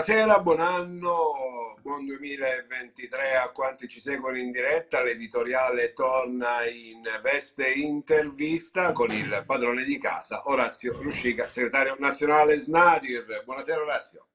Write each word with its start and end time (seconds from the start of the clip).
Buonasera, 0.00 0.40
buon 0.40 0.60
anno, 0.60 1.76
buon 1.82 2.06
2023 2.06 3.36
a 3.36 3.50
quanti 3.50 3.86
ci 3.86 4.00
seguono 4.00 4.38
in 4.38 4.50
diretta. 4.50 5.02
L'editoriale 5.02 5.92
torna 5.92 6.64
in 6.64 7.02
veste 7.20 7.68
intervista 7.68 8.92
con 8.92 9.10
il 9.10 9.42
padrone 9.44 9.84
di 9.84 9.98
casa, 9.98 10.48
Orazio 10.48 10.96
Ruscica, 11.02 11.46
segretario 11.46 11.96
nazionale 11.98 12.56
SNADIR. 12.56 13.42
Buonasera 13.44 13.82
Orazio. 13.82 14.26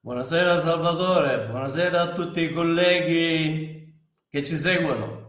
Buonasera 0.00 0.58
Salvatore, 0.58 1.46
buonasera 1.46 2.00
a 2.00 2.12
tutti 2.12 2.40
i 2.40 2.52
colleghi 2.52 3.94
che 4.28 4.42
ci 4.42 4.56
seguono. 4.56 5.19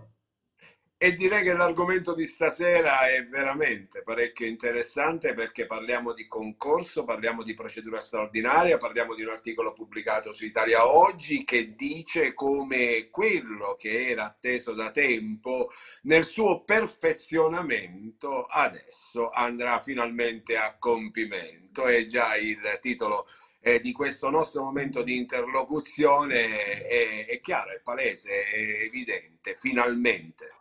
E 1.04 1.16
direi 1.16 1.42
che 1.42 1.54
l'argomento 1.54 2.14
di 2.14 2.28
stasera 2.28 3.10
è 3.10 3.26
veramente 3.26 4.04
parecchio 4.04 4.46
interessante 4.46 5.34
perché 5.34 5.66
parliamo 5.66 6.14
di 6.14 6.28
concorso, 6.28 7.06
parliamo 7.06 7.42
di 7.42 7.56
procedura 7.56 8.00
straordinaria, 8.00 8.78
parliamo 8.78 9.16
di 9.16 9.24
un 9.24 9.30
articolo 9.30 9.74
pubblicato 9.74 10.32
su 10.32 10.46
Italia 10.46 10.88
Oggi 10.88 11.44
che 11.44 11.74
dice 11.74 12.36
come 12.36 13.10
quello 13.10 13.76
che 13.80 14.10
era 14.10 14.26
atteso 14.26 14.76
da 14.76 14.92
tempo 14.92 15.72
nel 16.04 16.24
suo 16.24 16.64
perfezionamento 16.64 18.44
adesso 18.44 19.32
andrà 19.32 19.82
finalmente 19.82 20.56
a 20.56 20.78
compimento. 20.78 21.88
È 21.88 22.06
già 22.06 22.36
il 22.36 22.78
titolo 22.80 23.26
eh, 23.60 23.80
di 23.80 23.92
questo 23.92 24.30
nostro 24.30 24.62
momento 24.62 25.02
di 25.02 25.18
interlocuzione, 25.18 26.84
è, 26.84 27.26
è 27.26 27.40
chiaro, 27.40 27.72
è 27.72 27.82
palese, 27.82 28.44
è 28.44 28.84
evidente, 28.84 29.56
finalmente. 29.58 30.60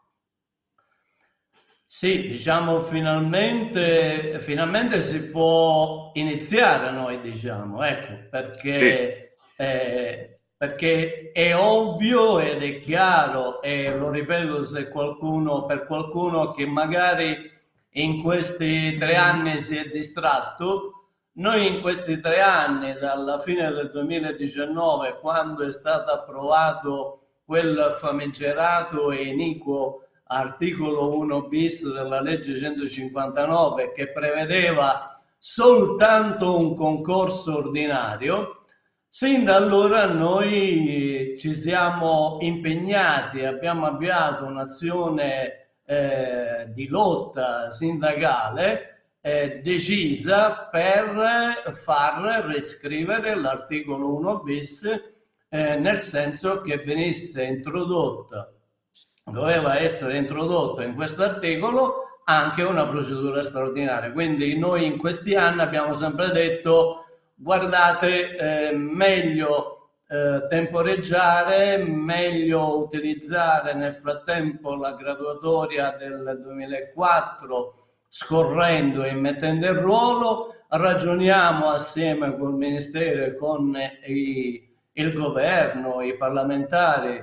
Sì, 1.92 2.28
diciamo 2.28 2.82
finalmente, 2.82 4.38
finalmente 4.38 5.00
si 5.00 5.28
può 5.28 6.12
iniziare 6.14 6.92
noi, 6.92 7.20
diciamo, 7.20 7.82
ecco, 7.82 8.28
perché, 8.30 8.72
sì. 8.72 9.60
eh, 9.60 10.38
perché 10.56 11.32
è 11.32 11.56
ovvio 11.56 12.38
ed 12.38 12.62
è 12.62 12.78
chiaro, 12.78 13.60
e 13.60 13.92
lo 13.96 14.08
ripeto 14.08 14.62
se 14.62 14.88
qualcuno, 14.88 15.66
per 15.66 15.84
qualcuno 15.86 16.52
che 16.52 16.64
magari 16.64 17.50
in 17.94 18.22
questi 18.22 18.94
tre 18.94 19.16
anni 19.16 19.58
si 19.58 19.76
è 19.76 19.88
distratto, 19.88 21.08
noi 21.32 21.66
in 21.66 21.80
questi 21.80 22.20
tre 22.20 22.40
anni, 22.40 22.94
dalla 23.00 23.38
fine 23.38 23.68
del 23.72 23.90
2019, 23.90 25.18
quando 25.18 25.66
è 25.66 25.72
stato 25.72 26.12
approvato 26.12 27.18
quel 27.44 27.96
famigerato 27.98 29.10
e 29.10 29.24
iniquo 29.24 30.04
articolo 30.32 31.18
1 31.18 31.48
bis 31.48 31.92
della 31.92 32.20
legge 32.20 32.56
159 32.56 33.92
che 33.92 34.12
prevedeva 34.12 35.06
soltanto 35.36 36.56
un 36.56 36.74
concorso 36.76 37.56
ordinario, 37.56 38.64
sin 39.08 39.44
da 39.44 39.56
allora 39.56 40.06
noi 40.06 41.34
ci 41.36 41.52
siamo 41.52 42.36
impegnati, 42.40 43.44
abbiamo 43.44 43.86
avviato 43.86 44.44
un'azione 44.44 45.70
eh, 45.84 46.66
di 46.72 46.86
lotta 46.86 47.70
sindacale 47.70 49.14
eh, 49.20 49.60
decisa 49.62 50.68
per 50.70 51.72
far 51.72 52.44
riscrivere 52.46 53.34
l'articolo 53.34 54.14
1 54.14 54.40
bis 54.40 54.84
eh, 55.48 55.76
nel 55.76 56.00
senso 56.00 56.60
che 56.60 56.76
venisse 56.78 57.42
introdotta 57.42 58.54
doveva 59.24 59.78
essere 59.78 60.16
introdotto 60.16 60.82
in 60.82 60.94
questo 60.94 61.22
articolo 61.22 62.04
anche 62.24 62.62
una 62.62 62.86
procedura 62.86 63.42
straordinaria. 63.42 64.12
Quindi 64.12 64.56
noi 64.56 64.86
in 64.86 64.98
questi 64.98 65.34
anni 65.34 65.60
abbiamo 65.60 65.92
sempre 65.92 66.30
detto 66.30 67.04
guardate 67.34 68.36
eh, 68.36 68.76
meglio 68.76 69.80
eh, 70.06 70.46
temporeggiare, 70.48 71.78
meglio 71.78 72.78
utilizzare 72.78 73.74
nel 73.74 73.94
frattempo 73.94 74.74
la 74.74 74.92
graduatoria 74.94 75.90
del 75.90 76.40
2004 76.42 77.74
scorrendo 78.08 79.04
e 79.04 79.12
mettendo 79.12 79.66
in 79.66 79.80
ruolo, 79.80 80.64
ragioniamo 80.68 81.70
assieme 81.70 82.36
col 82.36 82.54
Ministero 82.54 83.24
e 83.24 83.34
con 83.34 83.76
i, 84.06 84.68
il 84.92 85.12
governo, 85.12 86.02
i 86.02 86.16
parlamentari 86.16 87.22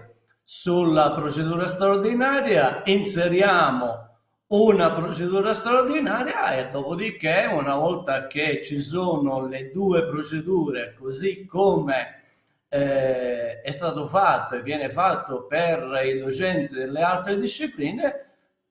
sulla 0.50 1.12
procedura 1.12 1.68
straordinaria, 1.68 2.84
inseriamo 2.86 4.20
una 4.48 4.94
procedura 4.94 5.54
straordinaria 5.54 6.56
e 6.56 6.70
dopodiché 6.70 7.50
una 7.52 7.76
volta 7.76 8.28
che 8.28 8.62
ci 8.64 8.80
sono 8.80 9.46
le 9.46 9.72
due 9.74 10.08
procedure 10.08 10.94
così 10.98 11.46
come 11.46 12.22
eh, 12.70 13.60
è 13.60 13.72
stato 13.72 14.08
fatto 14.08 14.56
e 14.56 14.62
viene 14.62 14.88
fatto 14.90 15.48
per 15.48 16.02
i 16.06 16.18
docenti 16.18 16.74
delle 16.74 17.02
altre 17.02 17.38
discipline 17.38 18.16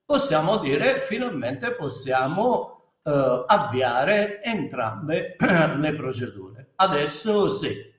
possiamo 0.03 0.57
dire 0.57 0.99
finalmente 1.01 1.73
possiamo 1.73 2.95
eh, 3.03 3.43
avviare 3.45 4.41
entrambe 4.41 5.35
le 5.77 5.93
procedure. 5.93 6.69
Adesso 6.73 7.47
sì. 7.49 7.93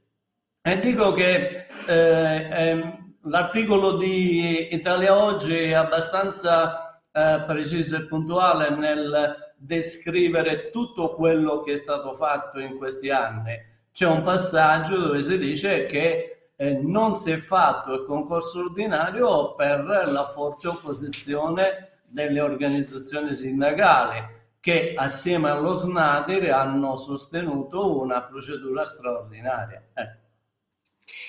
E 0.61 0.79
dico 0.81 1.13
che 1.13 1.67
eh, 1.87 2.49
ehm, 2.51 2.98
l'articolo 3.29 3.97
di 3.97 4.75
Italia 4.75 5.17
Oggi 5.17 5.57
è 5.57 5.73
abbastanza 5.73 7.03
eh, 7.13 7.43
preciso 7.47 7.97
e 7.97 8.07
puntuale 8.07 8.71
nel 8.71 9.53
descrivere 9.57 10.71
tutto 10.71 11.15
quello 11.15 11.61
che 11.61 11.73
è 11.73 11.77
stato 11.77 12.13
fatto 12.15 12.59
in 12.59 12.77
questi 12.77 13.11
anni. 13.11 13.57
C'è 13.93 14.07
un 14.07 14.23
passaggio 14.23 14.99
dove 14.99 15.23
si 15.23 15.39
dice 15.39 15.87
che 15.87 16.51
eh, 16.57 16.73
non 16.83 17.17
si 17.17 17.33
è 17.33 17.37
fatto 17.37 17.93
il 17.95 18.05
concorso 18.05 18.61
ordinario 18.61 19.55
per 19.55 19.85
la 19.85 20.25
forte 20.27 20.69
opposizione 20.69 22.01
delle 22.07 22.41
organizzazioni 22.41 23.35
sindacali 23.35 24.37
che 24.61 24.95
assieme 24.97 25.51
allo 25.51 25.73
SNADIR 25.73 26.53
hanno 26.53 26.97
sostenuto 26.97 27.99
una 28.01 28.23
procedura 28.23 28.85
straordinaria. 28.85 29.83
Ecco. 29.93 30.28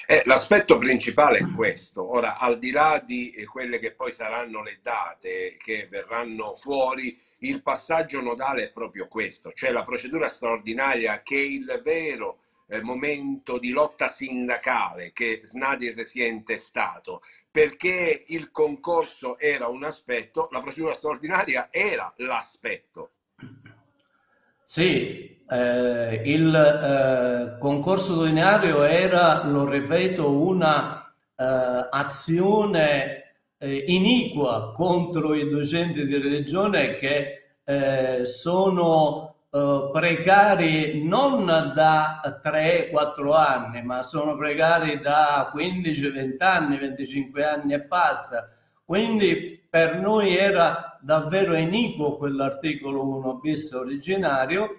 Eh, 0.06 0.24
l'aspetto 0.26 0.78
principale 0.78 1.40
è 1.40 1.52
questo. 1.52 2.12
Ora, 2.12 2.38
al 2.38 2.58
di 2.58 2.72
là 2.72 3.02
di 3.06 3.32
eh, 3.32 3.46
quelle 3.46 3.80
che 3.80 3.94
poi 3.94 4.12
saranno 4.12 4.62
le 4.62 4.80
date 4.82 5.56
che 5.58 5.88
verranno 5.90 6.54
fuori, 6.54 7.18
il 7.40 7.62
passaggio 7.62 8.22
nodale 8.22 8.64
è 8.64 8.72
proprio 8.72 9.08
questo, 9.08 9.52
cioè 9.52 9.72
la 9.72 9.84
procedura 9.84 10.28
straordinaria 10.28 11.22
che 11.22 11.36
è 11.36 11.40
il 11.40 11.82
vero 11.84 12.40
eh, 12.68 12.82
momento 12.82 13.58
di 13.58 13.72
lotta 13.72 14.12
sindacale 14.12 15.12
che 15.12 15.42
Snadir 15.44 16.06
si 16.06 16.22
è 16.22 16.28
intestato, 16.28 17.22
perché 17.50 18.24
il 18.28 18.52
concorso 18.52 19.38
era 19.40 19.68
un 19.68 19.84
aspetto, 19.84 20.48
la 20.52 20.62
procedura 20.62 20.94
straordinaria 20.94 21.70
era 21.72 22.14
l'aspetto. 22.18 23.12
Sì, 24.72 25.42
eh, 25.50 26.22
il 26.26 26.54
eh, 26.56 27.58
concorso 27.58 28.20
ordinario 28.20 28.84
era, 28.84 29.44
lo 29.44 29.68
ripeto, 29.68 30.30
una 30.30 31.12
eh, 31.36 31.88
azione 31.90 33.34
eh, 33.58 33.76
iniqua 33.88 34.72
contro 34.76 35.34
i 35.34 35.50
docenti 35.50 36.06
di 36.06 36.20
religione 36.20 36.98
che 36.98 37.56
eh, 37.64 38.26
sono 38.26 39.38
uh, 39.50 39.90
precari 39.92 41.04
non 41.04 41.46
da 41.74 42.22
3-4 42.44 43.34
anni, 43.34 43.82
ma 43.82 44.04
sono 44.04 44.38
precari 44.38 45.00
da 45.00 45.52
15-20 45.52 46.44
anni, 46.44 46.78
25 46.78 47.44
anni 47.44 47.74
e 47.74 47.82
passa. 47.82 48.48
Quindi 48.86 49.66
per 49.68 49.98
noi 50.00 50.38
era 50.38 50.89
davvero 51.02 51.56
iniquo 51.56 52.18
quell'articolo 52.18 53.06
1 53.08 53.36
bis 53.36 53.72
originario 53.72 54.70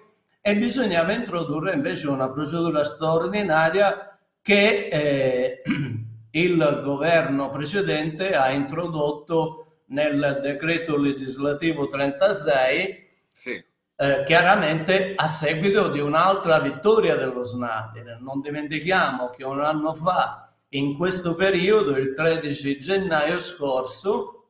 e 0.41 0.55
bisognava 0.55 1.13
introdurre 1.13 1.73
invece 1.73 2.07
una 2.07 2.29
procedura 2.29 2.83
straordinaria 2.83 4.17
che 4.41 4.87
eh, 4.91 5.61
il 6.31 6.81
governo 6.83 7.49
precedente 7.49 8.31
ha 8.31 8.51
introdotto 8.51 9.65
nel 9.87 10.39
decreto 10.41 10.97
legislativo 10.97 11.87
36 11.87 13.05
sì. 13.31 13.63
eh, 13.95 14.23
chiaramente 14.25 15.13
a 15.15 15.27
seguito 15.27 15.89
di 15.89 15.99
un'altra 15.99 16.59
vittoria 16.59 17.15
dello 17.15 17.43
Snyder. 17.43 18.19
Non 18.21 18.41
dimentichiamo 18.41 19.29
che 19.29 19.43
un 19.45 19.61
anno 19.61 19.93
fa, 19.93 20.51
in 20.69 20.95
questo 20.95 21.35
periodo, 21.35 21.97
il 21.97 22.13
13 22.13 22.79
gennaio 22.79 23.39
scorso, 23.39 24.40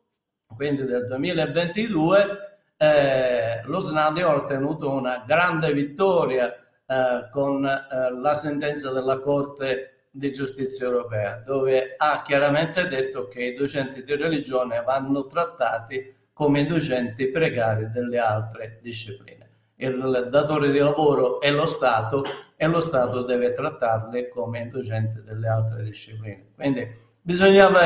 quindi 0.55 0.83
del 0.83 1.07
2022, 1.07 2.51
eh, 2.77 3.61
lo 3.65 3.79
Snadi 3.79 4.21
ha 4.21 4.33
ottenuto 4.33 4.89
una 4.89 5.23
grande 5.25 5.71
vittoria 5.73 6.53
eh, 6.85 7.29
con 7.31 7.65
eh, 7.65 8.19
la 8.19 8.33
sentenza 8.33 8.91
della 8.91 9.19
Corte 9.19 10.07
di 10.11 10.31
Giustizia 10.31 10.85
Europea, 10.85 11.37
dove 11.37 11.95
ha 11.97 12.21
chiaramente 12.21 12.87
detto 12.87 13.27
che 13.27 13.43
i 13.43 13.53
docenti 13.53 14.03
di 14.03 14.15
religione 14.15 14.83
vanno 14.83 15.25
trattati 15.25 16.13
come 16.33 16.65
docenti 16.65 17.29
precari 17.29 17.89
delle 17.91 18.17
altre 18.17 18.79
discipline. 18.81 19.49
Il 19.75 20.27
datore 20.29 20.69
di 20.69 20.79
lavoro 20.79 21.39
è 21.39 21.49
lo 21.49 21.65
Stato 21.65 22.23
e 22.55 22.67
lo 22.67 22.79
Stato 22.81 23.23
deve 23.23 23.53
trattarli 23.53 24.27
come 24.27 24.69
docenti 24.69 25.21
delle 25.23 25.47
altre 25.47 25.83
discipline. 25.83 26.51
Quindi 26.55 26.87
bisognava 27.21 27.85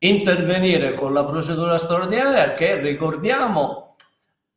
intervenire 0.00 0.94
con 0.94 1.12
la 1.12 1.24
procedura 1.24 1.78
straordinaria 1.78 2.54
che 2.54 2.80
ricordiamo 2.80 3.90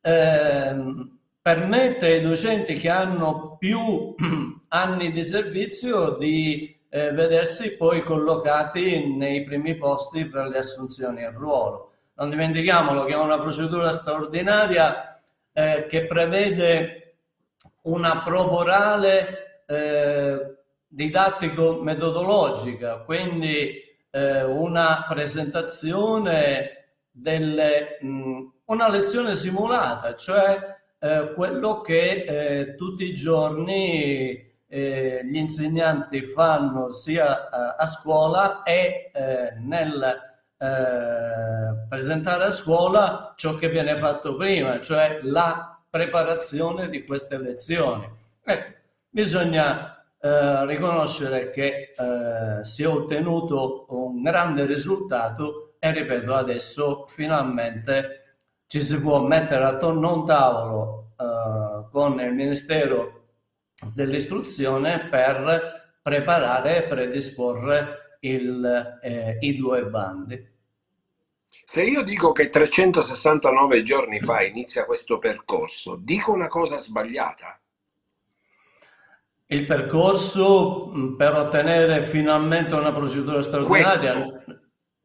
Ehm, 0.05 1.19
permette 1.41 2.07
ai 2.07 2.19
docenti 2.21 2.75
che 2.75 2.89
hanno 2.89 3.55
più 3.57 4.13
anni 4.67 5.13
di 5.13 5.23
servizio 5.23 6.17
di 6.17 6.77
eh, 6.89 7.11
vedersi 7.11 7.77
poi 7.77 8.03
collocati 8.03 9.15
nei 9.15 9.45
primi 9.45 9.75
posti 9.75 10.25
per 10.25 10.47
le 10.47 10.57
assunzioni 10.57 11.23
a 11.23 11.31
ruolo. 11.31 11.91
Non 12.15 12.29
dimentichiamolo 12.29 13.05
che 13.05 13.13
è 13.13 13.17
una 13.17 13.39
procedura 13.39 13.93
straordinaria 13.93 15.21
eh, 15.53 15.85
che 15.87 16.05
prevede 16.05 17.15
una 17.83 18.23
proporale 18.23 19.63
eh, 19.65 20.55
didattico-metodologica, 20.87 22.97
quindi 22.99 23.82
eh, 24.15 24.43
una 24.43 25.05
presentazione 25.09 26.89
delle 27.09 27.97
mh, 27.99 28.51
una 28.65 28.89
lezione 28.89 29.35
simulata, 29.35 30.15
cioè 30.15 30.59
eh, 30.99 31.33
quello 31.33 31.81
che 31.81 32.23
eh, 32.23 32.75
tutti 32.75 33.05
i 33.05 33.13
giorni 33.13 34.51
eh, 34.67 35.21
gli 35.23 35.35
insegnanti 35.35 36.23
fanno 36.23 36.91
sia 36.91 37.49
a, 37.49 37.75
a 37.77 37.85
scuola 37.87 38.61
e 38.61 39.11
eh, 39.13 39.53
nel 39.59 40.31
eh, 40.57 41.87
presentare 41.89 42.45
a 42.45 42.51
scuola 42.51 43.33
ciò 43.35 43.55
che 43.55 43.69
viene 43.69 43.97
fatto 43.97 44.35
prima, 44.35 44.79
cioè 44.79 45.19
la 45.23 45.79
preparazione 45.89 46.87
di 46.89 47.03
queste 47.03 47.37
lezioni. 47.37 48.09
Ecco, 48.43 48.73
bisogna 49.09 50.02
eh, 50.23 50.65
riconoscere 50.65 51.49
che 51.49 51.93
si 52.61 52.83
è 52.83 52.87
ottenuto 52.87 53.85
un 53.89 54.21
grande 54.21 54.65
risultato 54.65 55.75
e 55.79 55.91
ripeto 55.91 56.33
adesso 56.33 57.05
finalmente 57.07 58.23
ci 58.67 58.81
si 58.81 58.99
può 59.01 59.21
mettere 59.21 59.65
attorno 59.65 60.09
a 60.09 60.13
un 60.13 60.25
tavolo 60.25 61.13
eh, 61.19 61.89
con 61.91 62.19
il 62.19 62.33
Ministero 62.33 63.25
dell'Istruzione 63.93 65.09
per 65.09 65.97
preparare 66.01 66.77
e 66.77 66.87
predisporre 66.87 68.17
il, 68.21 68.99
eh, 69.01 69.37
i 69.41 69.57
due 69.57 69.85
bandi. 69.85 70.51
Se 71.49 71.83
io 71.83 72.01
dico 72.01 72.31
che 72.31 72.49
369 72.49 73.83
giorni 73.83 74.19
fa 74.21 74.41
inizia 74.41 74.85
questo 74.85 75.19
percorso, 75.19 75.95
dico 75.95 76.31
una 76.31 76.47
cosa 76.47 76.79
sbagliata? 76.79 77.59
Il 79.53 79.67
percorso 79.67 80.87
mm, 80.87 81.15
per 81.15 81.35
ottenere 81.35 82.01
finalmente 82.01 82.73
una 82.73 82.91
procedura 82.91 83.39
straordinaria, 83.39 84.13
questo, 84.13 84.61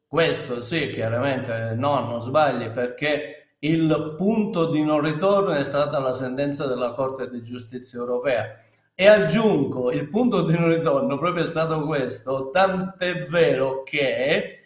questo 0.06 0.60
sì, 0.60 0.88
chiaramente 0.88 1.74
no, 1.74 2.00
non 2.00 2.22
sbagli 2.22 2.70
perché 2.70 3.56
il 3.58 4.14
punto 4.16 4.70
di 4.70 4.82
non 4.82 5.02
ritorno 5.02 5.52
è 5.52 5.62
stata 5.62 5.98
la 5.98 6.14
sentenza 6.14 6.66
della 6.66 6.92
Corte 6.92 7.28
di 7.28 7.42
Giustizia 7.42 7.98
Europea. 7.98 8.54
E 8.94 9.06
aggiungo, 9.06 9.92
il 9.92 10.08
punto 10.08 10.42
di 10.42 10.58
non 10.58 10.70
ritorno 10.70 11.18
proprio 11.18 11.42
è 11.42 11.46
stato 11.46 11.82
questo, 11.82 12.48
tant'è 12.50 13.26
vero 13.26 13.82
che 13.82 14.60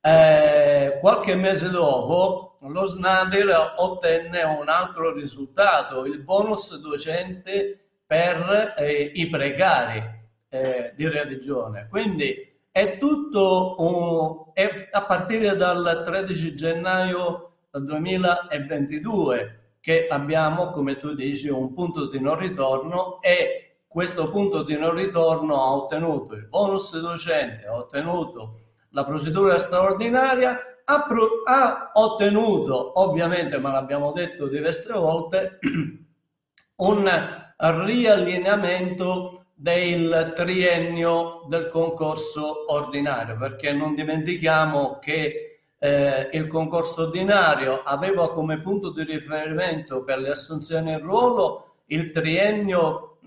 eh, 0.00 0.98
qualche 0.98 1.36
mese 1.36 1.68
dopo 1.68 2.56
lo 2.62 2.84
Snader 2.84 3.74
ottenne 3.76 4.42
un 4.44 4.68
altro 4.70 5.12
risultato, 5.12 6.06
il 6.06 6.22
bonus 6.22 6.80
docente 6.80 7.85
per 8.06 8.74
eh, 8.78 9.10
i 9.14 9.28
precari 9.28 10.02
eh, 10.48 10.92
di 10.94 11.08
religione. 11.08 11.88
Quindi 11.88 12.54
è 12.70 12.98
tutto 12.98 13.76
un, 13.78 14.52
è 14.52 14.88
a 14.90 15.04
partire 15.04 15.56
dal 15.56 16.02
13 16.04 16.54
gennaio 16.54 17.52
2022 17.70 19.60
che 19.80 20.06
abbiamo, 20.08 20.70
come 20.70 20.96
tu 20.96 21.14
dici, 21.14 21.48
un 21.48 21.72
punto 21.72 22.08
di 22.08 22.20
non 22.20 22.38
ritorno 22.38 23.20
e 23.22 23.78
questo 23.86 24.28
punto 24.30 24.62
di 24.62 24.76
non 24.76 24.94
ritorno 24.94 25.62
ha 25.62 25.72
ottenuto 25.72 26.34
il 26.34 26.48
bonus 26.48 26.98
docente, 27.00 27.66
ha 27.66 27.74
ottenuto 27.74 28.58
la 28.90 29.04
procedura 29.04 29.58
straordinaria, 29.58 30.58
ha, 30.84 31.06
pro- 31.06 31.42
ha 31.44 31.92
ottenuto, 31.94 33.00
ovviamente, 33.00 33.58
ma 33.58 33.70
l'abbiamo 33.70 34.12
detto 34.12 34.48
diverse 34.48 34.92
volte, 34.92 35.58
un 36.76 37.45
riallineamento 37.56 39.46
del 39.54 40.32
triennio 40.34 41.44
del 41.48 41.68
concorso 41.68 42.72
ordinario, 42.72 43.36
perché 43.36 43.72
non 43.72 43.94
dimentichiamo 43.94 44.98
che 44.98 45.60
eh, 45.78 46.30
il 46.32 46.46
concorso 46.46 47.02
ordinario 47.02 47.82
aveva 47.82 48.30
come 48.30 48.60
punto 48.60 48.90
di 48.90 49.04
riferimento 49.04 50.02
per 50.04 50.18
le 50.18 50.30
assunzioni 50.30 50.92
in 50.92 51.00
ruolo 51.00 51.74
il 51.86 52.10
triennio 52.10 53.18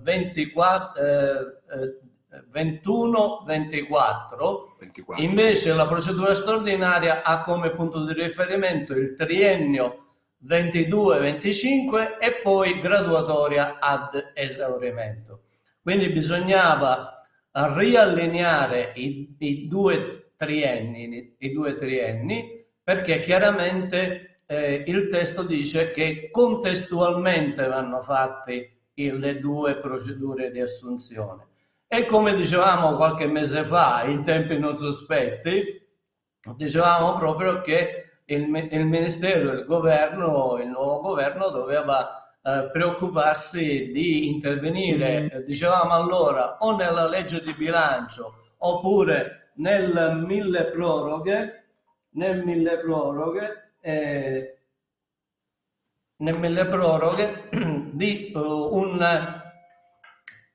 24, 0.00 0.96
eh, 0.96 1.60
21-24, 2.52 4.60
eh, 4.80 4.90
invece 5.22 5.74
la 5.74 5.86
procedura 5.86 6.34
straordinaria 6.34 7.22
ha 7.22 7.42
come 7.42 7.70
punto 7.70 8.04
di 8.04 8.14
riferimento 8.14 8.94
il 8.94 9.14
triennio 9.14 10.01
22-25 10.46 12.18
e 12.18 12.40
poi 12.42 12.80
graduatoria 12.80 13.78
ad 13.78 14.32
esaurimento. 14.34 15.42
Quindi 15.80 16.08
bisognava 16.10 17.20
riallineare 17.52 18.92
i, 18.96 19.36
i 19.38 19.66
due 19.66 20.32
trienni, 20.36 21.36
i 21.38 21.52
due 21.52 21.76
trienni, 21.76 22.64
perché 22.82 23.20
chiaramente 23.20 24.38
eh, 24.46 24.84
il 24.86 25.08
testo 25.08 25.42
dice 25.42 25.90
che 25.90 26.28
contestualmente 26.30 27.66
vanno 27.66 28.00
fatte 28.00 28.76
le 28.94 29.38
due 29.40 29.78
procedure 29.78 30.50
di 30.50 30.60
assunzione. 30.60 31.46
E 31.86 32.06
come 32.06 32.34
dicevamo 32.34 32.94
qualche 32.94 33.26
mese 33.26 33.64
fa, 33.64 34.04
in 34.04 34.24
tempi 34.24 34.58
non 34.58 34.78
sospetti, 34.78 35.80
dicevamo 36.56 37.14
proprio 37.16 37.60
che 37.60 38.11
il, 38.26 38.68
il 38.70 38.86
Ministero, 38.86 39.52
il 39.52 39.64
governo, 39.64 40.58
il 40.58 40.68
nuovo 40.68 41.00
governo 41.00 41.48
doveva 41.48 42.22
eh, 42.42 42.70
preoccuparsi 42.72 43.90
di 43.92 44.28
intervenire, 44.28 45.22
mm. 45.22 45.38
dicevamo 45.44 45.92
allora, 45.92 46.58
o 46.58 46.76
nella 46.76 47.08
legge 47.08 47.42
di 47.42 47.52
bilancio 47.54 48.34
oppure 48.58 49.52
nel 49.56 50.24
mille 50.26 50.66
proroghe, 50.66 51.64
nel 52.10 52.44
mille 52.44 52.78
proroghe, 52.78 53.74
eh, 53.80 54.58
nel 56.16 56.38
mille 56.38 56.66
proroghe 56.66 57.48
di 57.92 58.32
uh, 58.34 58.38
un 58.40 59.00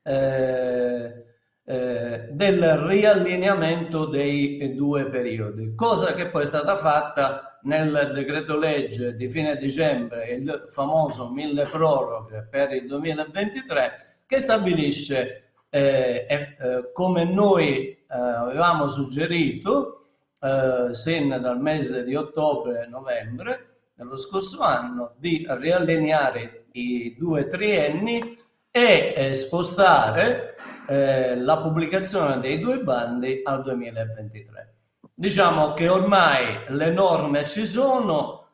eh, 0.03 1.25
eh, 1.69 2.27
del 2.31 2.77
riallineamento 2.77 4.05
dei 4.05 4.73
due 4.73 5.09
periodi, 5.09 5.75
cosa 5.75 6.13
che 6.13 6.29
poi 6.29 6.43
è 6.43 6.45
stata 6.45 6.77
fatta 6.77 7.56
nel 7.67 8.11
decreto 8.13 8.57
legge 8.57 9.15
di 9.15 9.29
fine 9.29 9.57
dicembre 9.57 10.29
il 10.29 10.65
famoso 10.69 11.29
mille 11.29 11.63
proroghe 11.63 12.47
per 12.49 12.71
il 12.71 12.87
2023 12.87 14.21
che 14.25 14.39
stabilisce 14.39 15.51
eh, 15.69 16.25
eh, 16.27 16.91
come 16.93 17.25
noi 17.25 17.89
eh, 17.89 18.05
avevamo 18.07 18.87
suggerito 18.87 19.99
eh, 20.39 20.93
sin 20.93 21.37
dal 21.41 21.59
mese 21.59 22.05
di 22.05 22.15
ottobre-novembre 22.15 23.79
dello 23.93 24.15
scorso 24.15 24.61
anno 24.61 25.15
di 25.17 25.45
riallineare 25.47 26.67
i 26.73 27.15
due 27.17 27.47
trienni 27.47 28.35
e 28.71 29.13
eh, 29.15 29.33
spostare 29.33 30.55
eh, 30.87 31.35
la 31.35 31.57
pubblicazione 31.57 32.39
dei 32.39 32.59
due 32.59 32.79
bandi 32.79 33.41
al 33.43 33.61
2023. 33.61 34.76
Diciamo 35.19 35.73
che 35.73 35.89
ormai 35.89 36.65
le 36.67 36.91
norme 36.91 37.43
ci 37.47 37.65
sono, 37.65 38.49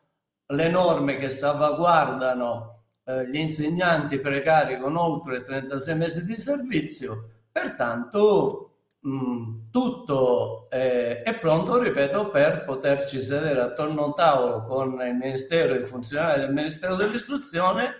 le 0.46 0.68
norme 0.70 1.16
che 1.18 1.28
salvaguardano 1.28 2.84
eh, 3.04 3.28
gli 3.28 3.36
insegnanti 3.36 4.18
precari 4.18 4.78
con 4.78 4.96
oltre 4.96 5.42
36 5.42 5.94
mesi 5.94 6.24
di 6.24 6.38
servizio, 6.38 7.28
pertanto 7.52 8.76
mh, 8.98 9.68
tutto 9.70 10.70
eh, 10.70 11.20
è 11.20 11.38
pronto, 11.38 11.76
ripeto, 11.76 12.30
per 12.30 12.64
poterci 12.64 13.20
sedere 13.20 13.60
attorno 13.60 14.00
a 14.00 14.06
un 14.06 14.14
tavolo 14.14 14.62
con 14.62 15.02
il 15.06 15.14
Ministero 15.16 15.74
e 15.74 15.80
i 15.80 15.84
funzionari 15.84 16.40
del 16.40 16.54
Ministero 16.54 16.94
dell'Istruzione 16.94 17.96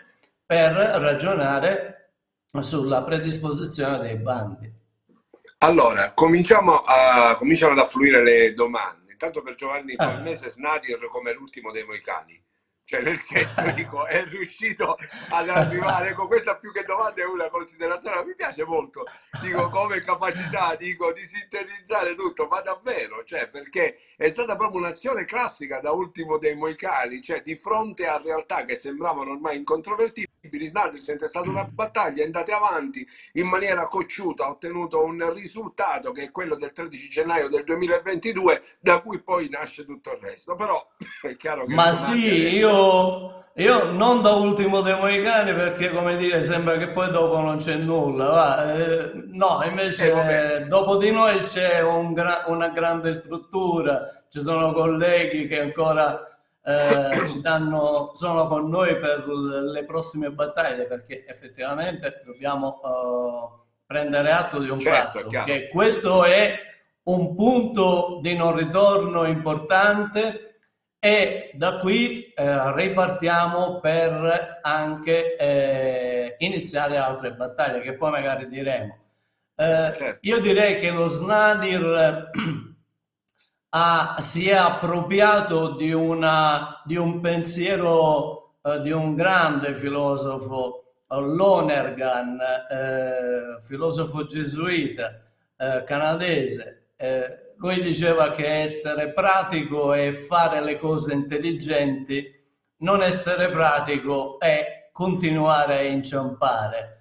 per 0.47 0.73
ragionare 0.73 2.13
sulla 2.61 3.03
predisposizione 3.03 3.99
dei 3.99 4.17
bandi. 4.17 4.74
Allora, 5.65 6.13
cominciamo, 6.13 6.81
a, 6.81 7.35
cominciano 7.37 7.73
ad 7.73 7.79
affluire 7.79 8.23
le 8.23 8.53
domande. 8.53 9.13
Intanto 9.13 9.41
per 9.41 9.55
Giovanni 9.55 9.97
Palmese, 9.97 10.51
Snadir 10.51 11.09
come 11.09 11.33
l'ultimo 11.33 11.71
dei 11.71 11.85
Moicani. 11.85 12.39
Cioè, 12.85 13.01
nel 13.01 13.19
senso, 13.19 13.63
dico, 13.73 14.05
è 14.05 14.27
riuscito 14.27 14.95
ad 15.31 15.49
arrivare 15.49 16.13
con 16.13 16.27
questa 16.27 16.59
più 16.59 16.71
che 16.71 16.85
domanda 16.85 17.23
è 17.23 17.25
una 17.25 17.49
considerazione, 17.49 18.23
mi 18.27 18.35
piace 18.35 18.63
molto, 18.67 19.05
dico, 19.41 19.71
come 19.71 20.03
capacità, 20.03 20.77
dico, 20.77 21.11
di 21.13 21.23
sintetizzare 21.23 22.13
tutto, 22.13 22.47
ma 22.47 22.61
davvero, 22.61 23.25
cioè, 23.25 23.49
perché 23.49 23.97
è 24.19 24.29
stata 24.29 24.57
proprio 24.57 24.81
un'azione 24.81 25.25
classica 25.25 25.81
da 25.81 25.93
ultimo 25.93 26.37
dei 26.37 26.55
Moicani, 26.55 27.23
cioè, 27.23 27.41
di 27.41 27.57
fronte 27.57 28.07
a 28.07 28.21
realtà 28.23 28.67
che 28.67 28.75
sembravano 28.77 29.31
ormai 29.31 29.57
incontrovertibili, 29.57 30.34
Snadir 30.51 31.01
si 31.01 31.11
è 31.11 31.15
intestato 31.15 31.49
una 31.49 31.65
battaglia, 31.65 32.23
è 32.23 32.27
andate 32.27 32.53
avanti 32.53 33.07
in 33.33 33.49
maniera 33.49 33.87
cocciuta, 33.87 34.45
ha 34.45 34.51
ottenuto 34.51 35.05
un 35.05 35.33
risultato 35.33 36.13
che 36.13 36.25
è 36.25 36.31
quello 36.31 36.57
del 36.57 36.73
13 36.73 37.09
gennaio 37.09 37.49
del 37.49 37.65
2022, 37.65 38.63
da 38.81 39.01
cui 39.01 39.21
poi 39.23 39.49
nasce 39.49 39.85
tutto 39.85 40.13
il 40.13 40.19
resto, 40.21 40.55
però 40.55 40.87
è 41.23 41.37
chiaro 41.37 41.67
che... 41.67 41.75
Ma 41.75 41.93
sì, 41.93 42.57
io 42.57 43.43
io, 43.57 43.93
non 43.93 44.21
da 44.21 44.33
ultimo 44.33 44.81
dei 44.81 44.97
Moicani 44.97 45.55
perché 45.55 45.93
come 45.93 46.17
dire 46.17 46.43
sembra 46.43 46.77
che 46.77 46.89
poi 46.89 47.09
dopo 47.13 47.39
non 47.39 47.59
c'è 47.59 47.77
nulla 47.77 48.27
va. 48.27 48.75
Eh, 48.75 49.13
no 49.27 49.63
invece 49.65 50.57
eh, 50.57 50.65
dopo 50.67 50.97
di 50.97 51.13
noi 51.13 51.39
c'è 51.39 51.81
un 51.81 52.13
gra- 52.13 52.47
una 52.49 52.71
grande 52.71 53.13
struttura 53.13 54.25
ci 54.29 54.41
sono 54.41 54.73
colleghi 54.73 55.47
che 55.47 55.61
ancora 55.61 56.34
eh, 56.67 57.29
ci 57.29 57.41
danno, 57.43 58.11
sono 58.15 58.47
con 58.47 58.71
noi 58.71 58.99
per 58.99 59.27
le 59.27 59.85
prossime 59.85 60.31
battaglie 60.31 60.87
perché 60.87 61.27
effettivamente 61.27 62.23
dobbiamo 62.25 62.81
uh, 62.83 63.63
prendere 63.85 64.31
atto 64.31 64.59
di 64.59 64.71
un 64.71 64.81
certo, 64.81 65.21
fatto 65.21 65.45
che 65.45 65.69
questo 65.69 66.25
è 66.25 66.59
un 67.05 67.35
punto 67.35 68.19
di 68.23 68.35
non 68.35 68.57
ritorno 68.57 69.27
importante 69.27 70.55
e 70.99 71.51
da 71.53 71.77
qui 71.81 72.33
eh, 72.33 72.75
ripartiamo 72.75 73.79
per 73.79 74.61
anche 74.63 75.37
eh, 75.37 76.35
iniziare 76.39 76.97
altre 76.97 77.35
battaglie 77.35 77.81
che 77.81 77.95
poi 77.95 78.11
magari 78.11 78.49
diremo. 78.49 78.97
Eh, 79.55 79.93
certo. 79.95 80.19
Io 80.23 80.41
direi 80.41 80.81
che 80.81 80.91
lo 80.91 81.07
Snadir 81.07 82.31
ha, 83.75 84.17
si 84.21 84.49
è 84.49 84.55
appropriato 84.55 85.75
di, 85.75 85.93
una, 85.93 86.81
di 86.85 86.97
un 86.97 87.21
pensiero 87.21 88.55
eh, 88.63 88.81
di 88.81 88.91
un 88.91 89.15
grande 89.15 89.75
filosofo, 89.75 90.81
Lonergan, 91.09 92.39
eh, 92.41 93.61
filosofo 93.61 94.25
gesuita 94.25 95.21
eh, 95.57 95.85
canadese 95.85 96.89
lui 97.65 97.81
diceva 97.81 98.31
che 98.31 98.63
essere 98.63 99.13
pratico 99.13 99.95
è 99.95 100.13
fare 100.13 100.63
le 100.63 100.77
cose 100.77 101.15
intelligenti, 101.15 102.31
non 102.79 103.03
essere 103.03 103.49
pratico 103.51 104.39
è 104.39 104.91
continuare 104.93 105.79
a 105.79 105.83
inciampare. 105.83 106.94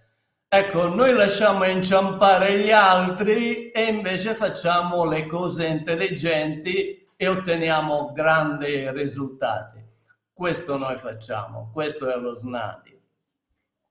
Ecco, 0.55 0.88
noi 0.88 1.13
lasciamo 1.13 1.63
inciampare 1.63 2.60
gli 2.60 2.69
altri 2.69 3.72
e 3.72 3.86
invece 3.86 4.36
facciamo 4.36 5.03
le 5.03 5.25
cose 5.25 5.65
intelligenti 5.65 7.07
e 7.15 7.27
otteniamo 7.27 8.12
grandi 8.12 8.88
risultati. 8.91 9.83
Questo 10.31 10.77
noi 10.77 10.95
facciamo, 10.98 11.72
questo 11.74 12.07
è 12.07 12.15
lo 12.19 12.36
SNADI. 12.36 13.01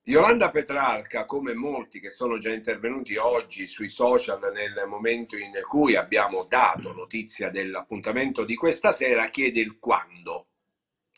Yolanda 0.04 0.52
Petrarca, 0.52 1.24
come 1.24 1.52
molti 1.52 1.98
che 1.98 2.10
sono 2.10 2.38
già 2.38 2.52
intervenuti 2.52 3.16
oggi 3.16 3.66
sui 3.66 3.88
social 3.88 4.38
nel 4.52 4.86
momento 4.86 5.36
in 5.36 5.50
cui 5.66 5.96
abbiamo 5.96 6.44
dato 6.48 6.92
notizia 6.92 7.50
dell'appuntamento 7.50 8.44
di 8.44 8.54
questa 8.54 8.92
sera, 8.92 9.30
chiede 9.30 9.58
il 9.58 9.80
quando. 9.80 10.51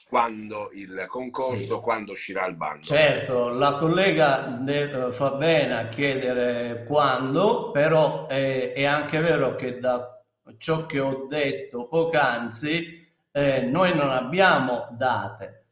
Quando 0.09 0.71
il 0.73 1.05
concorso, 1.09 1.57
sì. 1.57 1.81
quando 1.81 2.13
uscirà 2.13 2.47
il 2.47 2.55
bando. 2.55 2.85
Certo, 2.85 3.49
la 3.49 3.75
collega 3.75 4.59
de, 4.61 5.09
fa 5.11 5.31
bene 5.33 5.77
a 5.77 5.89
chiedere 5.89 6.85
quando, 6.85 7.71
però 7.71 8.27
è, 8.27 8.73
è, 8.73 8.85
anche 8.85 9.19
vero 9.19 9.55
che 9.57 9.79
da 9.79 10.23
ciò 10.59 10.87
che 10.87 11.01
ho 11.01 11.27
detto 11.29 11.89
poc'anzi, 11.89 13.03
eh, 13.33 13.63
noi 13.63 13.95
non 13.95 14.11
abbiamo 14.11 14.89
date 14.93 15.65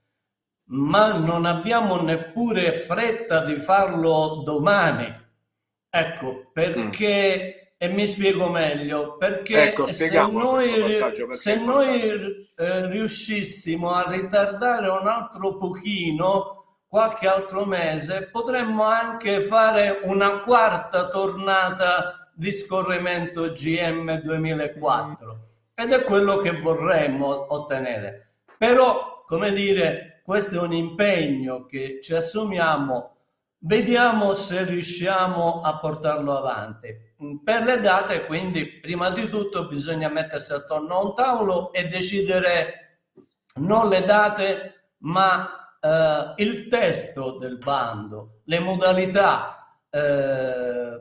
ma 0.73 1.17
non 1.19 1.45
abbiamo 1.45 2.01
neppure 2.01 2.73
fretta 2.73 3.45
di 3.45 3.59
farlo 3.59 4.43
domani. 4.45 5.21
Ecco, 5.89 6.51
perché, 6.53 7.61
mm. 7.62 7.62
E 7.83 7.89
mi 7.89 8.07
spiego 8.07 8.49
meglio, 8.49 9.17
perché 9.17 9.71
ecco, 9.71 9.93
se 9.93 10.09
noi, 10.29 11.01
se 11.33 11.57
noi 11.57 12.49
eh, 12.55 12.87
riuscissimo 12.87 13.91
a 13.91 14.09
ritardare 14.09 14.89
un 14.89 15.09
altro 15.09 15.57
pochino, 15.57 16.85
qualche 16.87 17.27
altro 17.27 17.65
mese, 17.65 18.29
potremmo 18.31 18.85
anche 18.85 19.41
fare 19.41 19.99
una 20.05 20.43
quarta 20.43 21.09
tornata 21.09 22.31
di 22.33 22.53
scorrimento 22.53 23.51
GM 23.51 24.21
2004 24.21 25.49
ed 25.75 25.93
è 25.93 26.05
quello 26.05 26.37
che 26.37 26.61
vorremmo 26.61 27.53
ottenere. 27.53 28.35
Però, 28.57 29.25
come 29.27 29.53
dire, 29.53 30.23
questo 30.25 30.55
è 30.55 30.59
un 30.59 30.73
impegno 30.73 31.67
che 31.67 31.99
ci 32.01 32.15
assumiamo, 32.15 33.17
vediamo 33.59 34.35
se 34.35 34.63
riusciamo 34.63 35.63
a 35.63 35.79
portarlo 35.79 36.39
avanti. 36.39 37.11
Per 37.45 37.63
le 37.63 37.79
date, 37.79 38.27
quindi, 38.27 38.67
prima 38.81 39.11
di 39.11 39.29
tutto 39.29 39.69
bisogna 39.69 40.09
mettersi 40.09 40.53
attorno 40.53 40.95
a 40.97 41.05
un 41.05 41.15
tavolo 41.15 41.73
e 41.73 41.87
decidere 41.87 43.01
non 43.57 43.89
le 43.89 44.03
date, 44.03 44.95
ma 44.99 45.77
eh, 45.81 46.33
il 46.37 46.67
testo 46.69 47.39
del 47.39 47.59
bando, 47.59 48.41
le 48.45 48.59
modalità, 48.59 49.79
eh, 49.89 51.01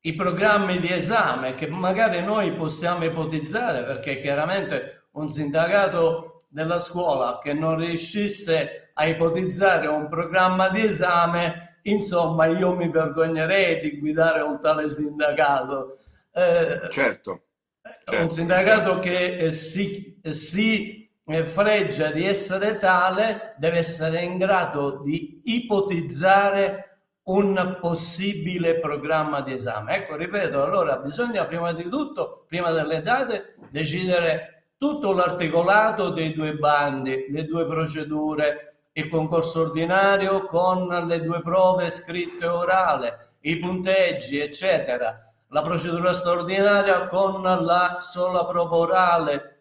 i 0.00 0.14
programmi 0.14 0.78
di 0.78 0.92
esame 0.92 1.56
che 1.56 1.66
magari 1.66 2.22
noi 2.22 2.52
possiamo 2.52 3.04
ipotizzare, 3.04 3.82
perché 3.82 4.20
chiaramente 4.20 5.08
un 5.12 5.28
sindacato 5.28 6.44
della 6.48 6.78
scuola 6.78 7.40
che 7.42 7.52
non 7.52 7.76
riuscisse 7.76 8.90
a 8.94 9.06
ipotizzare 9.06 9.88
un 9.88 10.08
programma 10.08 10.68
di 10.68 10.84
esame, 10.84 11.75
insomma 11.90 12.46
io 12.46 12.74
mi 12.74 12.88
vergognerei 12.88 13.80
di 13.80 13.98
guidare 13.98 14.40
un 14.42 14.60
tale 14.60 14.88
sindacato. 14.88 15.98
Eh, 16.32 16.88
certo, 16.90 17.42
certo. 17.82 18.22
Un 18.22 18.30
sindacato 18.30 18.98
che 18.98 19.50
si, 19.50 20.20
si 20.22 21.10
freggia 21.44 22.10
di 22.10 22.24
essere 22.24 22.78
tale 22.78 23.54
deve 23.58 23.78
essere 23.78 24.22
in 24.22 24.38
grado 24.38 25.02
di 25.02 25.40
ipotizzare 25.44 26.86
un 27.24 27.78
possibile 27.80 28.78
programma 28.78 29.40
di 29.40 29.52
esame. 29.52 29.96
Ecco, 29.96 30.16
ripeto, 30.16 30.62
allora 30.62 30.98
bisogna 30.98 31.44
prima 31.46 31.72
di 31.72 31.88
tutto, 31.88 32.44
prima 32.46 32.70
delle 32.70 33.02
date, 33.02 33.54
decidere 33.70 34.66
tutto 34.78 35.12
l'articolato 35.12 36.10
dei 36.10 36.34
due 36.34 36.54
bandi, 36.54 37.26
le 37.30 37.44
due 37.44 37.66
procedure, 37.66 38.75
il 38.96 39.08
concorso 39.08 39.60
ordinario 39.60 40.46
con 40.46 40.86
le 40.86 41.22
due 41.22 41.42
prove 41.42 41.90
scritte 41.90 42.44
e 42.44 42.48
orale, 42.48 43.36
i 43.40 43.58
punteggi, 43.58 44.38
eccetera, 44.38 45.20
la 45.48 45.60
procedura 45.60 46.12
straordinaria 46.12 47.06
con 47.06 47.42
la 47.42 47.98
sola 48.00 48.44
prova 48.44 48.76
orale 48.76 49.60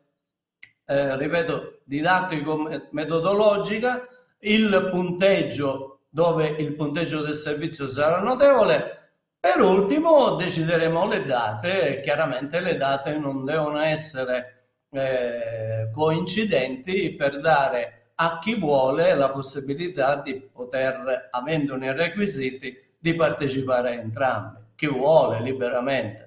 eh, 0.86 1.16
ripeto, 1.18 1.82
didattico-metodologica, 1.84 4.08
il 4.40 4.90
punteggio 4.92 6.02
dove 6.10 6.48
il 6.48 6.74
punteggio 6.76 7.22
del 7.22 7.34
servizio 7.34 7.88
sarà 7.88 8.22
notevole. 8.22 9.00
Per 9.40 9.62
ultimo 9.62 10.36
decideremo 10.36 11.08
le 11.08 11.26
date, 11.26 12.02
chiaramente 12.02 12.60
le 12.62 12.78
date 12.78 13.18
non 13.18 13.44
devono 13.44 13.80
essere 13.80 14.68
eh, 14.92 15.90
coincidenti 15.92 17.16
per 17.16 17.40
dare 17.42 18.05
a 18.16 18.40
chi 18.40 18.56
vuole 18.56 19.16
la 19.16 19.30
possibilità 19.30 20.16
di 20.18 20.36
poter, 20.40 21.30
avendone 21.32 21.88
i 21.88 21.94
requisiti, 21.94 22.78
di 22.98 23.14
partecipare 23.14 23.90
a 23.90 23.94
entrambi, 23.94 24.60
chi 24.76 24.88
vuole 24.88 25.42
liberamente. 25.42 26.24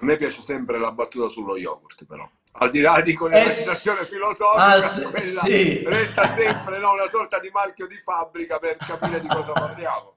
A 0.00 0.04
me 0.04 0.16
piace 0.16 0.40
sempre 0.40 0.78
la 0.78 0.92
battuta 0.92 1.28
sullo 1.28 1.56
yogurt, 1.56 2.04
però 2.04 2.28
al 2.56 2.70
di 2.70 2.80
là 2.80 3.00
di 3.00 3.14
quell'organizzazione 3.14 4.00
eh, 4.00 4.04
filosofica, 4.04 4.64
ah, 4.64 4.80
sì. 4.80 5.82
resta 5.84 6.34
sempre 6.34 6.78
no, 6.78 6.92
una 6.92 7.08
sorta 7.10 7.40
di 7.40 7.50
marchio 7.52 7.86
di 7.86 7.96
fabbrica 7.96 8.58
per 8.58 8.76
capire 8.76 9.20
di 9.20 9.26
cosa 9.26 9.52
parliamo. 9.52 10.14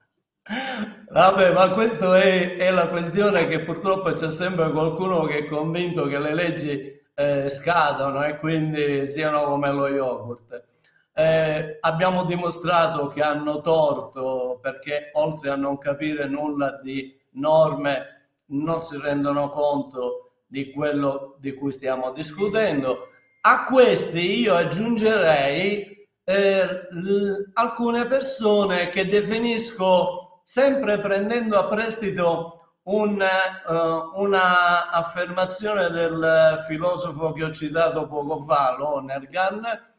Vabbè, 1.09 1.51
ma 1.51 1.69
questa 1.71 2.17
è, 2.21 2.57
è, 2.57 2.71
la 2.71 2.87
questione 2.89 3.47
che 3.47 3.61
purtroppo 3.61 4.13
c'è 4.13 4.29
sempre 4.29 4.71
qualcuno 4.71 5.25
che 5.25 5.39
è 5.39 5.45
convinto 5.45 6.05
che 6.05 6.19
le 6.19 6.33
leggi 6.33 6.96
eh, 7.19 7.49
scadono 7.49 8.23
e 8.23 8.37
quindi 8.37 9.07
siano 9.07 9.45
come 9.45 9.71
lo 9.71 9.87
yogurt. 9.87 10.65
Eh, 11.13 11.77
abbiamo 11.81 12.23
dimostrato 12.25 13.07
che 13.07 13.21
hanno 13.21 13.61
torto 13.61 14.59
perché 14.61 15.09
oltre 15.13 15.49
a 15.49 15.55
non 15.55 15.79
capire 15.79 16.27
nulla 16.27 16.79
di 16.83 17.19
norme 17.31 18.29
non 18.49 18.83
si 18.83 18.99
rendono 18.99 19.49
conto 19.49 20.43
di 20.45 20.71
quello 20.71 21.37
di 21.39 21.55
cui 21.55 21.71
stiamo 21.71 22.11
discutendo. 22.11 23.07
A 23.41 23.65
questi 23.65 24.39
io 24.41 24.53
aggiungerei 24.53 26.07
eh, 26.23 26.65
l- 26.91 27.49
alcune 27.53 28.05
persone 28.05 28.89
che 28.89 29.07
definisco 29.07 30.41
sempre 30.43 30.99
prendendo 30.99 31.57
a 31.57 31.65
prestito 31.65 32.56
un, 32.87 33.21
uh, 33.21 34.21
una 34.21 34.89
affermazione 34.91 35.89
del 35.89 36.63
filosofo 36.67 37.31
che 37.33 37.43
ho 37.43 37.51
citato 37.51 38.07
poco 38.07 38.39
fa, 38.39 38.75
Lonergan, 38.77 39.93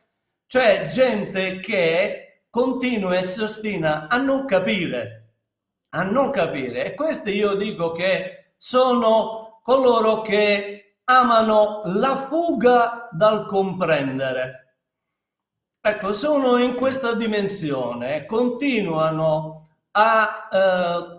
cioè 0.47 0.87
gente 0.87 1.61
che 1.61 2.45
continua 2.50 3.16
e 3.16 3.23
si 3.23 3.42
ostina 3.42 4.09
a 4.09 4.16
non 4.16 4.47
capire, 4.47 5.35
a 5.90 6.02
non 6.02 6.30
capire. 6.30 6.87
E 6.87 6.95
questi 6.95 7.30
io 7.30 7.54
dico 7.54 7.92
che 7.92 8.52
sono 8.57 9.61
coloro 9.62 10.23
che 10.23 11.00
amano 11.04 11.83
la 11.85 12.16
fuga 12.16 13.09
dal 13.11 13.45
comprendere. 13.47 14.76
Ecco, 15.80 16.12
sono 16.12 16.57
in 16.59 16.75
questa 16.75 17.14
dimensione 17.14 18.26
continuano 18.26 19.68
a 19.92 20.49
eh, 20.50 21.18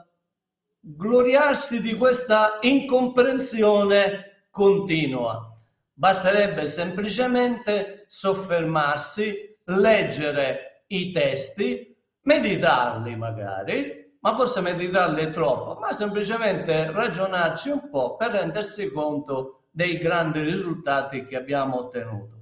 gloriarsi 0.80 1.80
di 1.80 1.96
questa 1.96 2.60
incomprensione 2.62 4.46
continua. 4.50 5.52
Basterebbe 5.94 6.66
semplicemente 6.68 8.06
soffermarsi, 8.08 9.58
leggere 9.66 10.84
i 10.88 11.12
testi, 11.12 11.96
meditarli 12.22 13.16
magari 13.16 14.00
ma 14.22 14.36
forse 14.36 14.62
meditarli 14.62 15.32
troppo, 15.32 15.80
ma 15.80 15.94
semplicemente 15.94 16.92
ragionarci 16.92 17.70
un 17.70 17.90
po' 17.90 18.16
per 18.18 18.32
rendersi 18.32 18.92
conto 18.92 19.68
dei 19.72 19.98
grandi 19.98 20.42
risultati 20.42 21.24
che 21.24 21.38
abbiamo 21.38 21.78
ottenuto. 21.78 22.38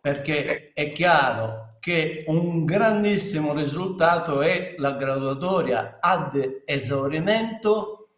Perché 0.00 0.72
è 0.72 0.92
chiaro 0.92 1.65
che 1.86 2.24
un 2.26 2.64
grandissimo 2.64 3.54
risultato 3.54 4.42
è 4.42 4.74
la 4.76 4.94
graduatoria 4.94 5.98
ad 6.00 6.62
esaurimento 6.64 8.08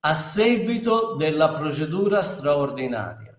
a 0.00 0.14
seguito 0.14 1.14
della 1.14 1.50
procedura 1.50 2.22
straordinaria. 2.22 3.38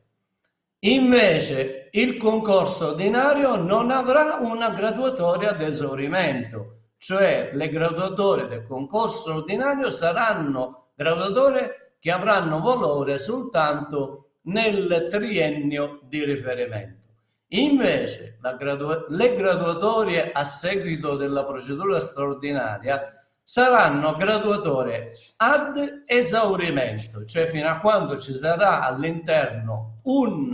Invece 0.82 1.90
il 1.94 2.18
concorso 2.18 2.90
ordinario 2.90 3.56
non 3.56 3.90
avrà 3.90 4.38
una 4.44 4.70
graduatoria 4.70 5.50
ad 5.50 5.62
esaurimento 5.64 6.74
cioè 6.98 7.50
le 7.54 7.70
graduatorie 7.70 8.46
del 8.46 8.64
concorso 8.64 9.34
ordinario 9.34 9.90
saranno 9.90 10.90
graduatorie 10.94 11.96
che 12.00 12.12
avranno 12.12 12.62
valore 12.62 13.18
soltanto 13.18 14.34
nel 14.42 15.08
triennio 15.10 16.02
di 16.04 16.24
riferimento. 16.24 17.07
Invece 17.52 18.38
gradu- 18.58 19.06
le 19.10 19.36
graduatorie 19.36 20.32
a 20.32 20.44
seguito 20.44 21.16
della 21.16 21.46
procedura 21.46 22.00
straordinaria 22.00 23.14
saranno 23.42 24.16
graduatorie 24.16 25.12
ad 25.38 26.04
esaurimento, 26.06 27.24
cioè 27.24 27.46
fino 27.46 27.70
a 27.70 27.80
quando 27.80 28.18
ci 28.18 28.34
sarà 28.34 28.82
all'interno 28.82 30.02
un 30.04 30.54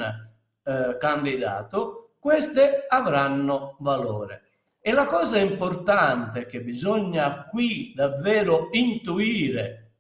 eh, 0.63 0.97
candidato, 0.99 2.12
queste 2.19 2.86
avranno 2.88 3.75
valore. 3.79 4.43
E 4.79 4.91
la 4.91 5.06
cosa 5.06 5.39
importante 5.39 6.45
che 6.45 6.62
bisogna 6.62 7.45
qui 7.45 7.93
davvero 7.95 8.67
intuire, 8.71 9.93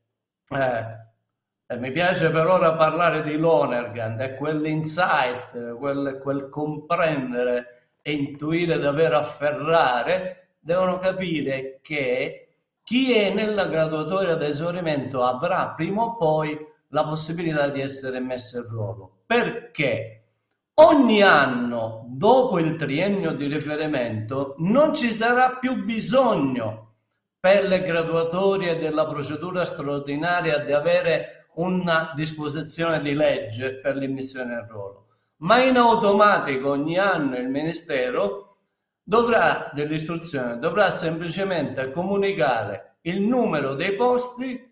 eh, 0.49 0.85
mi 1.77 1.91
piace 1.91 2.29
per 2.29 2.45
ora 2.47 2.73
parlare 2.73 3.23
di 3.23 3.37
Lonergan, 3.37 4.19
è 4.19 4.35
quell'insight, 4.35 5.75
quel, 5.77 6.19
quel 6.21 6.49
comprendere 6.49 7.89
e 8.01 8.11
intuire, 8.11 8.77
davvero 8.77 9.17
afferrare, 9.17 10.49
devono 10.59 10.99
capire 10.99 11.79
che 11.81 12.47
chi 12.83 13.13
è 13.13 13.33
nella 13.33 13.67
graduatoria 13.67 14.35
d'esaurimento 14.35 15.23
avrà 15.23 15.69
prima 15.69 16.03
o 16.03 16.15
poi 16.17 16.57
la 16.89 17.05
possibilità 17.05 17.69
di 17.69 17.81
essere 17.81 18.19
messo 18.19 18.57
in 18.57 18.67
ruolo. 18.67 19.11
Perché? 19.25 20.19
Ogni 20.75 21.21
anno 21.21 22.05
dopo 22.07 22.59
il 22.59 22.75
triennio 22.75 23.31
di 23.33 23.45
riferimento 23.45 24.55
non 24.57 24.93
ci 24.93 25.11
sarà 25.11 25.57
più 25.57 25.83
bisogno 25.83 26.95
per 27.39 27.65
le 27.65 27.83
graduatorie 27.83 28.77
della 28.79 29.05
procedura 29.05 29.65
straordinaria 29.65 30.59
di 30.59 30.71
avere 30.71 31.42
una 31.55 32.11
disposizione 32.15 33.01
di 33.01 33.13
legge 33.13 33.75
per 33.75 33.95
l'immissione 33.95 34.53
in 34.53 34.67
ruolo, 34.67 35.07
ma 35.37 35.61
in 35.61 35.77
automatico 35.77 36.69
ogni 36.69 36.97
anno 36.97 37.37
il 37.37 37.49
Ministero 37.49 38.57
dovrà, 39.03 39.69
dell'istruzione 39.73 40.57
dovrà 40.57 40.89
semplicemente 40.89 41.91
comunicare 41.91 42.97
il 43.01 43.21
numero 43.21 43.73
dei 43.73 43.95
posti, 43.95 44.71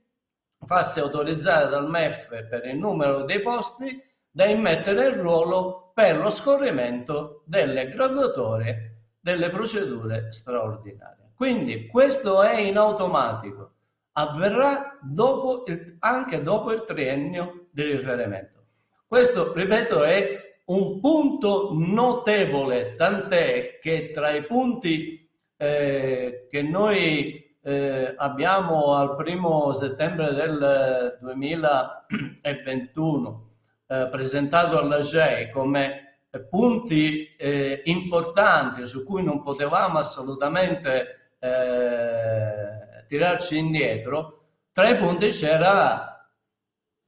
farsi 0.65 1.00
autorizzare 1.00 1.67
dal 1.67 1.89
MEF 1.89 2.48
per 2.48 2.65
il 2.65 2.78
numero 2.78 3.24
dei 3.24 3.41
posti 3.41 4.02
da 4.30 4.46
immettere 4.46 5.10
in 5.10 5.22
ruolo 5.22 5.91
per 5.94 6.17
lo 6.17 6.30
scorrimento 6.30 7.44
delle 7.46 7.89
graduatorie 7.89 8.91
delle 9.20 9.50
procedure 9.50 10.32
straordinarie. 10.32 11.32
Quindi 11.36 11.88
questo 11.88 12.41
è 12.41 12.60
in 12.60 12.78
automatico, 12.78 13.74
avverrà 14.13 14.97
dopo 15.02 15.63
il, 15.67 15.97
anche 16.00 16.41
dopo 16.41 16.71
il 16.71 16.84
triennio 16.86 17.67
di 17.71 17.84
riferimento. 17.84 18.65
Questo, 19.08 19.54
ripeto, 19.54 20.04
è 20.04 20.60
un 20.65 21.00
punto 21.00 21.71
notevole, 21.74 22.95
tant'è 22.95 23.80
che 23.80 24.12
tra 24.12 24.32
i 24.32 24.45
punti 24.45 25.30
eh, 25.58 26.47
che 26.50 26.62
noi 26.62 27.52
eh, 27.63 28.15
abbiamo 28.17 28.95
al 28.95 29.15
primo 29.15 29.71
settembre 29.74 30.34
del 30.34 31.19
2021 31.21 33.50
eh, 33.88 34.08
presentato 34.10 34.80
alla 34.80 34.97
GEI 35.00 35.52
come 35.52 36.06
punti 36.50 37.36
eh, 37.36 37.82
importanti 37.86 38.86
su 38.86 39.04
cui 39.04 39.24
non 39.24 39.43
potevamo 39.43 40.00
assolutamente 40.00 41.34
eh, 41.38 42.89
tirarci 43.12 43.58
indietro, 43.58 44.45
tra 44.71 44.88
i 44.88 44.95
punti 44.95 45.32
c'era 45.32 46.32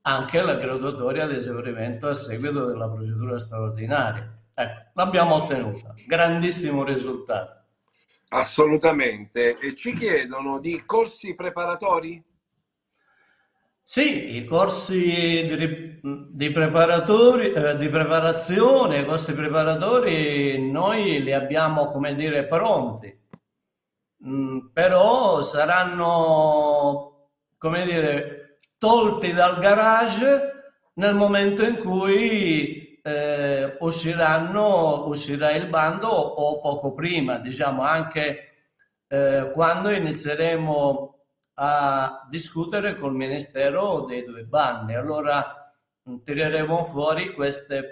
anche 0.01 0.41
la 0.41 0.55
graduatoria 0.55 1.27
di 1.27 1.37
esaurimento 1.37 2.09
a 2.09 2.13
seguito 2.13 2.65
della 2.65 2.89
procedura 2.89 3.39
straordinaria. 3.39 4.37
Ecco, 4.53 4.81
l'abbiamo 4.95 5.35
ottenuta, 5.35 5.93
grandissimo 6.05 6.83
risultato. 6.83 7.67
Assolutamente. 8.27 9.57
E 9.57 9.75
ci 9.75 9.93
chiedono 9.93 10.59
di 10.59 10.83
corsi 10.85 11.35
preparatori? 11.35 12.21
Sì, 13.81 14.35
i 14.35 14.43
corsi 14.43 14.99
di, 14.99 16.01
di, 16.01 16.51
preparatori, 16.51 17.53
eh, 17.53 17.77
di 17.77 17.87
preparazione, 17.87 18.99
i 18.99 19.05
corsi 19.05 19.33
preparatori 19.33 20.69
noi 20.69 21.23
li 21.23 21.31
abbiamo, 21.31 21.87
come 21.87 22.13
dire, 22.13 22.45
pronti, 22.45 23.22
mm, 24.25 24.67
però 24.73 25.41
saranno, 25.41 27.29
come 27.57 27.85
dire, 27.85 28.57
tolti 28.77 29.33
dal 29.33 29.59
garage 29.59 30.51
nel 30.95 31.15
momento 31.15 31.63
in 31.63 31.77
cui 31.77 32.99
eh, 33.01 33.77
usciranno, 33.79 35.07
uscirà 35.07 35.51
il 35.51 35.67
bando 35.67 36.07
o 36.09 36.59
poco 36.59 36.93
prima, 36.93 37.37
diciamo 37.37 37.81
anche 37.81 38.47
eh, 39.07 39.51
quando 39.53 39.89
inizieremo 39.91 41.13
a 41.55 42.25
discutere 42.29 42.95
col 42.95 43.13
Ministero 43.13 44.05
dei 44.05 44.23
due 44.23 44.43
bandi. 44.43 44.93
Allora 44.95 45.71
mm, 46.09 46.17
tireremo 46.23 46.83
fuori 46.85 47.33
queste, 47.33 47.91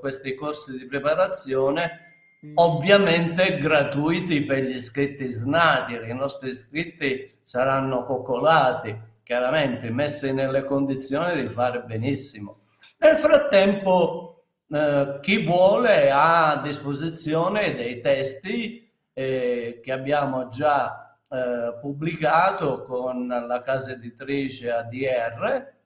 questi 0.00 0.34
corsi 0.34 0.76
di 0.76 0.86
preparazione. 0.86 2.09
Ovviamente 2.54 3.58
gratuiti 3.58 4.44
per 4.44 4.64
gli 4.64 4.74
iscritti 4.74 5.28
SNADIR. 5.28 6.08
I 6.08 6.14
nostri 6.14 6.50
iscritti 6.50 7.38
saranno 7.42 8.02
coccolati, 8.02 8.98
chiaramente 9.22 9.90
messi 9.90 10.32
nelle 10.32 10.64
condizioni 10.64 11.40
di 11.40 11.48
fare 11.48 11.82
benissimo. 11.82 12.58
Nel 12.98 13.16
frattempo, 13.16 14.44
eh, 14.68 15.18
chi 15.20 15.44
vuole 15.44 16.10
ha 16.10 16.52
a 16.52 16.60
disposizione 16.60 17.74
dei 17.74 18.00
testi 18.00 18.90
eh, 19.12 19.80
che 19.82 19.92
abbiamo 19.92 20.48
già 20.48 21.16
eh, 21.28 21.78
pubblicato 21.80 22.82
con 22.82 23.26
la 23.26 23.60
casa 23.60 23.92
editrice 23.92 24.70
ADR 24.70 25.78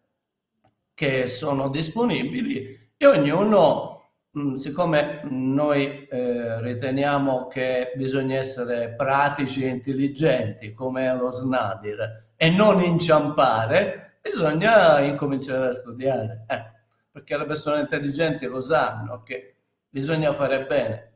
che 0.94 1.26
sono 1.26 1.68
disponibili 1.68 2.90
e 2.96 3.06
ognuno, 3.06 4.03
siccome 4.56 5.20
noi 5.24 6.06
eh, 6.08 6.60
riteniamo 6.60 7.46
che 7.46 7.92
bisogna 7.94 8.36
essere 8.36 8.94
pratici 8.96 9.64
e 9.64 9.68
intelligenti 9.68 10.72
come 10.72 11.14
lo 11.16 11.30
SNADIR 11.30 12.24
e 12.36 12.50
non 12.50 12.82
inciampare, 12.82 14.18
bisogna 14.20 15.00
incominciare 15.00 15.68
a 15.68 15.72
studiare. 15.72 16.44
Ecco, 16.46 16.70
perché 17.12 17.38
le 17.38 17.46
persone 17.46 17.80
intelligenti 17.80 18.46
lo 18.46 18.60
sanno 18.60 19.22
che 19.22 19.54
bisogna 19.88 20.32
fare 20.32 20.66
bene 20.66 21.13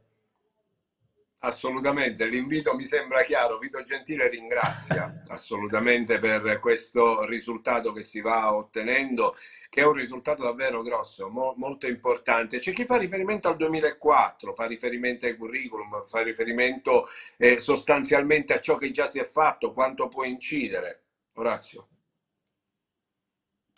Assolutamente, 1.41 2.27
l'invito 2.27 2.75
mi 2.75 2.83
sembra 2.85 3.23
chiaro. 3.23 3.59
Vito 3.59 3.81
Gentile 3.83 4.29
ringrazia 4.29 5.23
assolutamente 5.29 6.19
per 6.19 6.59
questo 6.59 7.25
risultato 7.27 7.93
che 7.93 8.03
si 8.03 8.21
va 8.21 8.53
ottenendo, 8.53 9.35
che 9.69 9.83
è 9.83 9.87
un 9.87 9.93
risultato 9.93 10.43
davvero 10.43 10.83
grosso, 10.83 11.29
mo- 11.29 11.55
molto 11.57 11.87
importante. 11.87 12.59
C'è 12.59 12.73
chi 12.73 12.85
fa 12.85 12.97
riferimento 12.97 13.47
al 13.47 13.57
2004, 13.57 14.53
fa 14.53 14.67
riferimento 14.67 15.27
ai 15.27 15.37
curriculum, 15.37 16.05
fa 16.07 16.23
riferimento 16.23 17.07
eh, 17.37 17.61
sostanzialmente 17.61 18.55
a 18.55 18.61
ciò 18.61 18.77
che 18.77 18.91
già 18.91 19.07
si 19.07 19.21
è 19.21 19.29
fatto, 19.31 19.71
quanto 19.71 20.09
può 20.09 20.25
incidere. 20.25 21.03
Orazio 21.35 21.89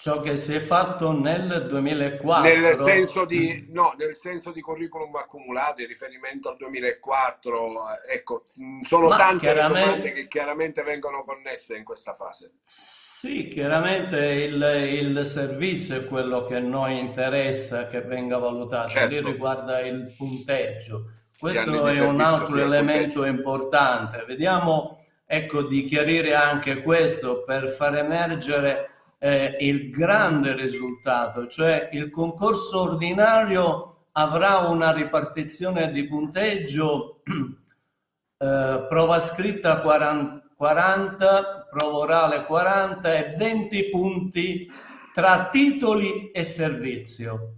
ciò 0.01 0.21
che 0.21 0.37
si 0.37 0.55
è 0.55 0.61
fatto 0.61 1.13
nel 1.13 1.67
2004. 1.69 2.43
Nel 2.43 2.75
senso 2.75 3.27
di, 3.27 3.67
no, 3.69 3.93
nel 3.99 4.17
senso 4.17 4.51
di 4.51 4.63
curriculum 4.63 5.15
accumulato, 5.17 5.83
in 5.83 5.89
riferimento 5.89 6.49
al 6.49 6.57
2004, 6.57 7.59
eh, 7.67 8.15
ecco, 8.15 8.47
mm, 8.59 8.81
sono 8.81 9.09
Ma 9.09 9.19
tante 9.19 9.41
chiaramente... 9.41 9.89
domande 9.89 10.13
che 10.13 10.27
chiaramente 10.27 10.83
vengono 10.85 11.23
connesse 11.23 11.77
in 11.77 11.85
questa 11.85 12.15
fase. 12.15 12.53
Sì, 12.63 13.49
chiaramente 13.49 14.17
il, 14.17 14.63
il, 15.19 15.27
servizio 15.27 15.97
è 15.97 16.07
quello 16.07 16.47
che 16.47 16.57
a 16.57 16.61
noi 16.61 16.99
interessa 16.99 17.87
che 17.87 18.01
venga 18.01 18.39
valutato, 18.39 18.95
certo. 18.95 19.15
lì 19.15 19.21
riguarda 19.21 19.81
il 19.81 20.15
punteggio. 20.17 21.11
Questo 21.39 21.87
è 21.87 22.01
un 22.01 22.23
altro 22.23 22.57
elemento 22.57 23.27
importante. 23.27 24.25
Vediamo 24.27 25.05
ecco, 25.27 25.63
di 25.63 25.85
chiarire 25.85 26.35
anche 26.35 26.81
questo 26.81 27.45
per 27.45 27.69
far 27.69 27.99
emergere 27.99 28.90
eh, 29.23 29.57
il 29.61 29.91
grande 29.91 30.55
risultato, 30.55 31.47
cioè 31.47 31.91
il 31.93 32.11
concorso 32.11 32.81
ordinario 32.81 34.07
avrà 34.13 34.61
una 34.61 34.93
ripartizione 34.93 35.93
di 35.93 36.07
punteggio 36.07 37.21
eh, 38.39 38.87
prova 38.89 39.21
scritta 39.21 39.81
40, 39.83 40.55
40, 40.57 41.69
prova 41.71 41.97
orale 41.99 42.45
40 42.47 43.15
e 43.15 43.37
20 43.37 43.91
punti 43.91 44.71
tra 45.13 45.51
titoli 45.51 46.31
e 46.31 46.43
servizio. 46.43 47.55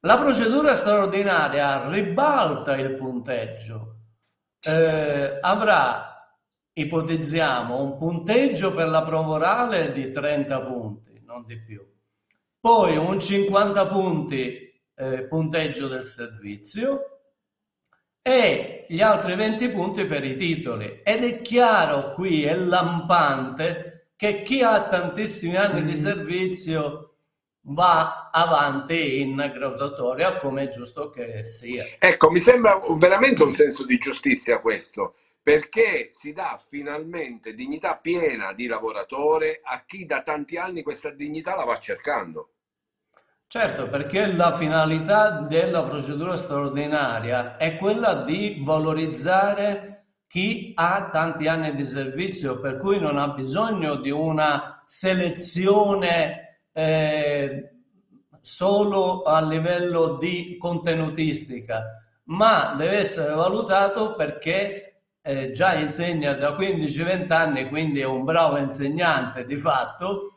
La 0.00 0.16
procedura 0.16 0.74
straordinaria 0.74 1.88
ribalta 1.90 2.76
il 2.76 2.94
punteggio, 2.94 3.96
eh, 4.62 5.38
avrà 5.40 6.17
ipotizziamo 6.80 7.80
un 7.80 7.96
punteggio 7.96 8.72
per 8.72 8.88
la 8.88 9.02
prova 9.02 9.34
orale 9.34 9.92
di 9.92 10.10
30 10.10 10.60
punti, 10.62 11.22
non 11.24 11.44
di 11.46 11.60
più. 11.60 11.84
Poi 12.60 12.96
un 12.96 13.20
50 13.20 13.86
punti 13.86 14.80
eh, 14.94 15.22
punteggio 15.24 15.86
del 15.86 16.04
servizio 16.04 17.20
e 18.20 18.84
gli 18.88 19.00
altri 19.00 19.34
20 19.36 19.68
punti 19.70 20.06
per 20.06 20.24
i 20.24 20.36
titoli. 20.36 21.00
Ed 21.04 21.24
è 21.24 21.40
chiaro 21.40 22.12
qui, 22.12 22.44
è 22.44 22.54
lampante, 22.54 24.10
che 24.16 24.42
chi 24.42 24.62
ha 24.62 24.86
tantissimi 24.88 25.56
anni 25.56 25.82
di 25.84 25.92
mm. 25.92 26.02
servizio 26.02 27.08
va 27.70 28.30
avanti 28.32 29.20
in 29.20 29.36
graduatoria 29.54 30.38
come 30.38 30.64
è 30.64 30.68
giusto 30.68 31.10
che 31.10 31.44
sia. 31.44 31.84
Ecco, 31.98 32.30
mi 32.30 32.38
sembra 32.38 32.80
veramente 32.96 33.42
un 33.42 33.52
senso 33.52 33.84
di 33.84 33.98
giustizia 33.98 34.60
questo, 34.60 35.14
perché 35.48 36.08
si 36.10 36.34
dà 36.34 36.60
finalmente 36.62 37.54
dignità 37.54 37.96
piena 37.96 38.52
di 38.52 38.66
lavoratore 38.66 39.62
a 39.64 39.82
chi 39.86 40.04
da 40.04 40.20
tanti 40.20 40.58
anni 40.58 40.82
questa 40.82 41.08
dignità 41.08 41.56
la 41.56 41.64
va 41.64 41.78
cercando. 41.78 42.50
Certo, 43.46 43.88
perché 43.88 44.26
la 44.26 44.52
finalità 44.52 45.40
della 45.40 45.84
procedura 45.84 46.36
straordinaria 46.36 47.56
è 47.56 47.78
quella 47.78 48.24
di 48.24 48.60
valorizzare 48.62 50.08
chi 50.26 50.72
ha 50.74 51.08
tanti 51.10 51.48
anni 51.48 51.74
di 51.74 51.84
servizio, 51.86 52.60
per 52.60 52.76
cui 52.76 53.00
non 53.00 53.16
ha 53.16 53.28
bisogno 53.28 53.94
di 53.94 54.10
una 54.10 54.82
selezione 54.84 56.58
eh, 56.74 57.70
solo 58.42 59.22
a 59.22 59.40
livello 59.40 60.18
di 60.18 60.58
contenutistica, 60.58 61.84
ma 62.24 62.74
deve 62.76 62.98
essere 62.98 63.32
valutato 63.32 64.14
perché 64.14 64.88
eh, 65.28 65.50
già 65.50 65.74
insegna 65.74 66.32
da 66.32 66.56
15-20 66.56 67.32
anni, 67.32 67.68
quindi 67.68 68.00
è 68.00 68.06
un 68.06 68.24
bravo 68.24 68.56
insegnante 68.56 69.44
di 69.44 69.58
fatto. 69.58 70.32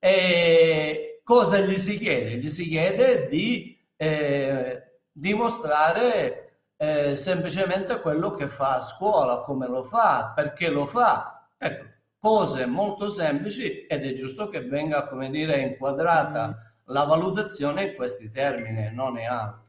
E 0.00 1.20
cosa 1.22 1.58
gli 1.60 1.76
si 1.78 1.96
chiede? 1.96 2.38
Gli 2.38 2.48
si 2.48 2.64
chiede 2.66 3.28
di 3.28 3.78
eh, 3.94 4.82
dimostrare 5.12 6.56
eh, 6.76 7.14
semplicemente 7.14 8.00
quello 8.00 8.32
che 8.32 8.48
fa 8.48 8.76
a 8.76 8.80
scuola, 8.80 9.38
come 9.42 9.68
lo 9.68 9.84
fa, 9.84 10.32
perché 10.34 10.70
lo 10.70 10.86
fa. 10.86 11.46
Ecco, 11.56 11.84
cose 12.18 12.66
molto 12.66 13.08
semplici 13.08 13.86
ed 13.86 14.04
è 14.04 14.12
giusto 14.14 14.48
che 14.48 14.62
venga, 14.62 15.06
come 15.06 15.30
dire, 15.30 15.60
inquadrata 15.60 16.48
mm. 16.48 16.52
la 16.86 17.04
valutazione 17.04 17.84
in 17.84 17.94
questi 17.94 18.28
termini, 18.32 18.92
non 18.92 19.18
è 19.18 19.24
altro. 19.24 19.61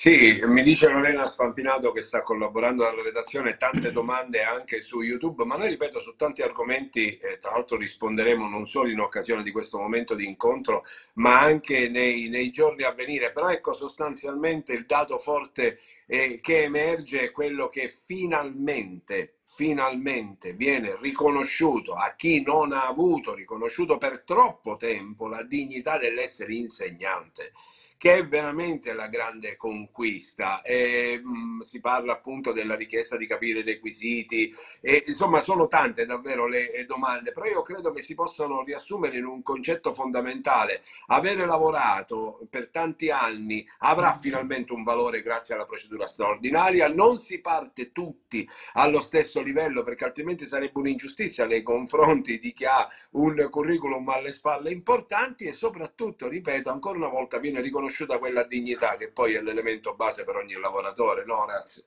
Sì, 0.00 0.40
mi 0.44 0.62
dice 0.62 0.88
Lorena 0.88 1.26
Spampinato 1.26 1.90
che 1.90 2.02
sta 2.02 2.22
collaborando 2.22 2.86
alla 2.86 3.02
redazione, 3.02 3.56
tante 3.56 3.90
domande 3.90 4.44
anche 4.44 4.80
su 4.80 5.00
YouTube, 5.00 5.44
ma 5.44 5.56
noi 5.56 5.70
ripeto 5.70 5.98
su 5.98 6.14
tanti 6.14 6.40
argomenti, 6.40 7.16
eh, 7.18 7.36
tra 7.38 7.50
l'altro 7.50 7.76
risponderemo 7.76 8.46
non 8.46 8.64
solo 8.64 8.90
in 8.90 9.00
occasione 9.00 9.42
di 9.42 9.50
questo 9.50 9.76
momento 9.76 10.14
di 10.14 10.24
incontro, 10.24 10.84
ma 11.14 11.40
anche 11.40 11.88
nei, 11.88 12.28
nei 12.28 12.50
giorni 12.50 12.84
a 12.84 12.92
venire. 12.92 13.32
Però 13.32 13.48
ecco 13.48 13.72
sostanzialmente 13.72 14.72
il 14.72 14.86
dato 14.86 15.18
forte 15.18 15.80
eh, 16.06 16.38
che 16.40 16.62
emerge 16.62 17.22
è 17.22 17.30
quello 17.32 17.66
che 17.66 17.88
finalmente 17.88 19.38
finalmente 19.58 20.52
viene 20.52 20.96
riconosciuto 21.00 21.94
a 21.94 22.14
chi 22.16 22.42
non 22.42 22.70
ha 22.70 22.86
avuto 22.86 23.34
riconosciuto 23.34 23.98
per 23.98 24.22
troppo 24.22 24.76
tempo 24.76 25.26
la 25.26 25.42
dignità 25.42 25.98
dell'essere 25.98 26.54
insegnante 26.54 27.52
che 27.98 28.14
è 28.14 28.26
veramente 28.26 28.92
la 28.94 29.08
grande 29.08 29.56
conquista. 29.56 30.62
E, 30.62 31.20
mh, 31.22 31.56
mm, 31.56 31.60
si 31.60 31.80
parla 31.80 32.12
appunto 32.12 32.52
della 32.52 32.76
richiesta 32.76 33.16
di 33.16 33.26
capire 33.26 33.58
i 33.58 33.64
requisiti, 33.64 34.54
e, 34.80 35.04
insomma 35.06 35.40
sono 35.40 35.66
tante 35.66 36.06
davvero 36.06 36.46
le 36.46 36.84
domande, 36.86 37.32
però 37.32 37.46
io 37.46 37.62
credo 37.62 37.90
che 37.90 38.02
si 38.02 38.14
possano 38.14 38.62
riassumere 38.62 39.18
in 39.18 39.26
un 39.26 39.42
concetto 39.42 39.92
fondamentale. 39.92 40.82
Avere 41.08 41.44
lavorato 41.44 42.46
per 42.48 42.68
tanti 42.68 43.10
anni 43.10 43.66
avrà 43.78 44.16
finalmente 44.18 44.72
un 44.72 44.84
valore 44.84 45.20
grazie 45.20 45.54
alla 45.54 45.66
procedura 45.66 46.06
straordinaria, 46.06 46.88
non 46.88 47.16
si 47.16 47.40
parte 47.40 47.90
tutti 47.90 48.48
allo 48.74 49.00
stesso 49.00 49.42
livello 49.42 49.82
perché 49.82 50.04
altrimenti 50.04 50.46
sarebbe 50.46 50.78
un'ingiustizia 50.78 51.46
nei 51.46 51.62
confronti 51.64 52.38
di 52.38 52.52
chi 52.52 52.64
ha 52.64 52.88
un 53.12 53.48
curriculum 53.50 54.08
alle 54.08 54.30
spalle 54.30 54.70
importanti 54.70 55.44
e 55.44 55.52
soprattutto, 55.52 56.28
ripeto, 56.28 56.70
ancora 56.70 56.96
una 56.96 57.08
volta 57.08 57.38
viene 57.38 57.60
riconosciuto 57.60 57.86
riconosciuta 57.88 58.18
quella 58.18 58.44
dignità 58.44 58.96
che 58.96 59.10
poi 59.10 59.34
è 59.34 59.42
l'elemento 59.42 59.94
base 59.94 60.24
per 60.24 60.36
ogni 60.36 60.54
lavoratore, 60.60 61.24
no? 61.24 61.44
Grazie. 61.46 61.84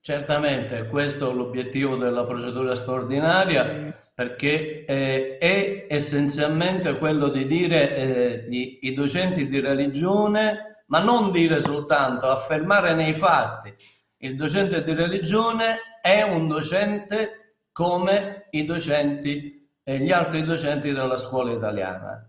Certamente, 0.00 0.86
questo 0.88 1.30
è 1.30 1.32
l'obiettivo 1.32 1.96
della 1.96 2.26
procedura 2.26 2.74
straordinaria 2.74 3.96
perché 4.14 4.84
eh, 4.84 5.38
è 5.38 5.86
essenzialmente 5.88 6.98
quello 6.98 7.28
di 7.28 7.46
dire 7.46 7.96
eh, 7.96 8.44
gli, 8.48 8.80
i 8.82 8.92
docenti 8.92 9.48
di 9.48 9.60
religione, 9.60 10.82
ma 10.88 11.00
non 11.00 11.32
dire 11.32 11.58
soltanto, 11.58 12.28
affermare 12.28 12.94
nei 12.94 13.14
fatti. 13.14 13.74
Il 14.18 14.36
docente 14.36 14.82
di 14.84 14.92
religione 14.92 15.78
è 16.02 16.22
un 16.22 16.48
docente 16.48 17.60
come 17.72 18.48
i 18.50 18.64
docenti 18.64 19.70
e 19.82 19.98
gli 19.98 20.12
altri 20.12 20.42
docenti 20.42 20.92
della 20.92 21.16
scuola 21.16 21.50
italiana. 21.50 22.28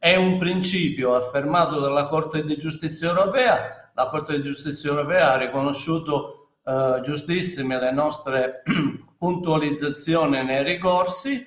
È 0.00 0.16
un 0.16 0.38
principio 0.38 1.14
affermato 1.14 1.78
dalla 1.78 2.06
Corte 2.06 2.42
di 2.42 2.56
Giustizia 2.56 3.10
europea. 3.10 3.90
La 3.92 4.06
Corte 4.06 4.36
di 4.36 4.42
Giustizia 4.42 4.88
europea 4.88 5.34
ha 5.34 5.36
riconosciuto 5.36 6.52
eh, 6.64 7.00
giustissime 7.02 7.78
le 7.78 7.92
nostre 7.92 8.62
puntualizzazioni 9.18 10.42
nei 10.42 10.64
ricorsi 10.64 11.46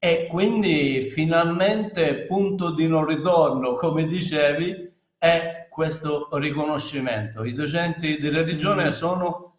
e 0.00 0.26
quindi 0.28 1.00
finalmente 1.02 2.24
punto 2.24 2.74
di 2.74 2.88
non 2.88 3.06
ritorno, 3.06 3.74
come 3.74 4.04
dicevi, 4.08 4.92
è 5.16 5.68
questo 5.70 6.28
riconoscimento. 6.32 7.44
I 7.44 7.52
docenti 7.52 8.18
di 8.18 8.28
religione 8.30 8.86
mm. 8.86 8.88
sono 8.88 9.54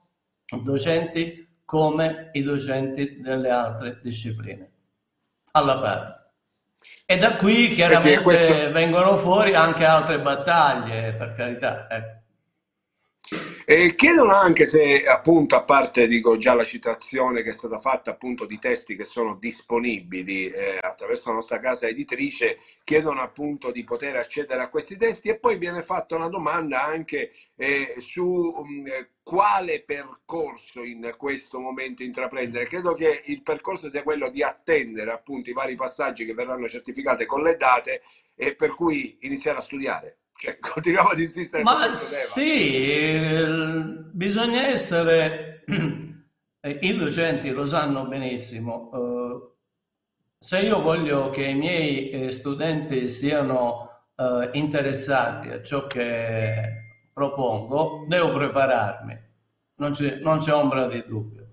docenti 0.63 1.48
come 1.63 2.30
i 2.34 2.42
docenti 2.42 3.22
delle 3.22 3.50
altre 3.52 4.02
discipline, 4.04 4.70
alla 5.52 5.80
pari. 5.80 6.26
E 7.06 7.18
da 7.18 7.36
qui 7.36 7.70
chiaramente 7.70 8.13
eh 8.13 8.18
sì, 8.18 8.24
questo... 8.24 8.72
vengono 8.72 9.16
fuori 9.16 9.56
anche 9.56 9.86
altre 9.86 10.20
battaglie, 10.20 11.13
per 11.13 11.34
carità. 11.36 11.88
Ecco. 11.90 12.26
E 13.66 13.96
chiedono 13.96 14.34
anche 14.34 14.66
se, 14.66 15.04
appunto, 15.04 15.56
a 15.56 15.63
parte 15.63 16.08
dico 16.08 16.38
già 16.38 16.54
la 16.54 16.63
citazione 16.63 17.44
che 17.44 17.50
è 17.50 17.54
stata 17.54 17.82
fatta 17.82 18.12
appunto 18.12 18.46
di 18.46 18.58
testi 18.58 18.96
che 18.96 19.04
sono 19.04 19.36
disponibili 19.36 20.48
eh, 20.48 20.78
attraverso 20.80 21.28
la 21.30 21.36
nostra 21.36 21.60
casa 21.60 21.88
editrice, 21.88 22.58
chiedono 22.86 23.22
appunto 23.22 23.72
di 23.72 23.84
poter 23.84 24.16
accedere 24.16 24.63
a 24.63 24.70
questi 24.70 24.96
testi 24.96 25.28
e 25.28 25.40
poi 25.40 25.58
viene 25.58 25.84
fatta 25.84 26.16
una 26.16 26.30
domanda 26.30 26.86
anche 26.86 27.32
eh, 27.58 27.96
su 28.00 28.24
um, 28.24 28.86
quale 29.22 29.84
percorso 29.84 30.84
in 30.84 31.13
questo 31.18 31.60
momento 31.60 32.04
intraprendere. 32.04 32.66
Credo 32.66 32.94
che 32.94 33.24
il 33.26 33.42
percorso 33.44 33.90
sia 33.90 34.04
quello 34.04 34.30
di 34.30 34.42
attendere 34.42 35.12
appunto 35.12 35.50
i 35.50 35.54
vari 35.54 35.76
passaggi 35.76 36.24
che 36.24 36.34
verranno 36.34 36.70
certificati 36.70 37.26
con 37.26 37.44
le 37.44 37.58
date 37.58 38.02
e 38.36 38.56
per 38.56 38.74
cui 38.74 39.18
iniziare 39.22 39.58
a 39.58 39.62
studiare. 39.62 40.20
Cioè, 40.38 40.60
continuiamo 40.62 41.10
ad 41.10 41.19
insistere. 41.19 41.63
Ma 41.63 41.93
sì, 41.95 43.19
bisogna 44.12 44.67
essere, 44.67 45.63
i 46.62 46.95
docenti 46.95 47.50
lo 47.50 47.65
sanno 47.65 48.06
benissimo, 48.06 48.91
eh, 48.93 49.56
se 50.39 50.60
io 50.60 50.82
voglio 50.82 51.32
che 51.32 51.45
i 51.45 51.56
miei 51.56 52.10
eh, 52.12 52.32
studenti 52.32 53.10
siano 53.10 54.06
eh, 54.15 54.50
interessati 54.54 55.50
a 55.50 55.62
ciò 55.62 55.88
che 55.88 56.84
propongo, 57.12 58.06
devo 58.08 58.32
prepararmi, 58.34 59.19
non 59.78 59.91
c'è, 59.91 60.17
non 60.17 60.38
c'è 60.38 60.54
ombra 60.54 60.88
di 60.88 61.04
dubbio. 61.08 61.45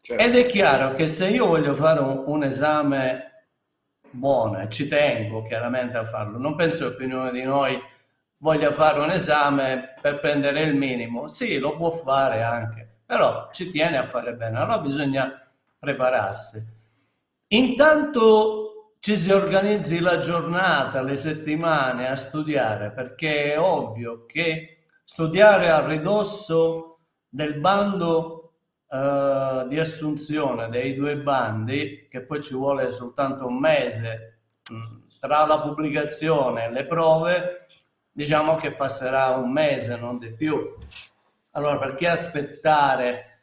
Certo. 0.00 0.22
Ed 0.22 0.34
è 0.34 0.46
chiaro 0.46 0.92
che 0.94 1.06
se 1.06 1.28
io 1.28 1.46
voglio 1.46 1.76
fare 1.76 2.00
un, 2.00 2.24
un 2.26 2.42
esame 2.42 3.26
buono, 4.10 4.60
e 4.60 4.68
ci 4.68 4.88
tengo 4.88 5.42
chiaramente 5.42 5.96
a 5.96 6.04
farlo, 6.04 6.38
non 6.38 6.56
penso 6.56 6.96
che 6.96 7.04
ognuno 7.04 7.30
di 7.30 7.42
noi 7.42 7.80
voglia 8.40 8.72
fare 8.72 9.00
un 9.00 9.10
esame 9.10 9.94
per 10.00 10.20
prendere 10.20 10.62
il 10.62 10.74
minimo. 10.74 11.28
Sì, 11.28 11.58
lo 11.58 11.76
può 11.76 11.90
fare 11.90 12.42
anche, 12.42 13.00
però 13.04 13.48
ci 13.52 13.70
tiene 13.70 13.98
a 13.98 14.02
fare 14.02 14.34
bene. 14.34 14.58
Allora 14.58 14.78
bisogna 14.78 15.32
prepararsi. 15.78 16.62
Intanto 17.48 18.96
ci 19.00 19.16
si 19.16 19.32
organizzi 19.32 20.00
la 20.00 20.18
giornata, 20.18 21.02
le 21.02 21.16
settimane 21.16 22.08
a 22.08 22.16
studiare, 22.16 22.90
perché 22.90 23.54
è 23.54 23.58
ovvio 23.58 24.26
che 24.26 24.84
studiare 25.04 25.70
a 25.70 25.86
ridosso 25.86 26.98
del 27.28 27.58
bando 27.58 28.52
eh, 28.88 29.64
di 29.68 29.78
assunzione 29.78 30.68
dei 30.68 30.94
due 30.94 31.16
bandi, 31.16 32.08
che 32.10 32.22
poi 32.22 32.42
ci 32.42 32.54
vuole 32.54 32.90
soltanto 32.90 33.46
un 33.46 33.58
mese 33.58 34.40
mh, 34.70 35.18
tra 35.20 35.46
la 35.46 35.60
pubblicazione 35.60 36.66
e 36.66 36.70
le 36.70 36.84
prove, 36.84 37.66
diciamo 38.12 38.56
che 38.56 38.72
passerà 38.72 39.36
un 39.36 39.50
mese, 39.52 39.96
non 39.96 40.18
di 40.18 40.32
più. 40.32 40.76
Allora, 41.52 41.78
perché 41.78 42.08
aspettare 42.08 43.38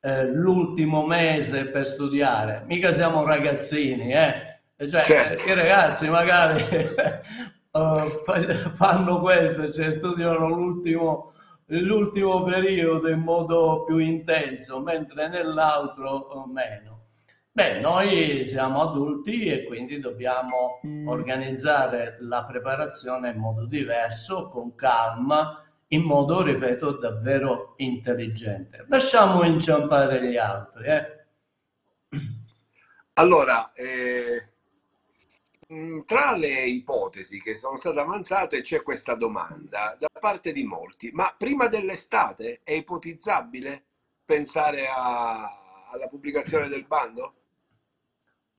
eh, 0.00 0.24
l'ultimo 0.24 1.06
mese 1.06 1.66
per 1.66 1.86
studiare? 1.86 2.62
Mica 2.66 2.90
siamo 2.90 3.24
ragazzini, 3.24 4.12
eh? 4.12 4.60
Cioè, 4.76 5.02
certo. 5.02 5.46
i 5.46 5.52
ragazzi 5.52 6.08
magari 6.08 6.62
uh, 7.72 8.08
fanno 8.72 9.20
questo, 9.20 9.70
cioè 9.70 9.90
studiano 9.90 10.48
l'ultimo, 10.48 11.32
l'ultimo 11.66 12.42
periodo 12.44 13.10
in 13.10 13.20
modo 13.20 13.84
più 13.84 13.98
intenso, 13.98 14.80
mentre 14.80 15.28
nell'altro 15.28 16.46
meno. 16.50 16.89
Beh, 17.52 17.80
noi 17.80 18.44
siamo 18.44 18.80
adulti 18.80 19.46
e 19.46 19.64
quindi 19.64 19.98
dobbiamo 19.98 20.80
mm. 20.86 21.08
organizzare 21.08 22.16
la 22.20 22.44
preparazione 22.44 23.30
in 23.30 23.38
modo 23.38 23.66
diverso, 23.66 24.48
con 24.48 24.76
calma, 24.76 25.60
in 25.88 26.02
modo, 26.02 26.42
ripeto, 26.42 26.92
davvero 26.98 27.74
intelligente. 27.78 28.84
Lasciamo 28.88 29.42
inciampare 29.42 30.24
gli 30.24 30.36
altri. 30.36 30.84
Eh? 30.86 31.26
Allora, 33.14 33.72
eh, 33.72 34.52
mm, 35.72 36.00
tra 36.06 36.36
le 36.36 36.66
ipotesi 36.66 37.40
che 37.40 37.54
sono 37.54 37.76
state 37.76 37.98
avanzate 37.98 38.62
c'è 38.62 38.82
questa 38.82 39.14
domanda 39.14 39.96
da 39.98 40.08
parte 40.20 40.52
di 40.52 40.64
molti, 40.64 41.10
ma 41.12 41.34
prima 41.36 41.66
dell'estate 41.66 42.60
è 42.62 42.72
ipotizzabile 42.72 43.84
pensare 44.24 44.86
a, 44.86 45.88
alla 45.90 46.06
pubblicazione 46.06 46.68
del 46.68 46.86
bando? 46.86 47.39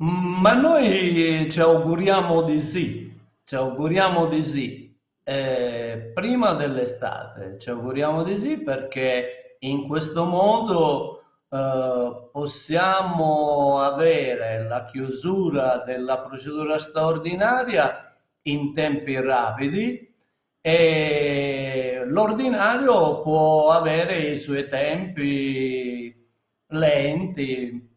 Ma 0.02 0.54
noi 0.54 1.48
ci 1.50 1.62
auguriamo 1.62 2.42
di 2.42 2.60
sì, 2.60 3.16
ci 3.44 3.56
auguriamo 3.56 4.26
di 4.26 4.42
sì. 4.42 5.00
Eh, 5.24 6.12
prima 6.16 6.54
dell'estate 6.54 7.60
ci 7.60 7.70
auguriamo 7.70 8.24
di 8.24 8.36
sì 8.36 8.58
perché 8.58 9.58
in 9.60 9.88
questo 9.88 10.26
modo 10.26 11.22
eh, 11.48 12.30
possiamo 12.32 13.80
avere 13.82 14.68
la 14.68 14.84
chiusura 14.86 15.84
della 15.86 16.20
procedura 16.20 16.80
straordinaria 16.80 18.12
in 18.44 18.74
tempi 18.74 19.20
rapidi 19.22 20.12
e 20.60 22.04
l'ordinario 22.08 23.22
può 23.22 23.70
avere 23.70 24.18
i 24.18 24.36
suoi 24.36 24.68
tempi 24.68 26.28
lenti 26.70 27.90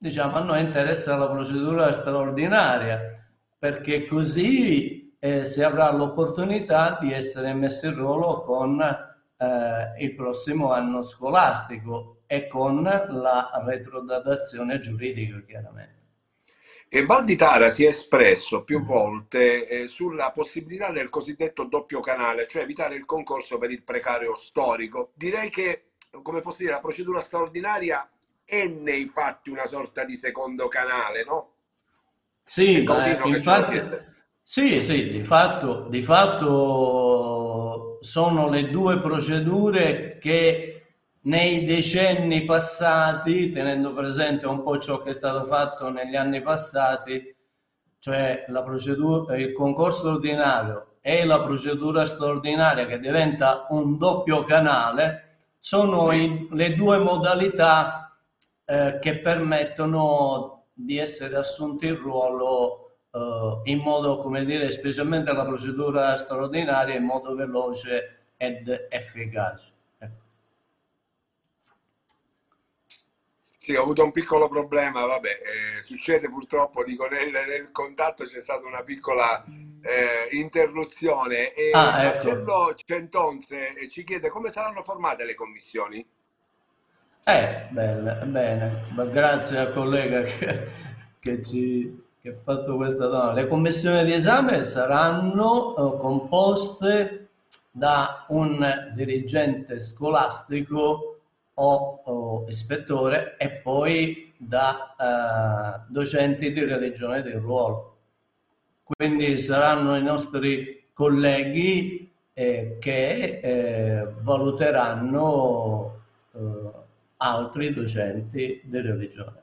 diciamo, 0.00 0.36
a 0.36 0.40
noi 0.40 0.62
interessa 0.62 1.14
la 1.16 1.28
procedura 1.28 1.92
straordinaria 1.92 3.10
perché 3.58 4.06
così 4.06 5.14
eh, 5.18 5.44
si 5.44 5.62
avrà 5.62 5.92
l'opportunità 5.92 6.96
di 6.98 7.12
essere 7.12 7.52
messi 7.52 7.84
in 7.84 7.94
ruolo 7.94 8.40
con 8.40 8.80
eh, 8.80 10.02
il 10.02 10.14
prossimo 10.14 10.72
anno 10.72 11.02
scolastico 11.02 12.22
e 12.26 12.46
con 12.46 12.82
la 12.82 13.62
retrodatazione 13.62 14.78
giuridica 14.78 15.42
chiaramente. 15.46 15.98
E 16.88 17.04
Valditara 17.04 17.68
si 17.68 17.84
è 17.84 17.88
espresso 17.88 18.64
più 18.64 18.82
volte 18.82 19.68
eh, 19.68 19.86
sulla 19.86 20.32
possibilità 20.32 20.90
del 20.90 21.10
cosiddetto 21.10 21.64
doppio 21.64 22.00
canale, 22.00 22.46
cioè 22.48 22.62
evitare 22.62 22.94
il 22.94 23.04
concorso 23.04 23.58
per 23.58 23.70
il 23.70 23.82
precario 23.82 24.34
storico. 24.34 25.12
Direi 25.14 25.50
che, 25.50 25.90
come 26.22 26.40
posso 26.40 26.56
dire, 26.60 26.72
la 26.72 26.80
procedura 26.80 27.20
straordinaria 27.20 28.10
è 28.50 28.66
nei 28.66 29.06
fatti 29.06 29.48
una 29.48 29.64
sorta 29.64 30.04
di 30.04 30.16
secondo 30.16 30.66
canale, 30.66 31.22
no? 31.24 31.52
Sì, 32.42 32.82
ma 32.82 33.06
infatti, 33.26 33.80
sì, 34.42 34.80
sì, 34.80 35.08
di 35.08 35.22
fatto, 35.22 35.86
di 35.88 36.02
fatto 36.02 37.98
sono 38.00 38.48
le 38.48 38.68
due 38.68 38.98
procedure 38.98 40.18
che 40.18 40.94
nei 41.22 41.64
decenni 41.64 42.44
passati, 42.44 43.50
tenendo 43.50 43.92
presente 43.92 44.48
un 44.48 44.64
po' 44.64 44.78
ciò 44.78 45.00
che 45.00 45.10
è 45.10 45.14
stato 45.14 45.44
fatto 45.44 45.90
negli 45.90 46.16
anni 46.16 46.42
passati, 46.42 47.32
cioè 48.00 48.46
la 48.48 48.64
procedura, 48.64 49.36
il 49.36 49.52
concorso 49.52 50.10
ordinario 50.10 50.96
e 51.00 51.24
la 51.24 51.40
procedura 51.40 52.04
straordinaria 52.04 52.86
che 52.86 52.98
diventa 52.98 53.66
un 53.68 53.96
doppio 53.96 54.42
canale, 54.42 55.52
sono 55.56 56.10
in, 56.10 56.48
le 56.50 56.74
due 56.74 56.98
modalità 56.98 58.09
eh, 58.70 58.98
che 59.00 59.18
permettono 59.18 60.66
di 60.72 60.96
essere 60.96 61.34
assunti 61.34 61.88
in 61.88 61.96
ruolo 61.96 62.98
eh, 63.10 63.60
in 63.64 63.78
modo, 63.78 64.18
come 64.18 64.44
dire, 64.44 64.70
specialmente 64.70 65.32
la 65.32 65.44
procedura 65.44 66.16
straordinaria, 66.16 66.94
in 66.94 67.02
modo 67.02 67.34
veloce 67.34 68.26
ed 68.36 68.86
efficace. 68.88 69.72
Ecco. 69.98 70.22
Sì, 73.58 73.74
ho 73.74 73.82
avuto 73.82 74.04
un 74.04 74.12
piccolo 74.12 74.48
problema, 74.48 75.04
vabbè, 75.04 75.28
eh, 75.28 75.82
succede 75.82 76.28
purtroppo, 76.28 76.84
dico, 76.84 77.08
nel, 77.08 77.30
nel, 77.30 77.72
contatto 77.72 78.24
c'è 78.24 78.38
stata 78.38 78.64
una 78.68 78.84
piccola 78.84 79.44
eh, 79.82 80.36
interruzione 80.36 81.52
e 81.54 81.70
ah, 81.72 82.04
ecco. 82.04 82.28
Marcello 82.28 82.74
Centonze 82.76 83.70
eh, 83.70 83.88
ci 83.88 84.04
chiede 84.04 84.28
come 84.28 84.50
saranno 84.50 84.82
formate 84.82 85.24
le 85.24 85.34
commissioni? 85.34 86.06
Eh, 87.24 87.66
bene, 87.70 88.14
bene. 88.24 88.82
grazie 89.10 89.58
al 89.58 89.72
collega 89.72 90.22
che, 90.22 90.68
che 91.18 91.42
ci 91.42 92.08
che 92.20 92.30
ha 92.30 92.34
fatto 92.34 92.76
questa 92.76 93.06
domanda. 93.06 93.40
Le 93.40 93.48
commissioni 93.48 94.04
di 94.04 94.12
esame 94.12 94.62
saranno 94.62 95.72
uh, 95.74 95.96
composte 95.96 97.28
da 97.70 98.26
un 98.28 98.92
dirigente 98.94 99.80
scolastico 99.80 101.20
o, 101.54 102.00
o 102.04 102.44
ispettore 102.46 103.36
e 103.38 103.50
poi 103.50 104.34
da 104.36 104.94
uh, 104.98 105.90
docenti 105.90 106.52
di 106.52 106.64
religione 106.64 107.22
del 107.22 107.40
ruolo. 107.40 107.96
Quindi 108.82 109.38
saranno 109.38 109.96
i 109.96 110.02
nostri 110.02 110.88
colleghi 110.92 112.12
eh, 112.34 112.76
che 112.78 113.40
eh, 113.42 114.06
valuteranno 114.20 116.00
eh, 116.34 116.88
altri 117.22 117.72
docenti 117.72 118.60
di 118.64 118.80
religione. 118.80 119.42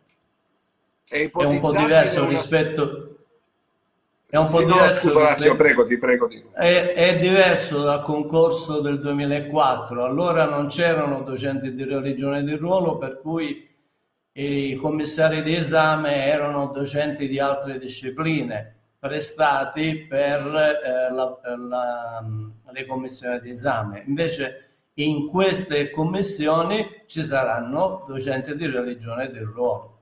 È, 1.08 1.30
è 1.30 1.44
un 1.44 1.60
po' 1.60 1.72
diverso 1.72 2.22
una... 2.22 2.30
rispetto 2.30 3.18
è 4.30 4.36
un 4.36 4.48
po' 4.48 4.60
sì, 4.60 4.66
diverso. 4.66 5.08
No, 5.08 5.26
scusa, 5.26 5.56
prego, 5.56 5.86
ti 5.86 5.98
prego. 5.98 6.28
Ti... 6.28 6.44
È, 6.54 6.94
è, 6.94 7.18
diverso 7.18 7.84
dal 7.84 8.04
concorso 8.04 8.82
del 8.82 9.00
2004. 9.00 10.04
Allora 10.04 10.44
non 10.44 10.68
c'erano 10.68 11.22
docenti 11.22 11.74
di 11.74 11.86
religione 11.86 12.44
di 12.44 12.56
ruolo, 12.56 12.98
per 12.98 13.22
cui 13.22 13.66
i 14.34 14.76
commissari 14.76 15.44
di 15.44 15.56
esame 15.56 16.26
erano 16.26 16.68
docenti 16.68 17.30
di 17.30 17.40
altre 17.40 17.78
discipline 17.80 18.76
prestati 19.00 20.06
per 20.08 20.42
eh, 20.42 21.12
la, 21.12 21.40
la, 21.70 22.26
le 22.70 22.86
commissioni 22.86 23.40
di 23.40 23.52
esame. 23.52 24.04
Invece 24.08 24.77
in 25.00 25.28
queste 25.28 25.92
commissioni 25.92 27.04
ci 27.06 27.22
saranno 27.24 28.06
docenti 28.08 28.56
di 28.56 28.66
religione 28.66 29.30
del 29.30 29.46
ruolo. 29.46 29.96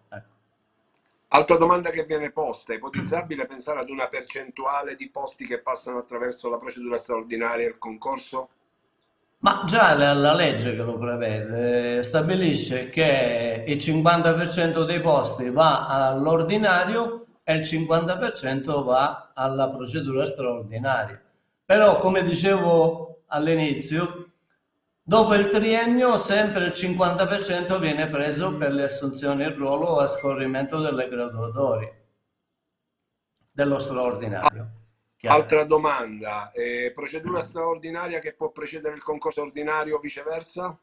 Altra 1.30 1.58
domanda 1.58 1.90
che 1.90 2.06
viene 2.06 2.32
posta, 2.32 2.72
è 2.72 2.78
ipotizzabile 2.78 3.46
pensare 3.46 3.82
ad 3.82 3.90
una 3.90 4.08
percentuale 4.08 4.96
di 4.96 5.10
posti 5.10 5.46
che 5.46 5.60
passano 5.60 5.98
attraverso 5.98 6.50
la 6.50 6.58
procedura 6.58 6.98
straordinaria 6.98 7.66
e 7.66 7.70
il 7.70 7.78
concorso? 7.78 8.50
Ma 9.40 9.64
già 9.66 9.94
la, 9.96 10.14
la, 10.14 10.34
legge 10.34 10.76
che 10.76 10.82
lo 10.82 10.98
prevede 10.98 12.02
stabilisce 12.04 12.88
che 12.88 13.66
il 13.68 13.76
50% 13.76 14.86
dei 14.86 15.02
posti 15.02 15.50
va 15.50 15.88
all'ordinario 15.88 17.26
e 17.44 17.56
il 17.56 17.62
50% 17.62 18.84
va 18.84 19.32
alla 19.36 19.70
procedura 19.70 20.26
straordinaria. 20.26 21.22
Però, 21.66 21.98
come 21.98 22.24
dicevo 22.24 23.24
all'inizio, 23.28 24.35
Dopo 25.08 25.36
il 25.36 25.50
triennio 25.50 26.18
sempre 26.18 26.66
il 26.66 26.72
50% 26.72 27.80
viene 27.80 28.10
preso 28.10 28.58
per 28.58 28.72
le 28.72 28.86
assunzioni 28.86 29.44
in 29.44 29.54
ruolo 29.54 30.00
a 30.00 30.08
scorrimento 30.08 30.80
delle 30.80 31.08
graduatorie, 31.08 32.06
dello 33.52 33.78
straordinario. 33.78 34.72
Altra 35.26 35.64
domanda, 35.64 36.50
eh, 36.52 36.92
procedura 36.92 37.44
straordinaria 37.44 38.18
che 38.18 38.34
può 38.34 38.50
precedere 38.50 38.96
il 38.96 39.04
concorso 39.04 39.44
ordinario 39.44 39.98
o 39.98 40.00
viceversa? 40.00 40.76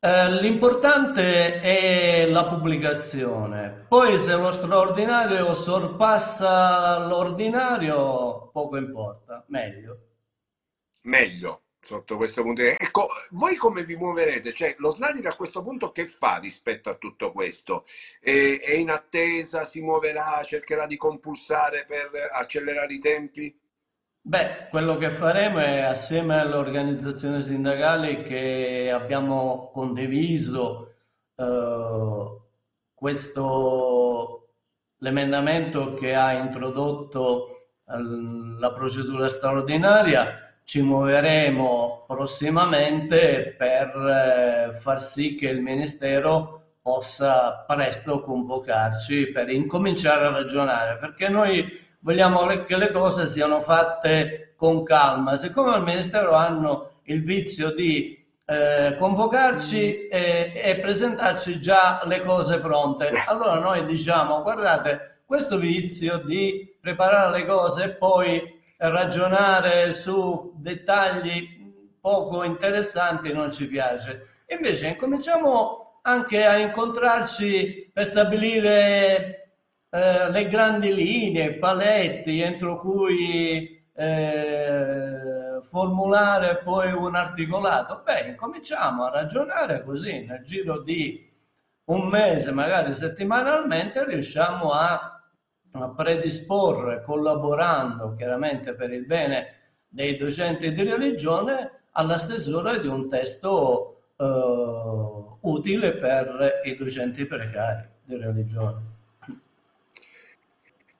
Eh, 0.00 0.40
l'importante 0.40 1.60
è 1.60 2.26
la 2.30 2.46
pubblicazione, 2.46 3.84
poi 3.88 4.16
se 4.16 4.34
lo 4.36 4.50
straordinario 4.50 5.52
sorpassa 5.52 6.96
l'ordinario 7.06 8.48
poco 8.50 8.78
importa, 8.78 9.44
meglio. 9.48 9.98
Meglio 11.02 11.64
sotto 11.80 12.16
questo 12.16 12.42
punto 12.42 12.62
di 12.62 12.68
vista. 12.68 12.84
Ecco, 12.84 13.06
voi 13.30 13.56
come 13.56 13.84
vi 13.84 13.96
muoverete? 13.96 14.52
Cioè, 14.52 14.76
lo 14.78 14.90
Snadir 14.90 15.26
a 15.26 15.34
questo 15.34 15.62
punto 15.62 15.90
che 15.90 16.06
fa 16.06 16.38
rispetto 16.38 16.90
a 16.90 16.94
tutto 16.94 17.32
questo? 17.32 17.84
È, 18.20 18.58
è, 18.60 18.74
in 18.74 18.90
attesa, 18.90 19.64
si 19.64 19.80
muoverà, 19.80 20.42
cercherà 20.44 20.86
di 20.86 20.96
compulsare 20.96 21.84
per 21.86 22.10
accelerare 22.32 22.92
i 22.92 22.98
tempi? 22.98 23.58
Beh, 24.22 24.68
quello 24.68 24.98
che 24.98 25.10
faremo 25.10 25.60
è 25.60 25.80
assieme 25.80 26.38
alle 26.38 26.56
organizzazioni 26.56 27.40
sindacali 27.40 28.22
che 28.22 28.90
abbiamo 28.92 29.70
condiviso 29.72 30.94
eh, 31.34 32.40
questo, 32.92 34.48
l'emendamento 34.98 35.94
che 35.94 36.14
ha 36.14 36.34
introdotto 36.34 37.54
la 37.86 38.72
procedura 38.72 39.26
straordinaria, 39.28 40.49
ci 40.70 40.82
muoveremo 40.82 42.04
prossimamente 42.06 43.56
per 43.58 43.88
eh, 44.68 44.72
far 44.72 45.00
sì 45.00 45.34
che 45.34 45.48
il 45.48 45.60
Ministero 45.60 46.74
possa 46.80 47.64
presto 47.66 48.20
convocarci 48.20 49.32
per 49.32 49.50
incominciare 49.50 50.26
a 50.26 50.30
ragionare, 50.30 50.96
perché 50.98 51.28
noi 51.28 51.66
vogliamo 51.98 52.46
che 52.64 52.76
le 52.76 52.92
cose 52.92 53.26
siano 53.26 53.58
fatte 53.58 54.54
con 54.54 54.84
calma. 54.84 55.34
Siccome 55.34 55.74
al 55.74 55.82
Ministero 55.82 56.34
hanno 56.34 57.00
il 57.06 57.24
vizio 57.24 57.74
di 57.74 58.16
eh, 58.46 58.94
convocarci 58.96 60.06
e, 60.06 60.52
e, 60.54 60.78
presentarci 60.78 61.60
già 61.60 62.00
le 62.04 62.22
cose 62.22 62.60
pronte, 62.60 63.10
allora 63.26 63.58
noi 63.58 63.84
diciamo 63.84 64.40
guardate, 64.42 65.22
questo 65.26 65.58
vizio 65.58 66.18
di 66.18 66.76
preparare 66.80 67.38
le 67.38 67.44
cose 67.44 67.84
e 67.86 67.90
poi 67.90 68.58
ragionare 68.88 69.92
su 69.92 70.54
dettagli 70.56 71.58
poco 72.00 72.44
interessanti 72.44 73.32
non 73.32 73.50
ci 73.50 73.66
piace. 73.66 74.42
Invece 74.46 74.88
incominciamo 74.88 76.00
anche 76.02 76.46
a 76.46 76.56
incontrarci 76.56 77.90
per 77.92 78.06
stabilire 78.06 79.54
eh, 79.90 80.30
le 80.30 80.48
grandi 80.48 80.94
linee, 80.94 81.54
paletti 81.54 82.40
entro 82.40 82.78
cui 82.78 83.84
eh, 83.92 85.58
formulare 85.60 86.58
poi 86.64 86.92
un 86.92 87.14
articolato. 87.14 88.00
Beh, 88.02 88.28
incominciamo 88.28 89.04
a 89.04 89.10
ragionare 89.10 89.84
così 89.84 90.24
nel 90.24 90.42
giro 90.42 90.80
di 90.80 91.28
un 91.84 92.08
mese, 92.08 92.52
magari 92.52 92.94
settimanalmente, 92.94 94.04
riusciamo 94.04 94.70
a 94.70 95.19
predisporre, 95.94 97.02
collaborando 97.02 98.14
chiaramente 98.14 98.74
per 98.74 98.92
il 98.92 99.06
bene 99.06 99.54
dei 99.88 100.16
docenti 100.16 100.72
di 100.72 100.82
religione, 100.82 101.82
alla 101.92 102.18
stesura 102.18 102.78
di 102.78 102.86
un 102.86 103.08
testo 103.08 104.12
eh, 104.16 105.38
utile 105.40 105.96
per 105.96 106.60
i 106.64 106.76
docenti 106.76 107.26
precari 107.26 107.88
di 108.04 108.16
religione. 108.16 108.98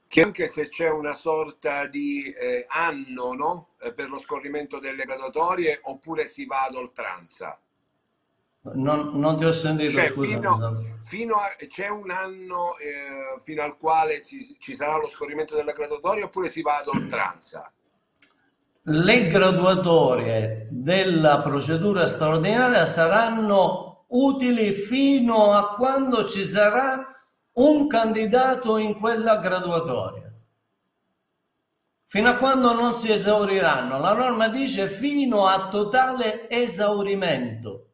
Che 0.07 0.23
anche 0.23 0.47
se 0.47 0.69
c'è 0.69 0.91
una 0.91 1.15
sorta 1.15 1.87
di 1.87 2.33
eh, 2.33 2.67
anno 2.69 3.33
no? 3.33 3.69
Eh, 3.81 3.93
per 3.93 4.09
lo 4.09 4.19
scorrimento 4.19 4.81
delle 4.81 5.05
graduatorie 5.05 5.79
oppure 5.85 6.27
si 6.27 6.47
va 6.47 6.65
ad 6.65 6.75
oltranza? 6.75 7.61
Non, 8.63 9.19
non, 9.19 9.39
ti 9.39 9.45
ho 9.47 9.53
sentito, 9.53 9.93
cioè, 9.93 10.07
scusa. 10.07 10.35
Fino, 10.35 10.75
fino 11.03 11.35
a, 11.37 11.47
c'è 11.67 11.89
un 11.89 12.11
anno 12.11 12.77
eh, 12.77 13.41
fino 13.43 13.63
al 13.63 13.79
quale 13.79 14.19
si, 14.19 14.55
ci 14.59 14.75
sarà 14.75 14.97
lo 14.97 15.07
scorrimento 15.07 15.55
della 15.55 15.73
graduatoria 15.73 16.27
oppure 16.27 16.51
si 16.51 16.61
va 16.61 16.77
ad 16.77 16.89
oltranza? 16.89 17.73
Le 18.83 19.29
graduatorie 19.29 20.69
della 20.71 21.41
procedura 21.41 22.07
straordinaria 22.07 22.85
saranno 22.85 24.05
utili 24.09 24.75
fino 24.75 25.53
a 25.53 25.75
quando 25.75 26.27
ci 26.27 26.45
sarà 26.45 27.07
un 27.53 27.87
candidato 27.87 28.77
in 28.77 28.99
quella 28.99 29.39
graduatoria. 29.39 30.31
Fino 32.05 32.29
a 32.29 32.37
quando 32.37 32.75
non 32.75 32.93
si 32.93 33.11
esauriranno. 33.11 33.99
La 33.99 34.13
norma 34.13 34.49
dice 34.49 34.89
fino 34.89 35.47
a 35.47 35.69
totale 35.69 36.49
esaurimento. 36.51 37.90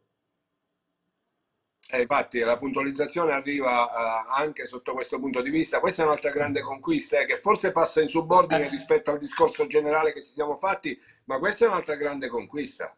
Eh, 1.89 2.01
infatti 2.01 2.41
la 2.41 2.59
puntualizzazione 2.59 3.33
arriva 3.33 3.85
uh, 3.85 4.41
anche 4.41 4.65
sotto 4.65 4.93
questo 4.93 5.21
punto 5.21 5.41
di 5.41 5.51
vista. 5.51 5.79
Questa 5.79 6.03
è 6.03 6.07
un'altra 6.07 6.31
grande 6.31 6.61
conquista 6.61 7.21
eh, 7.21 7.27
che 7.27 7.37
forse 7.37 7.71
passa 7.71 8.01
in 8.01 8.09
subordine 8.09 8.67
eh. 8.67 8.69
rispetto 8.69 9.13
al 9.13 9.19
discorso 9.19 9.67
generale 9.67 10.13
che 10.13 10.23
ci 10.23 10.33
siamo 10.33 10.57
fatti, 10.57 10.99
ma 11.27 11.39
questa 11.39 11.65
è 11.65 11.69
un'altra 11.69 11.95
grande 11.95 12.29
conquista. 12.29 12.95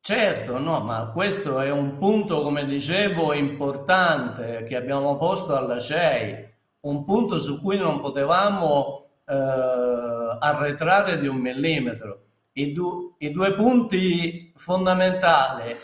Certo, 0.00 0.58
no, 0.58 0.80
ma 0.80 1.12
questo 1.12 1.60
è 1.60 1.70
un 1.70 1.96
punto, 1.96 2.42
come 2.42 2.66
dicevo, 2.66 3.32
importante 3.32 4.64
che 4.68 4.76
abbiamo 4.76 5.16
posto 5.16 5.56
alla 5.56 5.78
CEI, 5.78 6.52
un 6.80 7.04
punto 7.04 7.38
su 7.38 7.58
cui 7.58 7.78
non 7.78 8.00
potevamo 8.00 9.06
eh, 9.24 9.32
arretrare 9.34 11.18
di 11.18 11.26
un 11.26 11.36
millimetro. 11.36 12.22
I, 12.52 12.72
du- 12.72 13.14
I 13.18 13.30
due 13.30 13.54
punti 13.54 14.52
fondamentali 14.56 15.74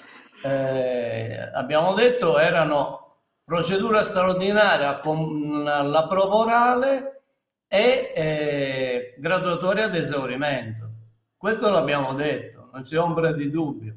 eh, 0.43 1.51
abbiamo 1.53 1.95
detto 1.95 2.39
erano 2.39 3.17
procedura 3.45 4.03
straordinaria 4.03 5.01
con 5.01 5.65
la 5.65 6.07
prova 6.07 6.37
orale 6.37 7.23
e 7.67 8.13
eh, 8.15 9.15
graduatoria 9.19 9.87
ad 9.87 9.95
esaurimento. 9.95 10.89
Questo 11.37 11.71
l'abbiamo 11.71 12.15
detto, 12.15 12.69
non 12.73 12.83
c'è 12.83 12.99
ombra 12.99 13.33
di 13.33 13.49
dubbio. 13.49 13.97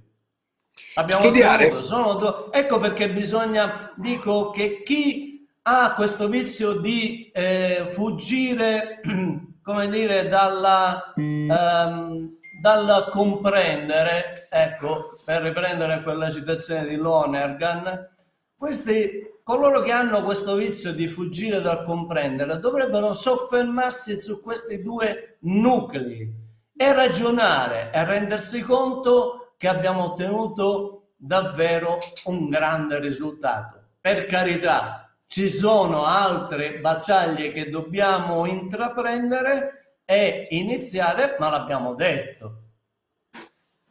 Abbiamo 0.96 1.24
Studiare. 1.24 1.68
Ottenuto, 1.68 2.52
ecco 2.52 2.80
perché 2.80 3.10
bisogna, 3.12 3.92
dico 3.96 4.50
che 4.50 4.82
chi 4.84 5.48
ha 5.64 5.94
questo 5.94 6.28
vizio 6.28 6.80
di 6.80 7.30
eh, 7.32 7.84
fuggire, 7.86 9.02
come 9.62 9.90
dire, 9.90 10.28
dalla, 10.28 11.14
ehm, 11.16 12.38
dal 12.64 13.10
comprendere, 13.10 14.48
ecco, 14.50 15.12
per 15.26 15.42
riprendere 15.42 16.02
quella 16.02 16.30
citazione 16.30 16.88
di 16.88 16.96
Lonergan, 16.96 18.10
questi, 18.56 19.40
coloro 19.44 19.82
che 19.82 19.92
hanno 19.92 20.24
questo 20.24 20.56
vizio 20.56 20.94
di 20.94 21.08
fuggire 21.08 21.60
dal 21.60 21.84
comprendere 21.84 22.60
dovrebbero 22.60 23.12
soffermarsi 23.12 24.18
su 24.18 24.40
questi 24.40 24.82
due 24.82 25.40
nuclei 25.42 26.34
e 26.74 26.94
ragionare 26.94 27.92
e 27.92 28.06
rendersi 28.06 28.62
conto 28.62 29.56
che 29.58 29.68
abbiamo 29.68 30.12
ottenuto 30.12 31.08
davvero 31.18 31.98
un 32.28 32.48
grande 32.48 32.98
risultato. 33.02 33.78
Per 34.00 34.26
carità, 34.26 35.14
ci 35.28 35.50
sono 35.50 36.06
altre 36.06 36.80
battaglie 36.80 37.52
che 37.52 37.70
dobbiamo 37.70 38.46
intraprendere 38.46 39.83
e 40.06 40.48
iniziare, 40.52 41.36
ma 41.40 41.50
l'abbiamo 41.50 41.96
detto. 41.96 42.60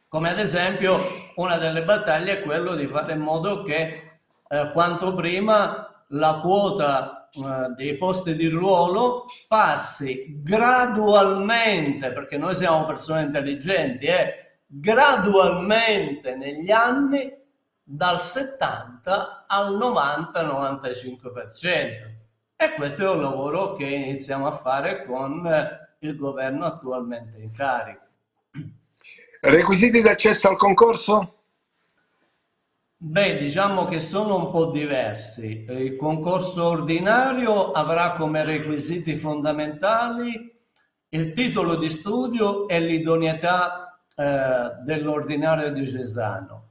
Come 0.08 0.30
ad 0.30 0.38
esempio 0.38 0.98
una 1.36 1.56
delle 1.56 1.84
battaglie 1.84 2.38
è 2.38 2.42
quello 2.42 2.74
di 2.74 2.86
fare 2.86 3.14
in 3.14 3.20
modo 3.20 3.62
che 3.62 4.18
eh, 4.48 4.70
quanto 4.72 5.14
prima 5.14 6.04
la 6.08 6.38
quota 6.42 7.22
eh, 7.32 7.72
dei 7.74 7.96
posti 7.96 8.36
di 8.36 8.48
ruolo 8.48 9.24
passi 9.48 10.42
gradualmente, 10.42 12.12
perché 12.12 12.36
noi 12.36 12.54
siamo 12.54 12.84
persone 12.84 13.22
intelligenti, 13.22 14.04
eh, 14.04 14.58
gradualmente 14.66 16.34
negli 16.34 16.70
anni 16.70 17.34
dal 17.82 18.22
70 18.22 19.46
al 19.46 19.74
90-95%. 19.76 22.20
E 22.56 22.74
questo 22.74 23.02
è 23.02 23.08
un 23.08 23.22
lavoro 23.22 23.72
che 23.74 23.86
iniziamo 23.86 24.46
a 24.46 24.50
fare 24.50 25.02
con 25.04 25.46
eh, 25.46 25.81
il 26.02 26.16
governo 26.16 26.64
attualmente 26.64 27.38
in 27.40 27.52
carica. 27.52 28.06
Requisiti 29.40 30.00
d'accesso 30.00 30.48
al 30.48 30.56
concorso? 30.56 31.36
Beh, 32.96 33.36
diciamo 33.38 33.86
che 33.86 33.98
sono 33.98 34.36
un 34.36 34.50
po' 34.50 34.66
diversi. 34.66 35.64
Il 35.68 35.96
concorso 35.96 36.66
ordinario 36.66 37.72
avrà 37.72 38.12
come 38.12 38.44
requisiti 38.44 39.16
fondamentali 39.16 40.52
il 41.08 41.32
titolo 41.32 41.76
di 41.76 41.90
studio 41.90 42.68
e 42.68 42.80
l'idoneità 42.80 43.98
eh, 44.16 44.72
dell'ordinario 44.84 45.70
diocesano. 45.72 46.68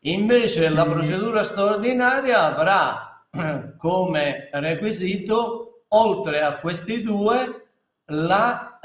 Invece 0.00 0.68
la 0.68 0.86
mm. 0.86 0.90
procedura 0.90 1.44
straordinaria 1.44 2.44
avrà 2.44 3.26
come 3.76 4.48
requisito, 4.52 5.82
oltre 5.88 6.40
a 6.40 6.58
questi 6.58 7.02
due, 7.02 7.67
la 8.10 8.78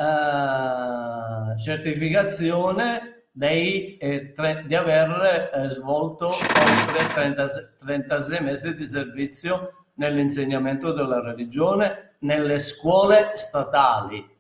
eh, 1.54 1.58
certificazione 1.58 3.26
dei, 3.32 3.98
eh, 3.98 4.32
tre, 4.34 4.64
di 4.68 4.76
aver 4.76 5.50
eh, 5.54 5.68
svolto 5.70 6.28
oltre 6.28 7.08
30, 7.14 7.46
36 7.80 8.42
mesi 8.42 8.74
di 8.74 8.84
servizio 8.84 9.86
nell'insegnamento 9.96 10.92
della 10.92 11.22
religione 11.22 12.16
nelle 12.20 12.60
scuole 12.60 13.32
statali. 13.36 14.32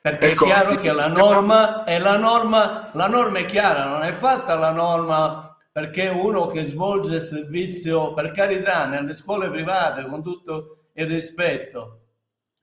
Perché 0.00 0.30
ecco, 0.30 0.44
è 0.44 0.46
chiaro 0.46 0.74
che 0.76 0.92
la 0.92 1.08
norma 1.08 1.84
è 1.84 1.98
la 1.98 2.16
norma, 2.16 2.90
la 2.92 3.08
norma 3.08 3.38
è 3.38 3.44
chiara, 3.44 3.86
non 3.86 4.02
è 4.02 4.12
fatta 4.12 4.54
la 4.54 4.70
norma 4.70 5.56
perché 5.72 6.08
uno 6.08 6.46
che 6.46 6.62
svolge 6.62 7.18
servizio, 7.18 8.14
per 8.14 8.30
carità, 8.30 8.86
nelle 8.86 9.14
scuole 9.14 9.50
private, 9.50 10.06
con 10.06 10.22
tutto 10.22 10.86
il 10.94 11.06
rispetto, 11.06 12.05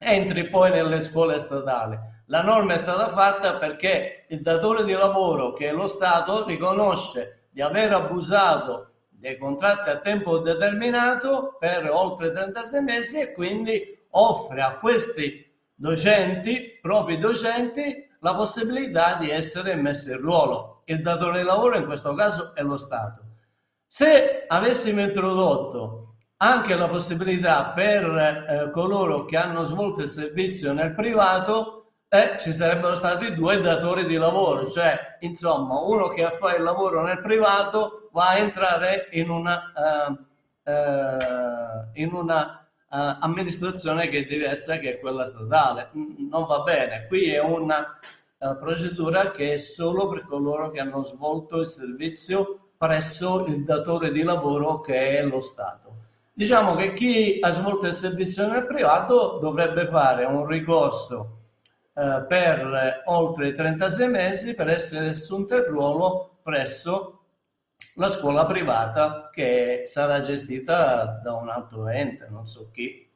entri 0.04 0.50
poi 0.50 0.72
nelle 0.72 1.00
scuole 1.00 1.38
statali 1.38 2.12
la 2.28 2.42
norma 2.42 2.74
è 2.74 2.78
stata 2.78 3.10
fatta 3.10 3.58
perché 3.58 4.26
il 4.30 4.42
datore 4.42 4.86
di 4.86 4.94
lavoro, 4.94 5.52
che 5.52 5.68
è 5.68 5.72
lo 5.74 5.88
Stato, 5.88 6.46
riconosce 6.46 7.48
di 7.52 7.62
aver 7.62 7.92
abusato 7.92 8.92
dei 9.10 9.38
contratti 9.38 9.90
a 9.90 10.00
tempo 10.00 10.40
determinato 10.40 11.58
per 11.60 11.90
oltre 11.92 12.32
36 12.32 12.82
mesi 12.82 13.20
e 13.20 13.34
quindi 13.34 14.06
offre 14.12 14.62
a 14.62 14.78
questi 14.78 15.46
docenti, 15.76 16.80
propri 16.82 17.20
docenti, 17.20 18.10
la 18.22 18.34
possibilità 18.34 19.16
di 19.16 19.30
essere 19.30 19.76
messi 19.76 20.10
in 20.10 20.18
ruolo. 20.18 20.84
Il 20.86 21.02
datore 21.02 21.40
di 21.40 21.46
lavoro 21.46 21.78
in 21.78 21.86
questo 21.86 22.14
caso 22.14 22.56
è 22.56 22.64
lo 22.64 22.78
Stato. 22.78 23.22
Se 23.86 24.46
avessimo 24.48 25.02
introdotto 25.02 26.13
anche 26.38 26.76
la 26.76 26.88
possibilità 26.88 27.72
per 27.72 28.04
eh, 28.04 28.70
coloro 28.72 29.26
che 29.26 29.38
hanno 29.38 29.64
svolto 29.64 30.02
il 30.02 30.08
servizio 30.08 30.74
nel 30.74 30.94
privato, 30.94 31.84
eh, 32.14 32.38
ci 32.38 32.52
sarebbero 32.52 32.94
stati 32.94 33.34
due 33.34 33.60
datori 33.60 34.06
di 34.06 34.18
lavoro, 34.18 34.68
cioè 34.68 35.18
insomma 35.22 35.80
uno 35.80 36.10
che 36.10 36.30
fa 36.32 36.56
il 36.56 36.62
lavoro 36.62 37.02
nel 37.04 37.22
privato 37.22 38.10
va 38.12 38.30
a 38.30 38.38
entrare 38.38 39.08
in 39.14 39.32
una, 39.32 39.74
uh, 39.76 40.72
uh, 40.72 41.90
in 41.94 42.14
una 42.14 42.68
uh, 42.70 43.18
amministrazione 43.20 44.10
che 44.10 44.20
è 44.20 44.26
diversa 44.26 44.78
che 44.78 44.92
è 44.92 45.00
quella 45.00 45.26
statale. 45.26 45.90
Non 45.94 46.46
va 46.46 46.60
bene, 46.60 47.08
qui 47.08 47.32
è 47.32 47.40
una 47.40 47.98
procedura 48.60 49.32
che 49.32 49.54
è 49.54 49.58
solo 49.58 50.08
per 50.10 50.26
coloro 50.26 50.70
che 50.70 50.82
hanno 50.82 51.02
svolto 51.02 51.62
il 51.62 51.66
servizio 51.66 52.74
presso 52.78 53.46
il 53.46 53.64
datore 53.64 54.12
di 54.12 54.22
lavoro 54.22 54.82
che 54.82 55.18
è 55.18 55.24
lo 55.24 55.42
Stato. 55.42 55.83
Diciamo 56.36 56.76
che 56.76 56.94
chi 56.94 57.38
ha 57.42 57.52
svolto 57.52 57.86
il 57.86 57.94
servizio 57.94 58.48
nel 58.48 58.66
privato 58.66 59.38
dovrebbe 59.40 59.86
fare 59.86 60.26
un 60.26 60.48
ricorso 60.48 61.42
eh, 61.94 62.26
per 62.28 63.04
oltre 63.06 63.54
36 63.54 64.08
mesi 64.10 64.56
per 64.56 64.68
essere 64.68 65.10
assunto 65.10 65.56
il 65.56 65.64
ruolo 65.66 66.40
presso 66.42 67.20
la 67.96 68.10
scuola 68.10 68.48
privata 68.48 69.30
che 69.32 69.82
sarà 69.84 70.22
gestita 70.22 71.22
da 71.24 71.34
un 71.36 71.50
altro 71.50 71.88
ente, 71.88 72.28
non 72.32 72.48
so 72.48 72.72
chi. 72.72 73.08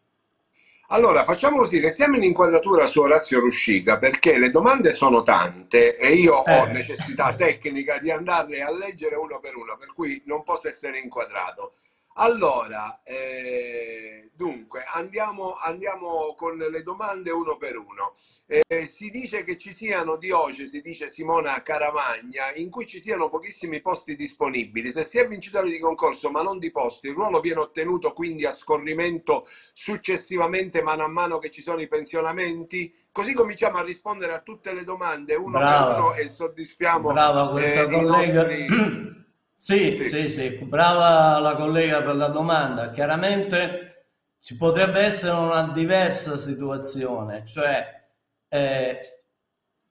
Allora, 0.89 1.23
facciamo 1.23 1.57
così, 1.57 1.79
restiamo 1.79 2.17
in 2.17 2.23
inquadratura 2.23 2.85
su 2.85 3.01
Orazio 3.01 3.39
Ruscica 3.39 3.97
perché 3.97 4.37
le 4.37 4.51
domande 4.51 4.93
sono 4.93 5.23
tante 5.23 5.97
e 5.97 6.13
io 6.13 6.45
eh. 6.45 6.59
ho 6.59 6.65
necessità 6.65 7.33
tecnica 7.33 7.97
di 7.97 8.11
andarle 8.11 8.61
a 8.61 8.71
leggere 8.71 9.15
uno 9.15 9.39
per 9.39 9.55
uno, 9.55 9.75
per 9.75 9.91
cui 9.91 10.21
non 10.25 10.43
posso 10.43 10.67
essere 10.67 10.99
inquadrato. 10.99 11.73
Allora, 12.19 13.01
eh, 13.03 14.31
dunque, 14.33 14.83
andiamo, 14.91 15.55
andiamo, 15.61 16.33
con 16.35 16.57
le 16.57 16.81
domande 16.81 17.29
uno 17.29 17.57
per 17.57 17.77
uno. 17.77 18.13
Eh, 18.47 18.89
si 18.91 19.11
dice 19.11 19.43
che 19.43 19.57
ci 19.57 19.71
siano 19.71 20.15
diocesi, 20.15 20.81
dice 20.81 21.09
Simona 21.09 21.61
Caravagna, 21.61 22.51
in 22.55 22.71
cui 22.71 22.87
ci 22.87 22.99
siano 22.99 23.29
pochissimi 23.29 23.81
posti 23.81 24.15
disponibili. 24.15 24.89
Se 24.89 25.03
si 25.03 25.19
è 25.19 25.27
vincitori 25.27 25.69
di 25.69 25.77
concorso 25.77 26.31
ma 26.31 26.41
non 26.41 26.57
di 26.57 26.71
posti, 26.71 27.07
il 27.07 27.13
ruolo 27.13 27.39
viene 27.39 27.59
ottenuto 27.59 28.13
quindi 28.13 28.45
a 28.45 28.51
scorrimento 28.51 29.45
successivamente 29.73 30.81
mano 30.81 31.03
a 31.03 31.07
mano 31.07 31.37
che 31.37 31.51
ci 31.51 31.61
sono 31.61 31.81
i 31.81 31.87
pensionamenti? 31.87 32.91
Così 33.11 33.33
cominciamo 33.33 33.77
a 33.77 33.83
rispondere 33.83 34.33
a 34.33 34.39
tutte 34.39 34.73
le 34.73 34.83
domande 34.83 35.35
uno 35.35 35.59
Brava. 35.59 35.93
per 35.93 36.01
uno 36.01 36.13
e 36.15 36.27
soddisfiamo 36.29 37.11
Brava 37.11 37.61
eh, 37.61 37.83
i 37.83 38.01
nostri... 38.01 39.15
Sì, 39.59 39.91
sì, 40.03 40.07
sì, 40.09 40.27
sì, 40.29 40.49
brava 40.65 41.39
la 41.39 41.55
collega 41.55 42.01
per 42.03 42.15
la 42.15 42.27
domanda. 42.27 42.89
Chiaramente 42.91 44.03
ci 44.39 44.55
potrebbe 44.55 44.99
essere 45.01 45.35
una 45.35 45.71
diversa 45.73 46.37
situazione, 46.37 47.43
cioè 47.45 48.05
eh, 48.47 49.21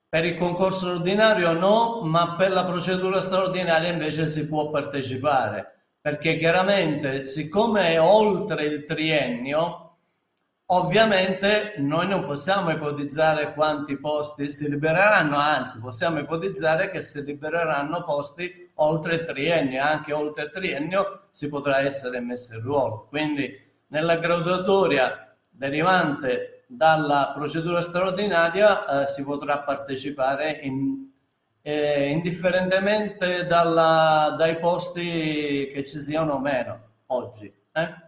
per 0.07 0.25
il 0.25 0.35
concorso 0.35 0.89
ordinario 0.89 1.51
no, 1.53 2.01
ma 2.03 2.35
per 2.35 2.51
la 2.51 2.63
procedura 2.63 3.19
straordinaria 3.21 3.89
invece 3.91 4.25
si 4.25 4.47
può 4.47 4.69
partecipare, 4.69 5.89
perché 6.01 6.37
chiaramente 6.37 7.25
siccome 7.25 7.89
è 7.91 8.01
oltre 8.01 8.63
il 8.65 8.83
triennio, 8.85 9.81
Ovviamente 10.69 11.75
noi 11.77 12.07
non 12.07 12.25
possiamo 12.25 12.71
ipotizzare 12.71 13.53
quanti 13.53 13.97
posti 13.97 14.49
si 14.51 14.67
libereranno, 14.69 15.37
anzi 15.37 15.79
possiamo 15.79 16.19
ipotizzare 16.19 16.89
che 16.89 17.01
si 17.01 17.23
libereranno 17.23 18.03
posti 18.03 18.66
oltre 18.77 19.23
triennio, 19.23 19.81
anche 19.83 20.13
oltre 20.13 20.49
triennio 20.49 21.27
si 21.31 21.47
potrà 21.47 21.79
essere 21.79 22.19
messo 22.19 22.55
in 22.55 22.61
ruolo. 22.61 23.07
Quindi 23.09 23.65
nella 23.87 24.17
graduatoria 24.17 25.35
derivante 25.49 26.65
dalla 26.67 27.31
procedura 27.33 27.81
straordinaria 27.81 29.01
eh, 29.01 29.05
si 29.05 29.23
potrà 29.23 29.59
partecipare 29.59 30.59
in, 30.63 31.09
eh, 31.61 32.09
indifferentemente 32.09 33.45
dalla, 33.45 34.35
dai 34.37 34.57
posti 34.57 35.69
che 35.73 35.83
ci 35.85 35.97
siano 35.97 36.33
o 36.33 36.39
meno 36.39 36.79
oggi. 37.07 37.45
Eh? 37.45 38.05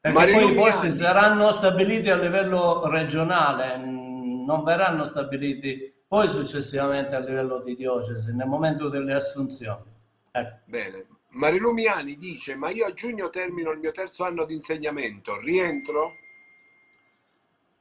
Perché 0.00 0.18
Marino 0.18 0.40
poi 0.40 0.50
i 0.50 0.54
posti 0.54 0.90
saranno 0.90 1.52
stabiliti 1.52 2.10
a 2.10 2.16
livello 2.16 2.88
regionale, 2.88 3.76
non 3.76 4.64
verranno 4.64 5.04
stabiliti 5.04 5.91
poi 6.12 6.28
successivamente 6.28 7.14
a 7.14 7.20
livello 7.20 7.62
di 7.62 7.74
diocesi 7.74 8.36
nel 8.36 8.46
momento 8.46 8.90
delle 8.90 9.14
assunzioni. 9.14 9.90
Ecco. 10.30 10.58
Bene. 10.66 11.06
Marilumiani 11.28 12.18
dice, 12.18 12.54
ma 12.54 12.68
io 12.68 12.84
a 12.84 12.92
giugno 12.92 13.30
termino 13.30 13.70
il 13.70 13.78
mio 13.78 13.92
terzo 13.92 14.22
anno 14.22 14.44
di 14.44 14.52
insegnamento, 14.52 15.40
rientro? 15.40 16.12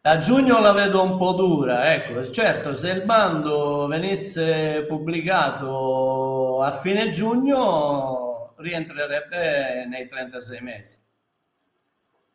A 0.03 0.17
giugno 0.19 0.61
la 0.61 0.71
vedo 0.71 1.03
un 1.03 1.17
po' 1.17 1.33
dura, 1.33 1.93
ecco, 1.93 2.23
certo, 2.31 2.71
se 2.71 2.91
il 2.91 3.03
bando 3.03 3.87
venisse 3.87 4.85
pubblicato 4.87 6.61
a 6.61 6.71
fine 6.71 7.09
giugno 7.09 8.53
rientrerebbe 8.59 9.85
nei 9.87 10.07
36 10.07 10.61
mesi. 10.61 10.97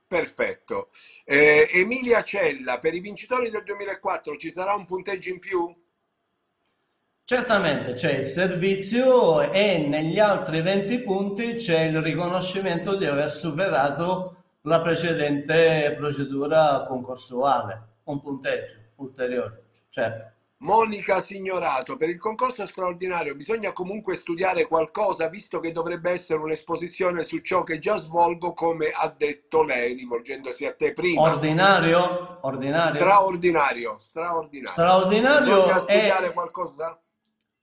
Perfetto. 0.06 0.90
Eh, 1.24 1.70
Emilia 1.72 2.22
Cella, 2.22 2.78
per 2.80 2.92
i 2.92 3.00
vincitori 3.00 3.48
del 3.48 3.62
2004 3.64 4.36
ci 4.36 4.50
sarà 4.50 4.74
un 4.74 4.84
punteggio 4.84 5.30
in 5.30 5.38
più? 5.38 5.84
Certamente 7.28 7.94
c'è 7.94 8.18
il 8.18 8.24
servizio 8.24 9.50
e 9.50 9.78
negli 9.78 10.20
altri 10.20 10.62
20 10.62 11.00
punti 11.00 11.54
c'è 11.54 11.80
il 11.80 12.00
riconoscimento 12.00 12.94
di 12.94 13.04
aver 13.04 13.28
superato 13.28 14.44
la 14.60 14.80
precedente 14.80 15.92
procedura 15.98 16.84
concorsuale, 16.86 17.96
un 18.04 18.22
punteggio 18.22 18.76
ulteriore, 18.98 19.64
certo. 19.88 20.34
Monica 20.58 21.18
Signorato, 21.18 21.96
per 21.96 22.10
il 22.10 22.18
concorso 22.20 22.64
straordinario 22.64 23.34
bisogna 23.34 23.72
comunque 23.72 24.14
studiare 24.14 24.68
qualcosa, 24.68 25.28
visto 25.28 25.58
che 25.58 25.72
dovrebbe 25.72 26.12
essere 26.12 26.38
un'esposizione 26.38 27.24
su 27.24 27.38
ciò 27.38 27.64
che 27.64 27.80
già 27.80 27.96
svolgo, 27.96 28.54
come 28.54 28.90
ha 28.94 29.12
detto 29.14 29.64
lei, 29.64 29.94
rivolgendosi 29.94 30.64
a 30.64 30.72
te 30.74 30.92
prima. 30.92 31.22
Ordinario? 31.22 32.38
Ordinario. 32.42 32.94
Straordinario, 32.94 33.98
straordinario. 33.98 34.68
Straordinario 34.68 35.62
bisogna 35.62 35.78
studiare 35.78 36.26
è... 36.28 36.32
qualcosa? 36.32 37.00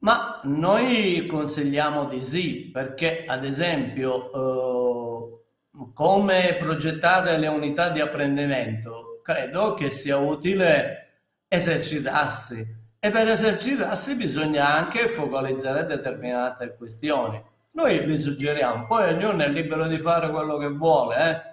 Ma 0.03 0.41
noi 0.43 1.25
consigliamo 1.27 2.05
di 2.05 2.21
sì, 2.21 2.69
perché 2.73 3.23
ad 3.25 3.45
esempio 3.45 4.31
eh, 4.33 5.91
come 5.93 6.57
progettare 6.59 7.37
le 7.37 7.47
unità 7.47 7.87
di 7.87 8.01
apprendimento, 8.01 9.21
credo 9.23 9.73
che 9.75 9.89
sia 9.89 10.17
utile 10.17 11.21
esercitarsi 11.47 12.81
e 12.99 13.11
per 13.11 13.29
esercitarsi 13.29 14.15
bisogna 14.15 14.75
anche 14.75 15.07
focalizzare 15.07 15.85
determinate 15.85 16.75
questioni. 16.75 17.41
Noi 17.71 18.05
vi 18.05 18.17
suggeriamo, 18.17 18.85
poi 18.85 19.13
ognuno 19.13 19.41
è 19.41 19.49
libero 19.49 19.87
di 19.87 19.97
fare 19.97 20.29
quello 20.31 20.57
che 20.57 20.67
vuole, 20.67 21.15
eh? 21.15 21.52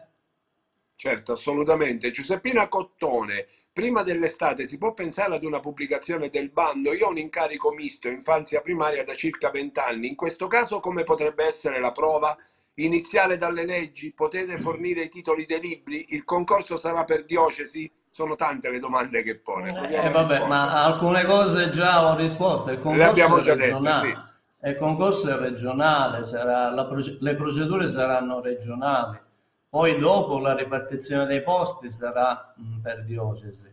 Certo, 1.01 1.33
assolutamente. 1.33 2.11
Giuseppina 2.11 2.69
Cottone, 2.69 3.47
prima 3.73 4.03
dell'estate 4.03 4.67
si 4.67 4.77
può 4.77 4.93
pensare 4.93 5.35
ad 5.35 5.45
una 5.45 5.59
pubblicazione 5.59 6.29
del 6.29 6.51
bando? 6.51 6.93
Io 6.93 7.07
ho 7.07 7.09
un 7.09 7.17
incarico 7.17 7.73
misto, 7.73 8.09
infanzia 8.09 8.61
primaria 8.61 9.03
da 9.03 9.15
circa 9.15 9.49
20 9.49 9.81
anni. 9.81 10.09
In 10.09 10.15
questo 10.15 10.47
caso 10.47 10.79
come 10.79 11.03
potrebbe 11.03 11.47
essere 11.47 11.81
la 11.81 11.91
prova? 11.91 12.37
Iniziare 12.75 13.39
dalle 13.39 13.65
leggi? 13.65 14.13
Potete 14.13 14.59
fornire 14.59 15.05
i 15.05 15.09
titoli 15.09 15.47
dei 15.47 15.61
libri? 15.63 16.05
Il 16.11 16.25
concorso 16.25 16.77
sarà 16.77 17.05
per 17.05 17.25
diocesi? 17.25 17.91
Sono 18.11 18.37
tante 18.37 18.69
le 18.69 18.79
domande 18.79 19.23
che 19.23 19.39
pone. 19.39 19.69
Eh, 19.89 20.11
vabbè, 20.11 20.47
ma 20.49 20.85
alcune 20.85 21.25
cose 21.25 21.71
già 21.71 22.11
ho 22.11 22.15
risposto. 22.15 22.73
Il 22.73 22.79
le 22.79 23.05
abbiamo 23.05 23.41
già 23.41 23.55
detto, 23.55 23.83
sì. 24.03 24.69
Il 24.69 24.77
concorso 24.77 25.31
è 25.31 25.39
regionale, 25.39 26.25
sarà, 26.25 26.69
la, 26.69 26.87
le 27.21 27.35
procedure 27.37 27.87
saranno 27.89 28.43
regionali 28.43 29.29
poi 29.71 29.97
dopo 29.99 30.39
la 30.41 30.55
ripartizione 30.55 31.27
dei 31.27 31.43
posti 31.43 31.89
sarà 31.89 32.55
mm, 32.61 32.81
per 32.81 33.05
diocesi. 33.05 33.71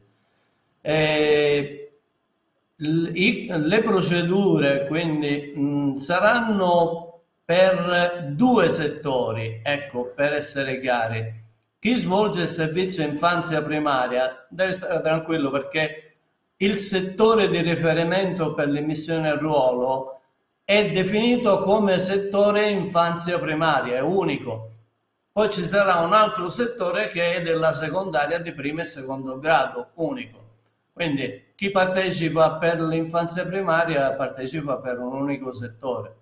E, 0.80 1.92
le 2.80 3.82
procedure 3.82 4.86
quindi 4.86 5.56
mm, 5.58 5.96
saranno 5.96 7.22
per 7.44 8.34
due 8.36 8.70
settori, 8.70 9.62
ecco, 9.64 10.12
per 10.16 10.34
essere 10.34 10.80
chiari. 10.80 11.34
Chi 11.80 11.96
svolge 11.96 12.44
il 12.44 12.48
servizio 12.48 13.04
infanzia 13.04 13.64
primaria 13.64 14.46
deve 14.50 14.74
stare 14.74 15.02
tranquillo 15.02 15.50
perché 15.50 16.18
il 16.58 16.78
settore 16.78 17.50
di 17.50 17.62
riferimento 17.62 18.54
per 18.54 18.68
l'immissione 18.68 19.30
al 19.30 19.40
ruolo 19.40 20.20
è 20.64 20.92
definito 20.92 21.60
come 21.60 21.98
settore 21.98 22.70
infanzia 22.70 23.40
primaria, 23.40 23.96
è 23.96 24.02
unico 24.02 24.74
poi 25.38 25.52
ci 25.52 25.66
sarà 25.66 25.98
un 25.98 26.14
altro 26.14 26.50
settore 26.50 27.10
che 27.10 27.36
è 27.36 27.42
della 27.44 27.72
secondaria 27.72 28.40
di 28.40 28.54
primo 28.54 28.82
e 28.82 28.86
secondo 28.86 29.38
grado, 29.38 29.92
unico. 29.98 30.46
Quindi 30.92 31.52
chi 31.54 31.70
partecipa 31.70 32.54
per 32.54 32.82
l'infanzia 32.82 33.46
primaria 33.46 34.14
partecipa 34.14 34.78
per 34.78 34.98
un 34.98 35.14
unico 35.14 35.52
settore. 35.52 36.16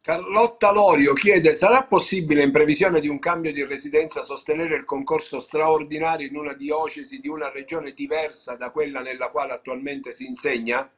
Carlotta 0.00 0.72
Lorio 0.72 1.12
chiede, 1.12 1.52
sarà 1.52 1.84
possibile 1.84 2.42
in 2.42 2.50
previsione 2.50 2.98
di 2.98 3.06
un 3.06 3.20
cambio 3.20 3.52
di 3.52 3.64
residenza 3.64 4.24
sostenere 4.24 4.74
il 4.74 4.84
concorso 4.84 5.38
straordinario 5.38 6.26
in 6.26 6.36
una 6.36 6.54
diocesi 6.54 7.20
di 7.20 7.28
una 7.28 7.48
regione 7.52 7.92
diversa 7.92 8.56
da 8.56 8.70
quella 8.70 9.02
nella 9.02 9.28
quale 9.28 9.52
attualmente 9.52 10.10
si 10.10 10.26
insegna? 10.26 10.90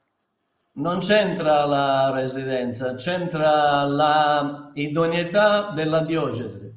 Non 0.78 1.00
c'entra 1.00 1.64
la 1.64 2.12
residenza, 2.12 2.94
c'entra 2.94 3.82
la 3.82 4.70
idoneità 4.74 5.72
della 5.74 6.00
diocesi. 6.02 6.72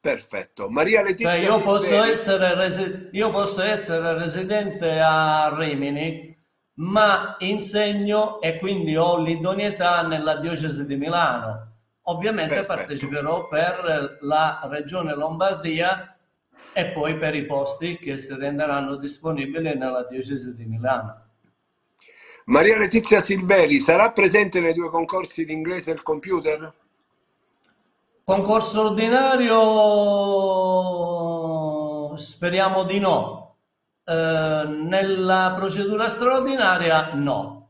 Perfetto. 0.00 0.68
Maria 0.68 1.02
Letizia 1.02 1.32
cioè 1.32 1.44
io, 1.44 1.60
posso 1.60 2.02
essere 2.02 2.54
resi- 2.56 3.08
io 3.12 3.30
posso 3.30 3.62
essere 3.62 4.14
residente 4.18 4.98
a 5.00 5.54
Rimini, 5.56 6.36
ma 6.78 7.36
insegno 7.38 8.40
e 8.40 8.58
quindi 8.58 8.96
ho 8.96 9.16
l'idoneità 9.16 10.02
nella 10.02 10.36
diocesi 10.36 10.86
di 10.86 10.96
Milano. 10.96 11.68
Ovviamente 12.06 12.54
Perfetto. 12.56 12.74
parteciperò 12.74 13.46
per 13.46 14.18
la 14.22 14.60
regione 14.64 15.14
Lombardia 15.14 16.16
e 16.72 16.86
poi 16.86 17.16
per 17.16 17.36
i 17.36 17.46
posti 17.46 17.96
che 17.96 18.16
si 18.16 18.34
renderanno 18.34 18.96
disponibili 18.96 19.76
nella 19.76 20.04
diocesi 20.04 20.56
di 20.56 20.64
Milano. 20.64 21.23
Maria 22.46 22.76
Letizia 22.76 23.20
Silveri 23.20 23.78
sarà 23.78 24.12
presente 24.12 24.60
nei 24.60 24.74
due 24.74 24.90
concorsi 24.90 25.46
di 25.46 25.52
inglese 25.54 25.90
e 25.90 25.94
il 25.94 26.02
computer? 26.02 26.74
Concorso 28.22 28.82
ordinario 28.88 29.54
speriamo 32.18 32.84
di 32.84 32.98
no. 32.98 33.56
Eh, 34.04 34.12
nella 34.12 35.54
procedura 35.56 36.10
straordinaria 36.10 37.14
no. 37.14 37.62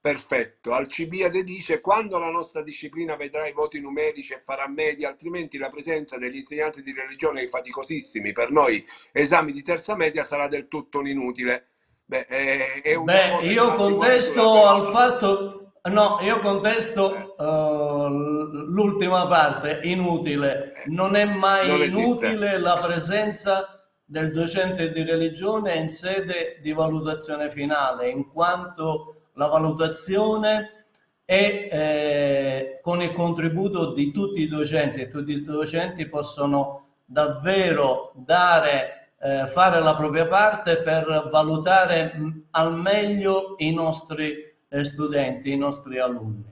Perfetto, 0.00 0.72
Alcibiade 0.74 1.42
dice 1.42 1.80
quando 1.80 2.20
la 2.20 2.30
nostra 2.30 2.62
disciplina 2.62 3.16
vedrà 3.16 3.48
i 3.48 3.52
voti 3.52 3.80
numerici 3.80 4.32
e 4.32 4.40
farà 4.44 4.68
media, 4.68 5.08
altrimenti 5.08 5.58
la 5.58 5.70
presenza 5.70 6.18
degli 6.18 6.36
insegnanti 6.36 6.82
di 6.82 6.92
religione 6.92 7.48
faticosissimi 7.48 8.32
per 8.32 8.52
noi 8.52 8.84
esami 9.10 9.52
di 9.52 9.62
terza 9.62 9.96
media 9.96 10.24
sarà 10.24 10.46
del 10.46 10.68
tutto 10.68 11.00
inutile. 11.00 11.71
Beh, 12.12 12.26
è, 12.26 12.82
è 12.82 12.96
Beh 12.98 13.46
io 13.46 13.72
contesto 13.72 14.66
al 14.66 14.82
fatto... 14.90 15.56
No, 15.84 16.18
io 16.20 16.40
contesto 16.40 17.34
uh, 17.38 18.06
l'ultima 18.06 19.26
parte, 19.26 19.80
inutile. 19.82 20.74
Non 20.88 21.16
è 21.16 21.24
mai 21.24 21.66
non 21.66 21.82
inutile 21.82 22.58
la 22.60 22.78
presenza 22.80 23.82
del 24.04 24.30
docente 24.30 24.92
di 24.92 25.02
religione 25.02 25.74
in 25.74 25.88
sede 25.88 26.60
di 26.62 26.72
valutazione 26.72 27.50
finale, 27.50 28.10
in 28.10 28.30
quanto 28.30 29.30
la 29.32 29.46
valutazione 29.46 30.84
è 31.24 31.68
eh, 31.72 32.80
con 32.82 33.00
il 33.00 33.12
contributo 33.12 33.92
di 33.92 34.12
tutti 34.12 34.42
i 34.42 34.48
docenti 34.48 35.00
e 35.00 35.08
tutti 35.08 35.32
i 35.32 35.42
docenti 35.42 36.06
possono 36.06 36.88
davvero 37.06 38.12
dare 38.14 39.01
eh, 39.24 39.46
fare 39.46 39.80
la 39.80 39.94
propria 39.94 40.26
parte 40.26 40.78
per 40.78 41.28
valutare 41.30 42.12
mm, 42.16 42.30
al 42.50 42.74
meglio 42.74 43.54
i 43.58 43.72
nostri 43.72 44.52
eh, 44.68 44.84
studenti, 44.84 45.52
i 45.52 45.56
nostri 45.56 46.00
alunni. 46.00 46.50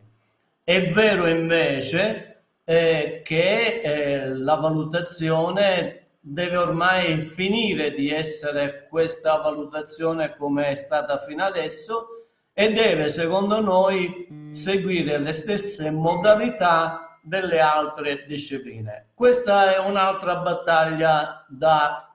È 0.62 0.92
vero 0.92 1.26
invece 1.26 2.42
eh, 2.64 3.22
che 3.24 3.80
eh, 3.80 4.28
la 4.28 4.54
valutazione 4.54 5.96
deve 6.20 6.56
ormai 6.58 7.20
finire 7.22 7.92
di 7.92 8.10
essere 8.10 8.86
questa 8.88 9.36
valutazione 9.38 10.36
come 10.36 10.68
è 10.68 10.74
stata 10.76 11.18
fino 11.18 11.42
adesso 11.42 12.06
e 12.52 12.72
deve, 12.72 13.08
secondo 13.08 13.60
noi, 13.60 14.48
seguire 14.52 15.18
le 15.18 15.32
stesse 15.32 15.90
modalità 15.90 17.18
delle 17.22 17.58
altre 17.58 18.24
discipline. 18.26 19.08
Questa 19.14 19.74
è 19.74 19.78
un'altra 19.78 20.36
battaglia 20.36 21.44
da 21.48 22.09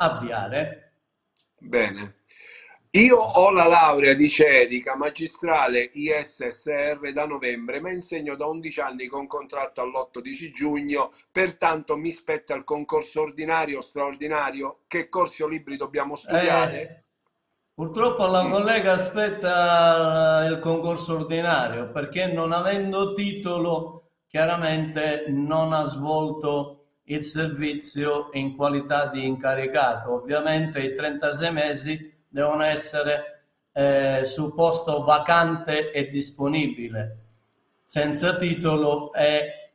avviare. 0.00 0.92
Bene. 1.58 2.16
Io 2.94 3.18
ho 3.18 3.52
la 3.52 3.68
laurea, 3.68 4.14
dice 4.14 4.48
Erika, 4.48 4.96
magistrale 4.96 5.90
ISSR 5.92 7.12
da 7.12 7.24
novembre, 7.24 7.80
ma 7.80 7.92
insegno 7.92 8.34
da 8.34 8.46
11 8.46 8.80
anni 8.80 9.06
con 9.06 9.28
contratto 9.28 9.80
all'8-10 9.80 10.52
giugno, 10.52 11.10
pertanto 11.30 11.96
mi 11.96 12.10
spetta 12.10 12.52
il 12.54 12.64
concorso 12.64 13.20
ordinario 13.20 13.80
straordinario. 13.80 14.80
Che 14.88 15.08
corsi 15.08 15.44
o 15.44 15.46
libri 15.46 15.76
dobbiamo 15.76 16.16
studiare? 16.16 16.80
Eh, 16.80 17.04
purtroppo 17.72 18.26
la 18.26 18.48
collega 18.48 18.94
aspetta 18.94 20.44
il 20.50 20.58
concorso 20.58 21.14
ordinario 21.14 21.92
perché 21.92 22.26
non 22.26 22.50
avendo 22.50 23.12
titolo 23.12 24.10
chiaramente 24.26 25.26
non 25.28 25.72
ha 25.72 25.84
svolto 25.84 26.79
il 27.10 27.22
servizio 27.22 28.30
in 28.32 28.56
qualità 28.56 29.06
di 29.06 29.26
incaricato. 29.26 30.12
Ovviamente 30.12 30.80
i 30.80 30.94
36 30.94 31.52
mesi 31.52 32.12
devono 32.28 32.62
essere 32.62 33.44
eh, 33.72 34.20
su 34.24 34.54
posto 34.54 35.02
vacante 35.02 35.90
e 35.90 36.08
disponibile. 36.08 37.16
Senza 37.84 38.36
titolo 38.36 39.12
è 39.12 39.72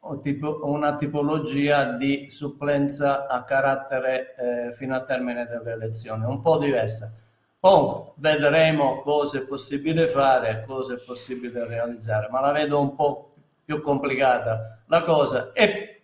una 0.61 0.95
tipologia 0.95 1.83
di 1.85 2.29
supplenza 2.29 3.27
a 3.27 3.43
carattere 3.43 4.35
eh, 4.35 4.71
fino 4.71 4.95
al 4.95 5.05
termine 5.05 5.47
delle 5.47 5.71
elezioni, 5.71 6.23
un 6.23 6.39
po' 6.39 6.57
diversa. 6.57 7.11
Poi 7.59 8.11
vedremo 8.17 9.01
cosa 9.01 9.39
è 9.39 9.41
possibile 9.41 10.07
fare, 10.07 10.63
cosa 10.65 10.93
è 10.93 10.99
possibile 11.03 11.65
realizzare, 11.65 12.29
ma 12.29 12.39
la 12.39 12.51
vedo 12.51 12.79
un 12.79 12.95
po' 12.95 13.33
più 13.65 13.81
complicata 13.81 14.83
la 14.85 15.01
cosa. 15.01 15.51
È, 15.51 15.94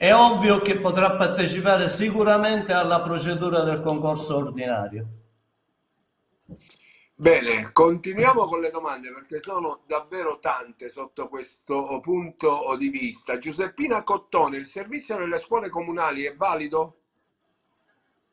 è 0.00 0.14
ovvio 0.14 0.60
che 0.60 0.78
potrà 0.78 1.16
partecipare 1.16 1.88
sicuramente 1.88 2.72
alla 2.72 3.00
procedura 3.00 3.64
del 3.64 3.80
concorso 3.80 4.36
ordinario. 4.36 5.06
Bene, 7.16 7.72
continuiamo 7.72 8.44
con 8.44 8.60
le 8.60 8.70
domande 8.70 9.12
perché 9.12 9.40
sono 9.40 9.80
davvero 9.88 10.38
tante 10.38 10.88
sotto 10.88 11.26
questo 11.26 11.98
punto 12.00 12.76
di 12.78 12.90
vista. 12.90 13.38
Giuseppina 13.38 14.04
Cottone, 14.04 14.58
il 14.58 14.66
servizio 14.66 15.18
nelle 15.18 15.40
scuole 15.40 15.68
comunali 15.68 16.22
è 16.22 16.32
valido? 16.32 16.98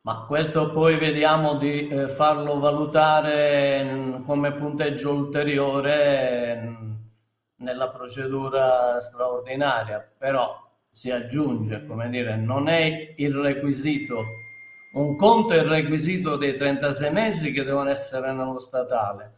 Ma 0.01 0.25
questo 0.27 0.71
poi 0.71 0.99
vediamo 0.99 1.55
di 1.55 1.87
eh, 1.87 2.07
farlo 2.07 2.59
valutare 2.59 3.83
mm, 3.83 4.23
come 4.23 4.53
punteggio 4.53 5.15
ulteriore 5.15 6.61
mm, 6.61 6.93
nella 7.55 7.89
procedura 7.89 9.01
straordinaria, 9.01 10.07
però 10.15 10.64
si 10.95 11.11
aggiunge, 11.11 11.85
come 11.85 12.07
dire, 12.09 12.37
non 12.37 12.69
è 12.69 13.13
il 13.17 13.33
requisito 13.33 14.43
un 14.95 15.17
conto 15.17 15.53
è 15.53 15.57
il 15.57 15.65
requisito 15.65 16.37
dei 16.37 16.55
36 16.55 17.11
mesi 17.11 17.51
che 17.51 17.63
devono 17.63 17.89
essere 17.89 18.31
nello 18.31 18.57
statale. 18.57 19.33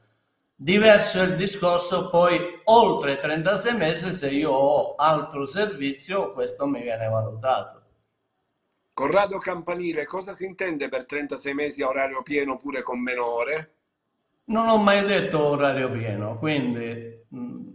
Diverso 0.55 1.19
è 1.19 1.25
il 1.25 1.35
discorso 1.35 2.09
poi 2.09 2.39
oltre 2.65 3.17
36 3.17 3.75
mesi 3.75 4.11
se 4.11 4.29
io 4.29 4.51
ho 4.51 4.95
altro 4.95 5.45
servizio, 5.45 6.31
questo 6.33 6.67
mi 6.67 6.83
viene 6.83 7.07
valutato. 7.07 7.81
Corrado 8.93 9.39
Campanile, 9.39 10.05
cosa 10.05 10.33
si 10.33 10.45
intende 10.45 10.89
per 10.89 11.05
36 11.05 11.53
mesi 11.55 11.81
a 11.81 11.87
orario 11.87 12.21
pieno 12.21 12.55
pure 12.55 12.83
con 12.83 12.99
meno 12.99 13.25
ore? 13.25 13.73
Non 14.45 14.67
ho 14.67 14.77
mai 14.77 15.03
detto 15.05 15.43
orario 15.43 15.89
pieno, 15.89 16.37
quindi 16.37 17.25
mm, 17.35 17.67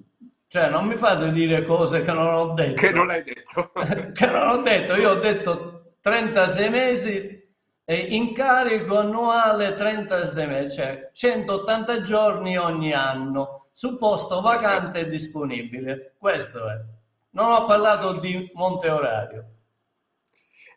cioè 0.52 0.68
non 0.68 0.84
mi 0.84 0.96
fate 0.96 1.32
dire 1.32 1.62
cose 1.62 2.02
che 2.02 2.12
non 2.12 2.26
ho 2.26 2.52
detto. 2.52 2.74
Che 2.74 2.92
non 2.92 3.08
hai 3.08 3.22
detto. 3.22 3.72
che 4.12 4.26
non 4.26 4.48
ho 4.48 4.56
detto, 4.58 4.96
io 4.96 5.12
ho 5.12 5.14
detto 5.14 5.94
36 6.02 6.68
mesi 6.68 7.52
e 7.82 7.94
incarico 7.94 8.98
annuale 8.98 9.74
36 9.74 10.46
mesi, 10.46 10.76
cioè 10.76 11.08
180 11.10 12.02
giorni 12.02 12.58
ogni 12.58 12.92
anno, 12.92 13.68
su 13.72 13.96
posto 13.96 14.42
vacante 14.42 15.00
e 15.00 15.08
disponibile. 15.08 16.16
Questo 16.18 16.68
è. 16.68 16.78
Non 17.30 17.50
ho 17.50 17.64
parlato 17.64 18.18
di 18.20 18.50
monte 18.52 18.90
orario. 18.90 19.44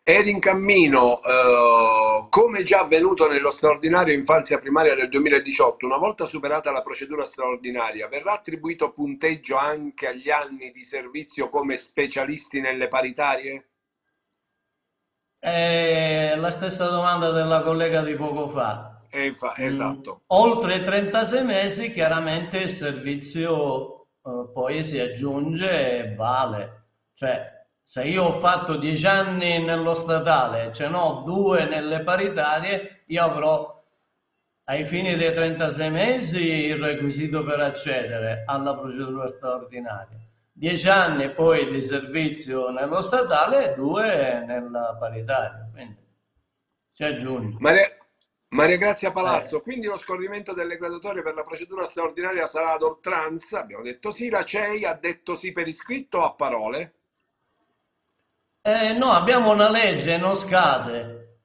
Eri 0.08 0.30
in 0.30 0.38
cammino, 0.38 1.20
eh, 1.20 2.26
come 2.30 2.62
già 2.62 2.82
avvenuto 2.82 3.28
nello 3.28 3.50
straordinario 3.50 4.14
infanzia 4.14 4.60
primaria 4.60 4.94
del 4.94 5.08
2018, 5.08 5.84
una 5.84 5.96
volta 5.96 6.26
superata 6.26 6.70
la 6.70 6.80
procedura 6.80 7.24
straordinaria, 7.24 8.06
verrà 8.06 8.34
attribuito 8.34 8.92
punteggio 8.92 9.56
anche 9.56 10.06
agli 10.06 10.30
anni 10.30 10.70
di 10.70 10.82
servizio 10.82 11.48
come 11.48 11.74
specialisti 11.74 12.60
nelle 12.60 12.86
paritarie? 12.86 13.70
È 15.40 16.34
la 16.36 16.52
stessa 16.52 16.86
domanda 16.86 17.32
della 17.32 17.62
collega 17.62 18.00
di 18.04 18.14
poco 18.14 18.46
fa. 18.46 19.02
Eh, 19.10 19.34
fa 19.34 19.56
esatto. 19.56 20.20
Mm, 20.20 20.24
oltre 20.26 20.82
36 20.82 21.44
mesi 21.44 21.90
chiaramente 21.90 22.58
il 22.58 22.70
servizio 22.70 24.02
eh, 24.22 24.50
poi 24.54 24.84
si 24.84 25.00
aggiunge 25.00 25.98
e 25.98 26.14
vale. 26.14 26.90
Cioè, 27.12 27.55
se 27.86 28.02
io 28.02 28.24
ho 28.24 28.32
fatto 28.32 28.76
10 28.76 29.06
anni 29.06 29.62
nello 29.62 29.94
statale 29.94 30.64
e 30.64 30.72
ce 30.72 30.88
n'ho 30.88 31.22
due 31.24 31.66
nelle 31.66 32.02
paritarie, 32.02 33.04
io 33.06 33.22
avrò 33.22 33.84
ai 34.64 34.84
fini 34.84 35.14
dei 35.14 35.32
36 35.32 35.90
mesi 35.90 36.64
il 36.64 36.82
requisito 36.82 37.44
per 37.44 37.60
accedere 37.60 38.42
alla 38.44 38.76
procedura 38.76 39.28
straordinaria 39.28 40.26
dieci 40.58 40.88
anni 40.88 41.32
poi 41.34 41.70
di 41.70 41.82
servizio 41.82 42.70
nello 42.70 43.02
statale 43.02 43.70
e 43.70 43.74
due 43.74 44.42
nella 44.46 44.96
paritaria. 44.98 45.68
Quindi 45.70 45.96
si 46.90 47.04
aggiunge. 47.04 47.58
Maria, 47.60 47.86
Maria 48.48 48.78
Grazia 48.78 49.12
Palazzo, 49.12 49.58
eh. 49.58 49.62
quindi 49.62 49.86
lo 49.86 49.98
scorrimento 49.98 50.54
delle 50.54 50.78
graduatorie 50.78 51.22
per 51.22 51.34
la 51.34 51.42
procedura 51.42 51.84
straordinaria 51.84 52.46
sarà 52.46 52.72
ad 52.72 52.82
oltranza? 52.82 53.60
Abbiamo 53.60 53.82
detto 53.82 54.10
sì, 54.10 54.30
la 54.30 54.42
CEI 54.42 54.86
ha 54.86 54.94
detto 54.94 55.36
sì 55.36 55.52
per 55.52 55.68
iscritto 55.68 56.24
a 56.24 56.32
parole? 56.32 56.94
Eh, 58.68 58.94
no, 58.94 59.12
abbiamo 59.12 59.52
una 59.52 59.70
legge, 59.70 60.16
non 60.16 60.34
scade. 60.34 61.42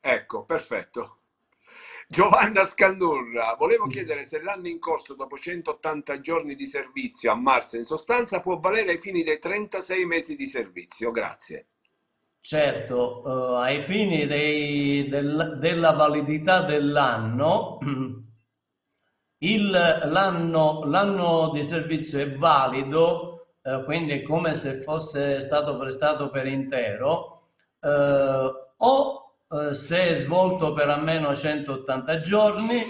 Ecco, 0.00 0.44
perfetto. 0.44 1.20
Giovanna 2.08 2.64
Scandurra, 2.64 3.54
volevo 3.56 3.86
chiedere 3.86 4.24
se 4.24 4.42
l'anno 4.42 4.66
in 4.66 4.80
corso 4.80 5.14
dopo 5.14 5.38
180 5.38 6.18
giorni 6.18 6.56
di 6.56 6.64
servizio 6.64 7.30
a 7.30 7.36
marzo 7.36 7.76
in 7.76 7.84
sostanza 7.84 8.40
può 8.40 8.58
valere 8.58 8.90
ai 8.90 8.98
fini 8.98 9.22
dei 9.22 9.38
36 9.38 10.04
mesi 10.04 10.34
di 10.34 10.46
servizio. 10.46 11.12
Grazie. 11.12 11.68
Certo, 12.40 13.22
uh, 13.24 13.54
ai 13.54 13.78
fini 13.80 14.26
dei, 14.26 15.08
del, 15.08 15.58
della 15.60 15.92
validità 15.92 16.62
dell'anno, 16.62 17.78
il, 19.38 19.70
l'anno, 19.70 20.84
l'anno 20.86 21.50
di 21.52 21.62
servizio 21.62 22.18
è 22.18 22.32
valido, 22.34 23.37
uh, 23.76 23.84
quindi 23.84 24.12
è 24.12 24.22
come 24.22 24.54
se 24.54 24.80
fosse 24.80 25.40
stato 25.40 25.76
prestato 25.76 26.30
per 26.30 26.46
intero, 26.46 27.42
uh, 27.80 27.88
o 28.78 29.28
eh, 29.50 29.74
se 29.74 30.10
è 30.10 30.14
svolto 30.14 30.74
per 30.74 30.90
almeno 30.90 31.34
180 31.34 32.20
giorni 32.20 32.82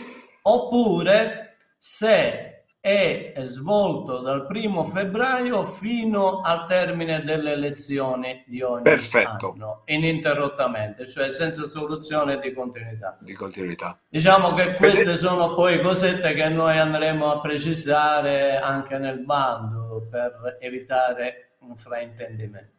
oppure 0.43 1.57
se 1.79 2.65
è 2.81 3.33
svolto 3.45 4.21
dal 4.21 4.47
primo 4.47 4.83
febbraio 4.83 5.65
fino 5.65 6.41
al 6.41 6.67
termine 6.67 7.23
delle 7.23 7.53
elezioni 7.53 8.43
di 8.47 8.63
ogni 8.63 8.83
Perfetto. 8.83 9.53
anno, 9.53 9.83
ininterrottamente, 9.87 11.07
cioè 11.07 11.31
senza 11.33 11.65
soluzione 11.67 12.41
di 12.41 12.53
continuità. 12.53 13.17
Di 13.21 13.35
continuità. 13.35 13.97
Diciamo 14.09 14.55
che 14.55 14.75
queste 14.75 15.15
sono 15.17 15.55
poi 15.55 15.81
cosette 15.81 16.33
che 16.33 16.49
noi 16.49 16.79
andremo 16.79 17.31
a 17.31 17.41
precisare 17.41 18.59
anche 18.59 18.99
nel 18.99 19.21
bando 19.25 19.78
per 20.09 20.59
evitare 20.61 21.57
un 21.61 21.77
fraintendimento. 21.77 22.77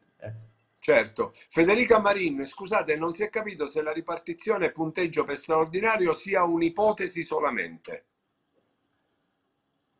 Certo. 0.80 1.34
Federica 1.49 1.99
Marin, 1.99 2.45
scusate, 2.45 2.95
non 2.95 3.11
si 3.11 3.21
è 3.21 3.30
capito 3.30 3.67
se 3.67 3.82
la 3.82 3.91
ripartizione 3.91 4.71
punteggio 4.71 5.23
per 5.23 5.36
straordinario 5.36 6.13
sia 6.13 6.43
un'ipotesi 6.43 7.21
solamente. 7.21 8.05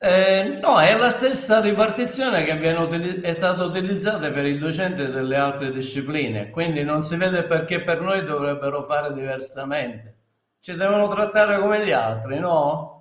Eh, 0.02 0.60
no, 0.62 0.80
è 0.80 0.98
la 0.98 1.10
stessa 1.10 1.60
ripartizione 1.60 2.46
che 2.46 2.56
viene, 2.56 3.20
è 3.22 3.34
stata 3.34 3.66
utilizzata 3.66 4.32
per 4.32 4.46
i 4.46 4.58
docenti 4.58 5.06
delle 5.08 5.36
altre 5.36 5.72
discipline, 5.72 6.52
quindi 6.52 6.84
non 6.84 7.04
si 7.04 7.18
vede 7.18 7.44
perché 7.44 7.84
per 7.84 8.00
noi 8.00 8.24
dovrebbero 8.24 8.82
fare 8.84 9.12
diversamente. 9.14 10.16
Ci 10.62 10.76
devono 10.76 11.10
trattare 11.10 11.60
come 11.60 11.86
gli 11.86 11.92
altri, 11.92 12.40
no? 12.40 12.99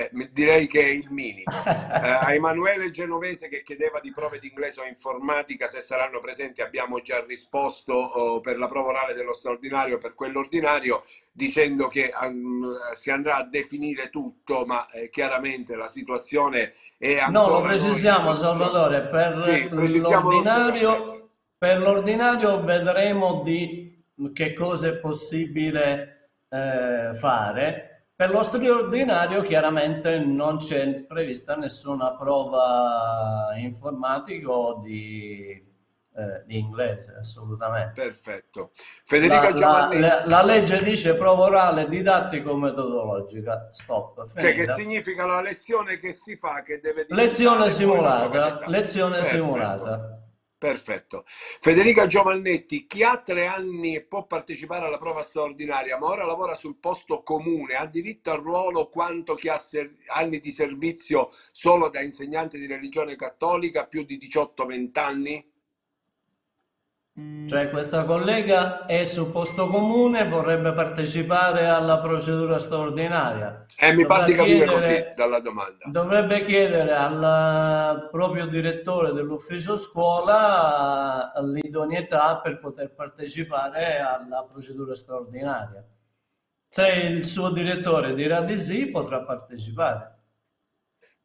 Eh, 0.00 0.10
direi 0.30 0.68
che 0.68 0.80
è 0.80 0.90
il 0.90 1.10
mini. 1.10 1.42
Eh, 1.42 2.08
a 2.08 2.32
Emanuele 2.32 2.92
Genovese 2.92 3.48
che 3.48 3.64
chiedeva 3.64 3.98
di 3.98 4.12
prove 4.12 4.38
di 4.38 4.46
inglese 4.46 4.80
o 4.80 4.84
informatica 4.84 5.66
se 5.66 5.80
saranno 5.80 6.20
presenti 6.20 6.60
abbiamo 6.60 7.00
già 7.00 7.24
risposto 7.26 7.94
oh, 7.94 8.38
per 8.38 8.58
la 8.58 8.68
prova 8.68 8.90
orale 8.90 9.14
dello 9.14 9.32
straordinario 9.32 9.98
per 9.98 10.14
quello 10.14 10.38
ordinario 10.38 11.02
dicendo 11.32 11.88
che 11.88 12.12
um, 12.20 12.70
si 12.96 13.10
andrà 13.10 13.38
a 13.38 13.44
definire 13.44 14.08
tutto 14.08 14.64
ma 14.66 14.88
eh, 14.90 15.10
chiaramente 15.10 15.74
la 15.74 15.88
situazione 15.88 16.72
è 16.96 17.18
ancora... 17.18 17.46
No, 17.46 17.48
lo 17.48 17.62
precisiamo. 17.62 18.34
Salvatore, 18.34 19.08
per 19.08 19.34
sì, 19.42 19.68
l'ordinario, 19.68 21.30
per 21.58 21.80
l'ordinario 21.80 22.62
vedremo 22.62 23.42
di 23.42 24.00
che 24.32 24.52
cosa 24.52 24.90
è 24.90 24.94
possibile 24.94 26.30
eh, 26.48 27.10
fare 27.14 27.87
Per 28.18 28.30
lo 28.30 28.42
straordinario 28.42 29.42
chiaramente 29.42 30.18
non 30.18 30.56
c'è 30.56 31.04
prevista 31.04 31.54
nessuna 31.54 32.16
prova 32.16 33.52
informatica 33.54 34.50
o 34.50 34.80
di, 34.80 35.50
eh, 36.16 36.42
di 36.44 36.58
inglese, 36.58 37.14
assolutamente. 37.16 38.02
Perfetto. 38.02 38.72
Federica 39.04 39.54
la. 39.54 39.88
La, 39.92 40.22
la, 40.26 40.42
legge 40.42 40.82
dice 40.82 41.14
prova 41.14 41.44
orale 41.44 41.86
didattico-metodologica, 41.86 43.68
stop. 43.70 44.26
Cioè, 44.26 44.52
che 44.52 44.64
significa 44.76 45.24
la 45.24 45.40
lezione 45.40 45.96
che 45.96 46.12
si 46.12 46.36
fa, 46.36 46.62
che 46.62 46.80
deve 46.80 47.06
Lezione 47.10 47.68
simulata, 47.68 48.66
lezione 48.66 49.18
Perfetto. 49.18 49.44
simulata. 49.44 50.27
Perfetto. 50.58 51.22
Federica 51.26 52.08
Giovannetti, 52.08 52.88
chi 52.88 53.04
ha 53.04 53.16
tre 53.18 53.46
anni 53.46 54.04
può 54.04 54.26
partecipare 54.26 54.86
alla 54.86 54.98
prova 54.98 55.22
straordinaria, 55.22 55.98
ma 55.98 56.08
ora 56.08 56.24
lavora 56.24 56.54
sul 56.54 56.78
posto 56.80 57.22
comune, 57.22 57.74
ha 57.74 57.86
diritto 57.86 58.32
al 58.32 58.40
ruolo 58.40 58.88
quanto 58.88 59.34
chi 59.34 59.48
ha 59.48 59.62
anni 60.08 60.40
di 60.40 60.50
servizio 60.50 61.28
solo 61.52 61.88
da 61.90 62.00
insegnante 62.00 62.58
di 62.58 62.66
religione 62.66 63.14
cattolica, 63.14 63.86
più 63.86 64.02
di 64.04 64.18
18-20 64.18 64.98
anni? 64.98 65.52
Cioè 67.48 67.70
questa 67.70 68.04
collega 68.04 68.84
è 68.84 69.04
su 69.04 69.32
posto 69.32 69.68
comune, 69.68 70.28
vorrebbe 70.28 70.74
partecipare 70.74 71.66
alla 71.66 71.98
procedura 71.98 72.58
straordinaria. 72.58 73.64
Eh, 73.78 73.94
mi 73.94 74.04
pare 74.04 74.26
di 74.26 74.34
capire 74.34 74.66
così 74.66 75.12
dalla 75.16 75.40
domanda. 75.40 75.86
Dovrebbe 75.86 76.42
chiedere 76.42 76.94
al 76.94 78.08
proprio 78.10 78.46
direttore 78.46 79.14
dell'ufficio 79.14 79.78
scuola 79.78 81.32
l'idoneità 81.42 82.38
per 82.38 82.58
poter 82.58 82.92
partecipare 82.92 83.98
alla 83.98 84.44
procedura 84.44 84.94
straordinaria. 84.94 85.82
Se 86.68 86.86
il 86.86 87.26
suo 87.26 87.50
direttore 87.50 88.12
dirà 88.12 88.42
di 88.42 88.58
sì, 88.58 88.90
potrà 88.90 89.22
partecipare. 89.22 90.17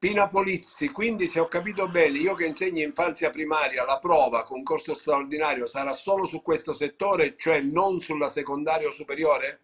Pina 0.04 0.28
Polizzi, 0.28 0.91
quindi 0.91 1.28
se 1.28 1.39
ho 1.39 1.47
capito 1.47 1.88
bene, 1.88 2.18
io 2.18 2.36
che 2.36 2.45
insegno 2.45 2.82
infanzia 2.82 3.30
primaria, 3.30 3.86
la 3.86 3.99
prova, 3.99 4.43
concorso 4.43 4.95
straordinario, 4.95 5.66
sarà 5.66 5.93
solo 5.93 6.26
su 6.26 6.41
questo 6.41 6.74
settore, 6.74 7.36
cioè 7.38 7.62
non 7.62 8.01
sulla 8.01 8.30
secondaria 8.30 8.89
o 8.89 8.91
superiore? 8.91 9.62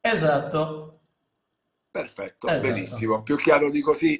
Esatto. 0.00 1.00
Perfetto, 1.90 2.46
esatto. 2.46 2.66
benissimo, 2.66 3.22
più 3.22 3.36
chiaro 3.36 3.70
di 3.70 3.82
così. 3.82 4.18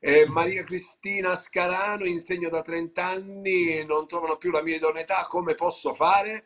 Eh, 0.00 0.26
Maria 0.26 0.64
Cristina 0.64 1.34
Scarano, 1.34 2.04
insegno 2.04 2.50
da 2.50 2.60
30 2.60 3.06
anni, 3.06 3.86
non 3.86 4.06
trovano 4.06 4.36
più 4.36 4.50
la 4.50 4.62
mia 4.62 4.76
idoneità, 4.76 5.24
come 5.30 5.54
posso 5.54 5.94
fare? 5.94 6.44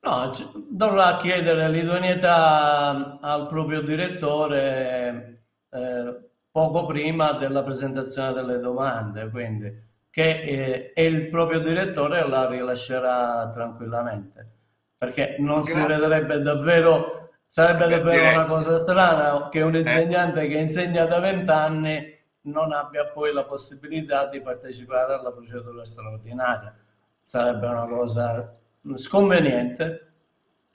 No, 0.00 0.30
dovrà 0.66 1.18
chiedere 1.18 1.68
l'idoneità 1.68 3.18
al 3.20 3.48
proprio 3.48 3.82
direttore. 3.82 5.42
Eh, 5.70 6.27
poco 6.50 6.86
prima 6.86 7.32
della 7.32 7.62
presentazione 7.62 8.32
delle 8.32 8.58
domande, 8.58 9.28
quindi 9.30 9.86
che 10.10 10.92
eh, 10.94 11.04
il 11.04 11.28
proprio 11.28 11.60
direttore 11.60 12.26
la 12.26 12.48
rilascerà 12.48 13.48
tranquillamente, 13.52 14.48
perché 14.96 15.36
non 15.38 15.60
Grazie. 15.60 15.80
si 15.80 15.86
vedrebbe 15.86 16.40
davvero, 16.40 17.30
sarebbe 17.46 17.86
Beh, 17.86 17.90
davvero 17.90 18.10
direi. 18.10 18.34
una 18.34 18.44
cosa 18.44 18.76
strana 18.78 19.48
che 19.48 19.60
un 19.62 19.74
eh. 19.74 19.80
insegnante 19.80 20.42
eh. 20.42 20.48
che 20.48 20.58
insegna 20.58 21.04
da 21.04 21.20
vent'anni 21.20 22.16
non 22.42 22.72
abbia 22.72 23.06
poi 23.06 23.32
la 23.32 23.44
possibilità 23.44 24.26
di 24.26 24.40
partecipare 24.40 25.14
alla 25.14 25.30
procedura 25.30 25.84
straordinaria. 25.84 26.74
Sarebbe 27.22 27.66
una 27.66 27.84
cosa 27.84 28.50
sconveniente. 28.94 30.07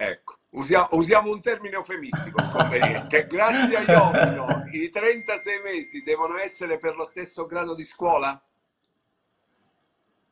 Ecco. 0.09 0.35
Usiamo, 0.51 0.87
usiamo, 0.91 1.31
un 1.31 1.41
termine 1.41 1.75
eufemistico, 1.75 2.41
conveniente. 2.51 3.25
Grazie 3.25 3.77
a 3.77 3.91
Iovino, 3.91 4.63
i 4.71 4.89
36 4.89 5.61
mesi 5.63 6.03
devono 6.03 6.37
essere 6.37 6.77
per 6.77 6.95
lo 6.95 7.05
stesso 7.05 7.47
grado 7.47 7.73
di 7.73 7.83
scuola? 7.83 8.39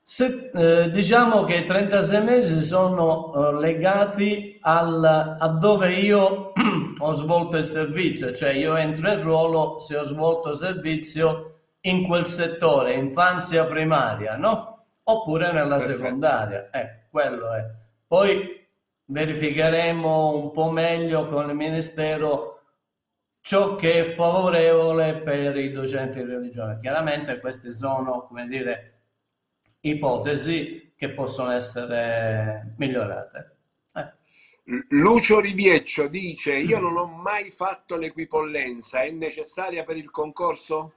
Se, 0.04 0.52
eh, 0.54 0.92
diciamo 0.92 1.44
che 1.44 1.56
i 1.56 1.66
36 1.66 2.24
mesi 2.24 2.60
sono 2.60 3.34
eh, 3.34 3.60
legati 3.60 4.60
al, 4.62 5.38
a 5.40 5.48
dove 5.48 5.94
io 5.94 6.54
ho 6.98 7.14
svolto 7.14 7.58
il 7.58 7.64
servizio, 7.64 8.34
cioè 8.34 8.52
io 8.52 8.76
entro 8.76 9.12
in 9.12 9.22
ruolo 9.24 9.80
se 9.80 9.98
ho 9.98 10.04
svolto 10.04 10.54
servizio 10.54 11.62
in 11.82 12.06
quel 12.06 12.28
settore, 12.28 12.94
infanzia 12.94 13.66
primaria, 13.66 14.36
no? 14.36 14.84
Oppure 15.04 15.52
nella 15.52 15.78
Perfetto. 15.78 15.98
secondaria. 15.98 16.68
Ecco, 16.72 17.00
quello 17.10 17.54
è. 17.54 17.66
Poi 18.06 18.61
verificheremo 19.12 20.36
un 20.36 20.52
po' 20.52 20.72
meglio 20.72 21.26
con 21.28 21.50
il 21.50 21.56
Ministero 21.56 22.60
ciò 23.42 23.76
che 23.76 24.00
è 24.00 24.04
favorevole 24.04 25.18
per 25.18 25.58
i 25.58 25.72
docenti 25.72 26.24
di 26.24 26.32
religione. 26.32 26.80
Chiaramente 26.80 27.40
queste 27.40 27.72
sono, 27.74 28.26
come 28.28 28.48
dire, 28.48 29.02
ipotesi 29.82 30.94
che 30.96 31.12
possono 31.12 31.52
essere 31.52 32.74
migliorate. 32.78 33.58
Eh. 33.96 34.14
Lucio 34.90 35.40
Rivieccio 35.40 36.08
dice: 36.08 36.56
Io 36.56 36.80
non 36.80 36.96
ho 36.96 37.06
mai 37.06 37.50
fatto 37.50 37.98
l'equipollenza, 37.98 39.02
è 39.02 39.12
necessaria 39.12 39.84
per 39.84 39.98
il 39.98 40.10
concorso? 40.10 40.94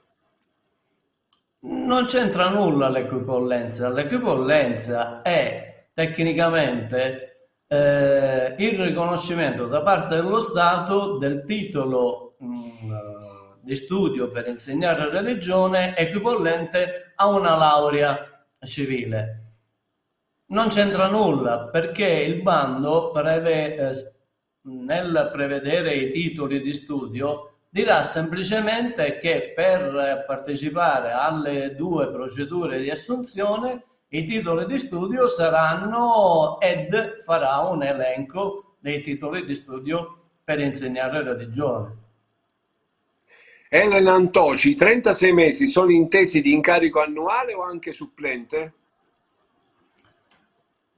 Non 1.61 2.05
c'entra 2.05 2.51
nulla 2.51 2.91
l'equipollenza. 2.91 3.89
L'equipollenza 3.89 5.23
è 5.23 5.89
tecnicamente 5.95 7.34
eh, 7.67 8.55
il 8.59 8.79
riconoscimento 8.79 9.67
da 9.67 9.83
parte 9.83 10.17
dello 10.17 10.41
Stato 10.41 11.19
del 11.19 11.45
titolo 11.45 12.35
mh, 12.39 12.47
mm, 12.47 12.93
di 13.61 13.75
studio 13.75 14.31
per 14.31 14.47
insegnare 14.49 15.09
religione 15.09 15.97
equivalente 15.97 17.13
a 17.17 17.27
una 17.27 17.57
laurea 17.57 18.47
civile. 18.61 19.41
Non 20.47 20.69
c'entra 20.69 21.09
nulla 21.09 21.69
perché 21.69 22.07
il 22.07 22.43
bando 22.43 23.11
preve, 23.11 23.77
eh, 23.77 23.93
nel 24.63 25.31
prevedere 25.33 25.95
i 25.95 26.11
titoli 26.11 26.61
di 26.61 26.73
studio 26.73 27.55
dirà 27.71 28.03
semplicemente 28.03 29.19
che 29.19 29.53
per 29.55 30.25
partecipare 30.27 31.11
alle 31.11 31.75
due 31.75 32.09
procedure 32.11 32.81
di 32.81 32.91
assunzione 32.91 33.83
i 34.09 34.25
titoli 34.25 34.67
di 34.67 34.79
studio 34.79 35.27
saranno, 35.27 36.61
ed 36.61 37.21
farà 37.23 37.59
un 37.61 37.83
elenco 37.83 38.77
dei 38.79 39.01
titoli 39.01 39.45
di 39.45 39.55
studio 39.55 40.19
per 40.45 40.61
insegnare 40.61 41.23
religione. 41.23 42.03
Elena 43.69 44.13
Antoci, 44.13 44.71
i 44.71 44.75
36 44.75 45.33
mesi 45.33 45.67
sono 45.67 45.91
intesi 45.91 46.41
di 46.41 46.53
incarico 46.53 47.01
annuale 47.01 47.55
o 47.55 47.63
anche 47.63 47.91
supplente? 47.91 48.75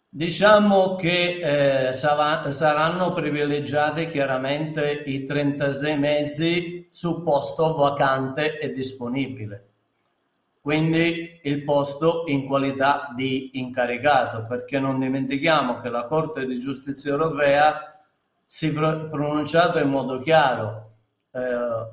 Diciamo 0.08 0.96
che 0.96 1.88
eh, 1.88 1.92
saranno 1.92 3.12
privilegiati 3.12 4.08
chiaramente 4.08 5.02
i 5.06 5.24
36 5.24 5.98
mesi 5.98 6.88
su 6.90 7.22
posto 7.22 7.74
vacante 7.74 8.58
e 8.58 8.72
disponibile 8.72 9.75
quindi 10.66 11.38
il 11.44 11.62
posto 11.62 12.24
in 12.26 12.44
qualità 12.44 13.12
di 13.14 13.60
incaricato, 13.60 14.46
perché 14.46 14.80
non 14.80 14.98
dimentichiamo 14.98 15.78
che 15.80 15.88
la 15.88 16.06
Corte 16.06 16.44
di 16.44 16.58
Giustizia 16.58 17.12
europea 17.12 18.02
si 18.44 18.70
è 18.70 18.72
pronunciato 18.72 19.78
in 19.78 19.88
modo 19.88 20.18
chiaro 20.18 20.94
eh, 21.30 21.40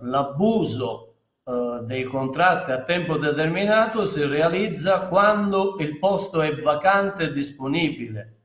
l'abuso 0.02 1.14
eh, 1.44 1.82
dei 1.84 2.04
contratti 2.06 2.72
a 2.72 2.82
tempo 2.82 3.18
determinato 3.18 4.06
si 4.06 4.26
realizza 4.26 5.02
quando 5.02 5.76
il 5.78 6.00
posto 6.00 6.42
è 6.42 6.56
vacante 6.56 7.26
e 7.26 7.32
disponibile, 7.32 8.38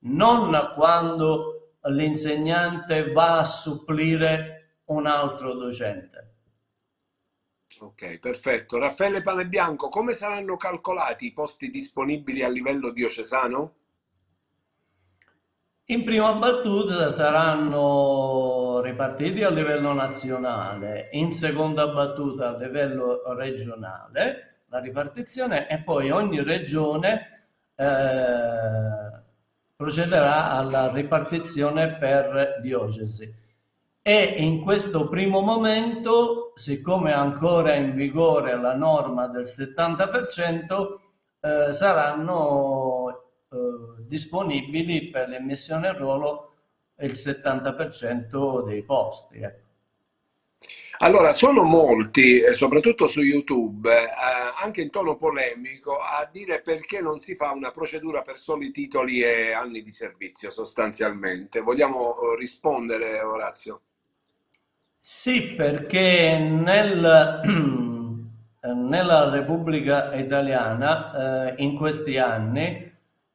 non 0.00 0.72
quando 0.74 1.76
l'insegnante 1.84 3.12
va 3.12 3.38
a 3.38 3.44
supplire 3.44 4.80
un 4.88 5.06
altro 5.06 5.54
docente. 5.54 6.33
Ok, 7.84 8.18
perfetto. 8.18 8.78
Raffaele 8.78 9.20
Panebianco, 9.20 9.90
come 9.90 10.12
saranno 10.12 10.56
calcolati 10.56 11.26
i 11.26 11.32
posti 11.34 11.70
disponibili 11.70 12.42
a 12.42 12.48
livello 12.48 12.90
diocesano? 12.90 13.74
In 15.88 16.02
prima 16.02 16.32
battuta 16.32 17.10
saranno 17.10 18.80
ripartiti 18.82 19.42
a 19.42 19.50
livello 19.50 19.92
nazionale, 19.92 21.10
in 21.12 21.32
seconda 21.32 21.88
battuta 21.88 22.54
a 22.54 22.56
livello 22.56 23.20
regionale, 23.34 24.62
la 24.68 24.78
ripartizione 24.78 25.68
e 25.68 25.82
poi 25.82 26.10
ogni 26.10 26.42
regione 26.42 27.48
eh, 27.74 29.22
procederà 29.76 30.52
alla 30.52 30.90
ripartizione 30.90 31.98
per 31.98 32.60
diocesi 32.62 33.42
e 34.06 34.34
in 34.36 34.60
questo 34.60 35.08
primo 35.08 35.40
momento, 35.40 36.52
siccome 36.56 37.12
è 37.12 37.14
ancora 37.14 37.72
in 37.72 37.94
vigore 37.94 38.54
la 38.54 38.74
norma 38.74 39.28
del 39.28 39.44
70%, 39.44 40.98
eh, 41.40 41.72
saranno 41.72 43.30
eh, 43.50 43.56
disponibili 44.06 45.08
per 45.08 45.30
l'emissione 45.30 45.88
in 45.88 45.96
ruolo 45.96 46.52
il 46.98 47.12
70% 47.12 48.66
dei 48.66 48.82
posti. 48.82 49.38
Ecco. 49.38 49.62
Allora, 50.98 51.32
sono 51.32 51.62
molti, 51.62 52.42
soprattutto 52.52 53.06
su 53.06 53.22
YouTube, 53.22 53.90
eh, 53.90 54.08
anche 54.62 54.82
in 54.82 54.90
tono 54.90 55.16
polemico, 55.16 55.96
a 55.96 56.28
dire 56.30 56.60
perché 56.60 57.00
non 57.00 57.18
si 57.18 57.36
fa 57.36 57.52
una 57.52 57.70
procedura 57.70 58.20
per 58.20 58.36
soli 58.36 58.70
titoli 58.70 59.22
e 59.22 59.52
anni 59.52 59.80
di 59.80 59.90
servizio, 59.90 60.50
sostanzialmente. 60.50 61.62
Vogliamo 61.62 62.14
eh, 62.14 62.36
rispondere, 62.38 63.18
Orazio? 63.22 63.80
Sì, 65.06 65.48
perché 65.48 66.38
nel, 66.38 67.42
nella 68.74 69.28
Repubblica 69.28 70.14
Italiana 70.14 71.48
eh, 71.52 71.62
in 71.62 71.76
questi 71.76 72.16
anni, 72.16 72.90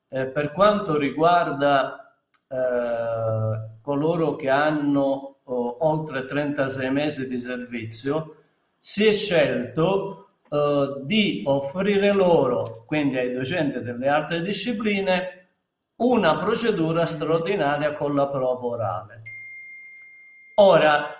eh, 0.09 0.25
per 0.25 0.51
quanto 0.51 0.97
riguarda 0.97 2.15
eh, 2.47 3.77
coloro 3.83 4.35
che 4.35 4.49
hanno 4.49 5.41
oltre 5.43 6.25
36 6.25 6.91
mesi 6.91 7.27
di 7.27 7.37
servizio, 7.37 8.37
si 8.79 9.05
è 9.05 9.13
scelto 9.13 10.29
eh, 10.49 11.01
di 11.03 11.43
offrire 11.45 12.13
loro, 12.13 12.83
quindi 12.87 13.19
ai 13.19 13.31
docenti 13.31 13.79
delle 13.81 14.07
altre 14.07 14.41
discipline, 14.41 15.49
una 15.97 16.35
procedura 16.39 17.05
straordinaria 17.05 17.93
con 17.93 18.15
la 18.15 18.27
prova 18.27 18.65
orale. 18.65 19.21
Ora, 20.55 21.18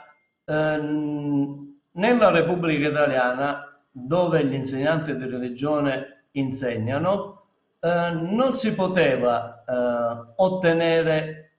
ehm, 0.49 1.77
nella 1.91 2.31
Repubblica 2.31 2.89
Italiana, 2.89 3.79
dove 3.91 4.43
gli 4.45 4.53
insegnanti 4.53 5.15
di 5.15 5.25
religione 5.25 6.25
insegnano, 6.31 7.43
eh, 7.79 8.11
non 8.11 8.53
si 8.55 8.73
poteva 8.73 9.63
eh, 9.67 10.33
ottenere 10.37 11.51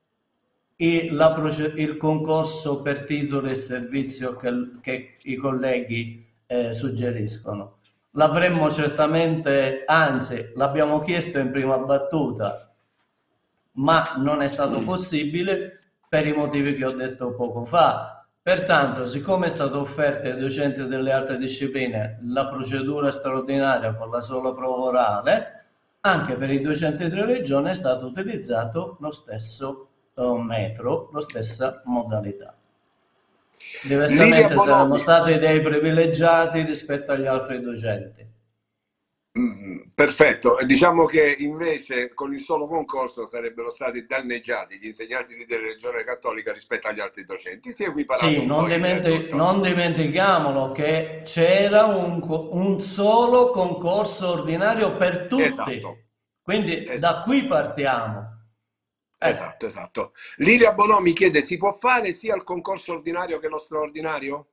la, 1.10 1.36
il 1.76 1.96
concorso 1.98 2.80
per 2.82 3.04
titolo 3.04 3.48
e 3.48 3.54
servizio 3.54 4.36
che, 4.36 4.70
che 4.80 5.16
i 5.22 5.36
colleghi 5.36 6.26
eh, 6.46 6.72
suggeriscono. 6.72 7.76
L'avremmo 8.14 8.68
certamente, 8.70 9.84
anzi 9.86 10.52
l'abbiamo 10.54 11.00
chiesto 11.00 11.38
in 11.38 11.50
prima 11.50 11.78
battuta, 11.78 12.72
ma 13.72 14.14
non 14.16 14.42
è 14.42 14.48
stato 14.48 14.80
possibile 14.80 15.78
per 16.08 16.26
i 16.26 16.32
motivi 16.32 16.74
che 16.74 16.84
ho 16.84 16.92
detto 16.92 17.34
poco 17.34 17.62
fa. 17.64 18.19
Pertanto, 18.42 19.04
siccome 19.04 19.46
è 19.46 19.50
stata 19.50 19.78
offerta 19.78 20.28
ai 20.28 20.38
docenti 20.38 20.86
delle 20.86 21.12
altre 21.12 21.36
discipline 21.36 22.20
la 22.22 22.48
procedura 22.48 23.10
straordinaria 23.10 23.94
con 23.94 24.08
la 24.10 24.20
sola 24.20 24.52
prova 24.54 24.84
orale, 24.84 25.64
anche 26.00 26.36
per 26.36 26.50
i 26.50 26.62
docenti 26.62 27.08
di 27.08 27.14
religione 27.14 27.72
è 27.72 27.74
stato 27.74 28.06
utilizzato 28.06 28.96
lo 29.00 29.10
stesso 29.10 29.88
metro, 30.42 31.10
la 31.12 31.20
stessa 31.20 31.82
modalità. 31.84 32.54
Diversamente 33.82 34.56
saremmo 34.56 34.96
stati 34.96 35.38
dei 35.38 35.60
privilegiati 35.60 36.62
rispetto 36.62 37.12
agli 37.12 37.26
altri 37.26 37.60
docenti. 37.60 38.26
Perfetto, 39.94 40.56
diciamo 40.64 41.04
che 41.04 41.36
invece 41.38 42.14
con 42.14 42.32
il 42.32 42.40
solo 42.40 42.66
concorso 42.66 43.26
sarebbero 43.26 43.70
stati 43.70 44.06
danneggiati 44.06 44.78
gli 44.78 44.86
insegnanti 44.86 45.34
di 45.34 45.44
religione 45.48 46.04
cattolica 46.04 46.52
rispetto 46.52 46.88
agli 46.88 47.00
altri 47.00 47.24
docenti. 47.24 47.70
Si 47.70 47.84
è 47.84 47.92
sì, 48.18 48.44
non, 48.44 48.66
dimenti- 48.66 49.28
non, 49.32 49.60
dimentichiamolo 49.60 50.72
che 50.72 51.22
c'era 51.24 51.84
un, 51.84 52.20
un, 52.22 52.80
solo 52.80 53.50
concorso 53.50 54.30
ordinario 54.30 54.96
per 54.96 55.26
tutti. 55.26 55.42
Esatto. 55.42 55.98
Quindi 56.42 56.84
esatto. 56.88 57.00
da 57.00 57.22
qui 57.22 57.46
partiamo. 57.46 58.38
Eh. 59.18 59.28
Esatto, 59.28 59.66
esatto. 59.66 60.12
Lilia 60.36 60.72
Bonomi 60.72 61.12
chiede, 61.12 61.42
si 61.42 61.58
può 61.58 61.72
fare 61.72 62.12
sia 62.12 62.34
il 62.34 62.42
concorso 62.42 62.92
ordinario 62.92 63.38
che 63.38 63.48
lo 63.48 63.58
straordinario? 63.58 64.48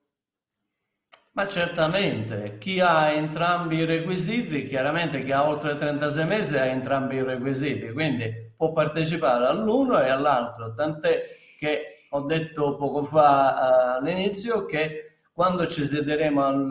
Ma 1.38 1.46
certamente, 1.46 2.58
chi 2.58 2.80
ha 2.80 3.12
entrambi 3.12 3.76
i 3.76 3.84
requisiti, 3.84 4.66
chiaramente 4.66 5.22
chi 5.22 5.30
ha 5.30 5.48
oltre 5.48 5.76
36 5.76 6.24
mesi 6.24 6.56
ha 6.56 6.64
entrambi 6.64 7.14
i 7.14 7.22
requisiti, 7.22 7.92
quindi 7.92 8.28
può 8.56 8.72
partecipare 8.72 9.46
all'uno 9.46 10.02
e 10.02 10.08
all'altro, 10.08 10.74
tant'è 10.74 11.22
che 11.56 12.06
ho 12.10 12.22
detto 12.22 12.74
poco 12.74 13.04
fa 13.04 13.98
uh, 14.00 14.02
all'inizio 14.02 14.64
che 14.64 15.18
quando 15.32 15.68
ci 15.68 15.84
siederemo 15.84 16.44
al 16.44 16.64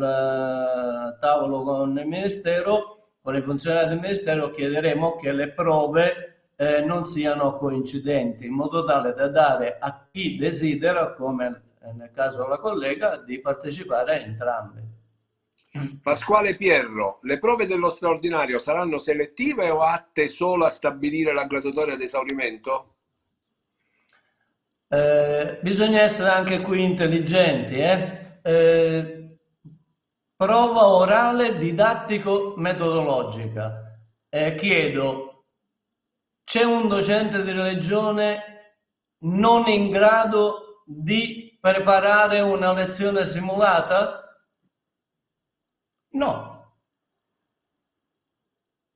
uh, 1.16 1.18
tavolo 1.18 1.64
con 1.64 1.98
il 1.98 2.06
Ministero, 2.06 2.98
con 3.22 3.38
i 3.38 3.42
funzionari 3.42 3.88
del 3.88 4.02
Ministero, 4.02 4.52
chiederemo 4.52 5.16
che 5.16 5.32
le 5.32 5.48
prove 5.54 6.50
eh, 6.58 6.82
non 6.82 7.06
siano 7.06 7.54
coincidenti, 7.54 8.48
in 8.48 8.54
modo 8.54 8.84
tale 8.84 9.14
da 9.14 9.30
dare 9.30 9.78
a 9.80 10.06
chi 10.12 10.36
desidera, 10.36 11.14
come 11.14 11.67
nel 11.94 12.12
caso 12.12 12.44
della 12.44 12.58
collega, 12.58 13.18
di 13.18 13.40
partecipare 13.40 14.12
a 14.12 14.16
entrambe. 14.16 14.84
Pasquale 16.02 16.56
Pierro, 16.56 17.20
le 17.22 17.40
prove 17.40 17.68
dello 17.68 17.90
straordinario 17.90 18.58
saranno 18.58 18.98
selettive 18.98 19.70
o 19.70 19.82
atte 19.82 20.28
solo 20.28 20.66
a 20.66 20.70
stabilire 20.70 21.34
la 21.34 21.46
graduatoria 21.46 21.94
ad 21.94 22.02
esaurimento? 22.02 22.96
Eh, 24.88 25.60
bisogna 25.62 26.02
essere 26.02 26.30
anche 26.30 26.62
qui 26.62 26.84
intelligenti. 26.84 27.76
Eh? 27.76 28.40
Eh, 28.42 29.38
prova 30.36 30.88
orale 30.88 31.58
didattico-metodologica. 31.58 34.00
Eh, 34.30 34.56
chiedo 34.56 35.44
c'è 36.44 36.64
un 36.64 36.88
docente 36.88 37.44
di 37.44 37.52
religione 37.52 38.56
non 39.20 39.68
in 39.68 39.90
grado 39.90 40.84
di 40.86 41.47
preparare 41.60 42.40
una 42.40 42.74
lezione 42.74 43.26
simulata? 43.26 44.24
No. 46.12 46.76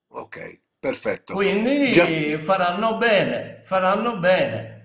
Ok, 0.07 0.61
perfetto. 0.79 1.33
Quindi 1.33 1.91
Già... 1.91 2.05
faranno 2.39 2.97
bene, 2.97 3.61
faranno 3.63 4.17
bene. 4.17 4.79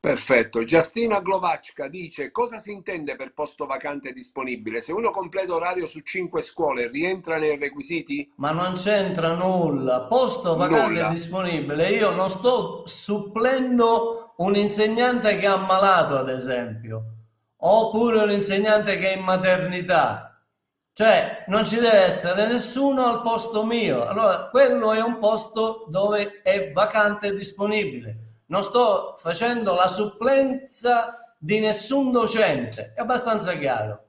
Perfetto. 0.00 0.62
Giastina 0.62 1.20
Glovacca 1.20 1.88
dice 1.88 2.30
cosa 2.30 2.60
si 2.60 2.70
intende 2.70 3.16
per 3.16 3.32
posto 3.32 3.66
vacante 3.66 4.12
disponibile? 4.12 4.80
Se 4.80 4.92
uno 4.92 5.10
completa 5.10 5.54
orario 5.54 5.86
su 5.86 6.00
cinque 6.00 6.40
scuole 6.42 6.88
rientra 6.88 7.36
nei 7.36 7.58
requisiti? 7.58 8.32
Ma 8.36 8.52
non 8.52 8.74
c'entra 8.74 9.32
nulla. 9.34 10.02
Posto 10.02 10.54
vacante 10.54 10.86
nulla. 10.86 11.08
disponibile. 11.08 11.90
Io 11.90 12.12
non 12.12 12.30
sto 12.30 12.86
supplendo 12.86 14.27
un 14.38 14.56
insegnante 14.56 15.36
che 15.36 15.46
è 15.46 15.50
ammalato, 15.50 16.18
ad 16.18 16.28
esempio, 16.28 17.02
oppure 17.56 18.22
un 18.22 18.30
insegnante 18.30 18.98
che 18.98 19.12
è 19.12 19.16
in 19.16 19.22
maternità. 19.22 20.42
Cioè, 20.92 21.44
non 21.46 21.64
ci 21.64 21.76
deve 21.76 22.04
essere 22.04 22.46
nessuno 22.46 23.06
al 23.06 23.22
posto 23.22 23.64
mio. 23.64 24.04
Allora, 24.04 24.48
quello 24.48 24.92
è 24.92 25.00
un 25.00 25.18
posto 25.18 25.86
dove 25.88 26.42
è 26.42 26.72
vacante 26.72 27.34
disponibile 27.34 28.26
non 28.48 28.62
sto 28.62 29.14
facendo 29.16 29.74
la 29.74 29.88
supplenza 29.88 31.34
di 31.38 31.60
nessun 31.60 32.10
docente, 32.12 32.92
è 32.94 33.00
abbastanza 33.00 33.54
chiaro. 33.56 34.04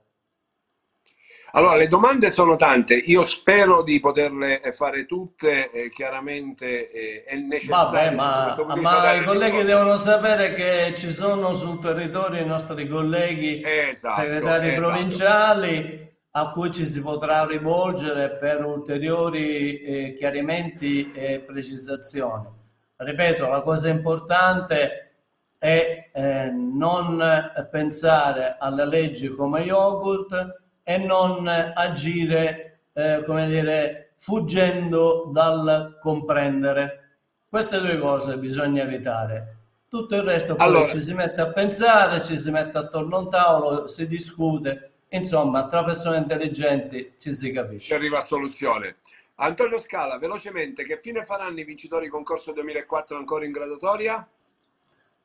Allora, 1.52 1.76
le 1.76 1.88
domande 1.88 2.30
sono 2.30 2.56
tante, 2.56 2.94
io 2.94 3.22
spero 3.22 3.82
di 3.82 3.98
poterle 4.00 4.60
fare 4.72 5.06
tutte, 5.06 5.70
eh, 5.70 5.90
chiaramente 5.90 6.90
eh, 6.90 7.22
è 7.24 7.36
necessario. 7.36 7.90
Vabbè, 7.90 8.10
ma, 8.14 8.56
ma 8.80 9.12
i 9.14 9.24
colleghi 9.24 9.64
devono 9.64 9.96
sapere 9.96 10.54
che 10.54 10.94
ci 10.96 11.10
sono 11.10 11.52
sul 11.52 11.78
territorio 11.80 12.42
i 12.42 12.46
nostri 12.46 12.88
colleghi 12.88 13.62
esatto, 13.64 14.20
segretari 14.20 14.68
esatto. 14.68 14.86
provinciali 14.86 16.08
a 16.32 16.50
cui 16.52 16.70
ci 16.70 16.86
si 16.86 17.00
potrà 17.00 17.44
rivolgere 17.44 18.36
per 18.36 18.64
ulteriori 18.64 19.80
eh, 19.80 20.14
chiarimenti 20.14 21.10
e 21.12 21.40
precisazioni 21.40 22.58
ripeto, 23.04 23.48
la 23.48 23.62
cosa 23.62 23.88
importante 23.88 25.14
è 25.58 26.10
eh, 26.12 26.50
non 26.50 27.22
pensare 27.70 28.56
alle 28.58 28.86
leggi 28.86 29.28
come 29.28 29.60
yogurt 29.60 30.58
e 30.82 30.98
non 30.98 31.46
agire, 31.46 32.80
eh, 32.92 33.22
come 33.26 33.46
dire, 33.46 34.12
fuggendo 34.16 35.30
dal 35.32 35.98
comprendere. 36.00 37.18
Queste 37.48 37.80
due 37.80 37.98
cose 37.98 38.38
bisogna 38.38 38.82
evitare. 38.82 39.56
Tutto 39.88 40.14
il 40.14 40.22
resto 40.22 40.54
poi 40.54 40.66
allora, 40.66 40.86
ci 40.86 41.00
si 41.00 41.14
mette 41.14 41.40
a 41.40 41.52
pensare, 41.52 42.22
ci 42.22 42.38
si 42.38 42.50
mette 42.50 42.78
attorno 42.78 43.16
a 43.16 43.20
un 43.20 43.30
tavolo, 43.30 43.86
si 43.88 44.06
discute, 44.06 44.92
insomma, 45.08 45.66
tra 45.66 45.82
persone 45.82 46.18
intelligenti 46.18 47.14
ci 47.18 47.34
si 47.34 47.50
capisce. 47.50 47.86
Si 47.86 47.94
arriva 47.94 48.18
a 48.18 48.24
soluzione. 48.24 48.96
Antonio 49.36 49.80
Scala, 49.80 50.18
velocemente, 50.18 50.84
che 50.84 50.98
fine 51.02 51.24
faranno 51.24 51.58
i 51.58 51.64
vincitori 51.64 52.08
concorso 52.08 52.52
2004 52.52 53.16
ancora 53.16 53.44
in 53.46 53.52
graduatoria? 53.52 54.28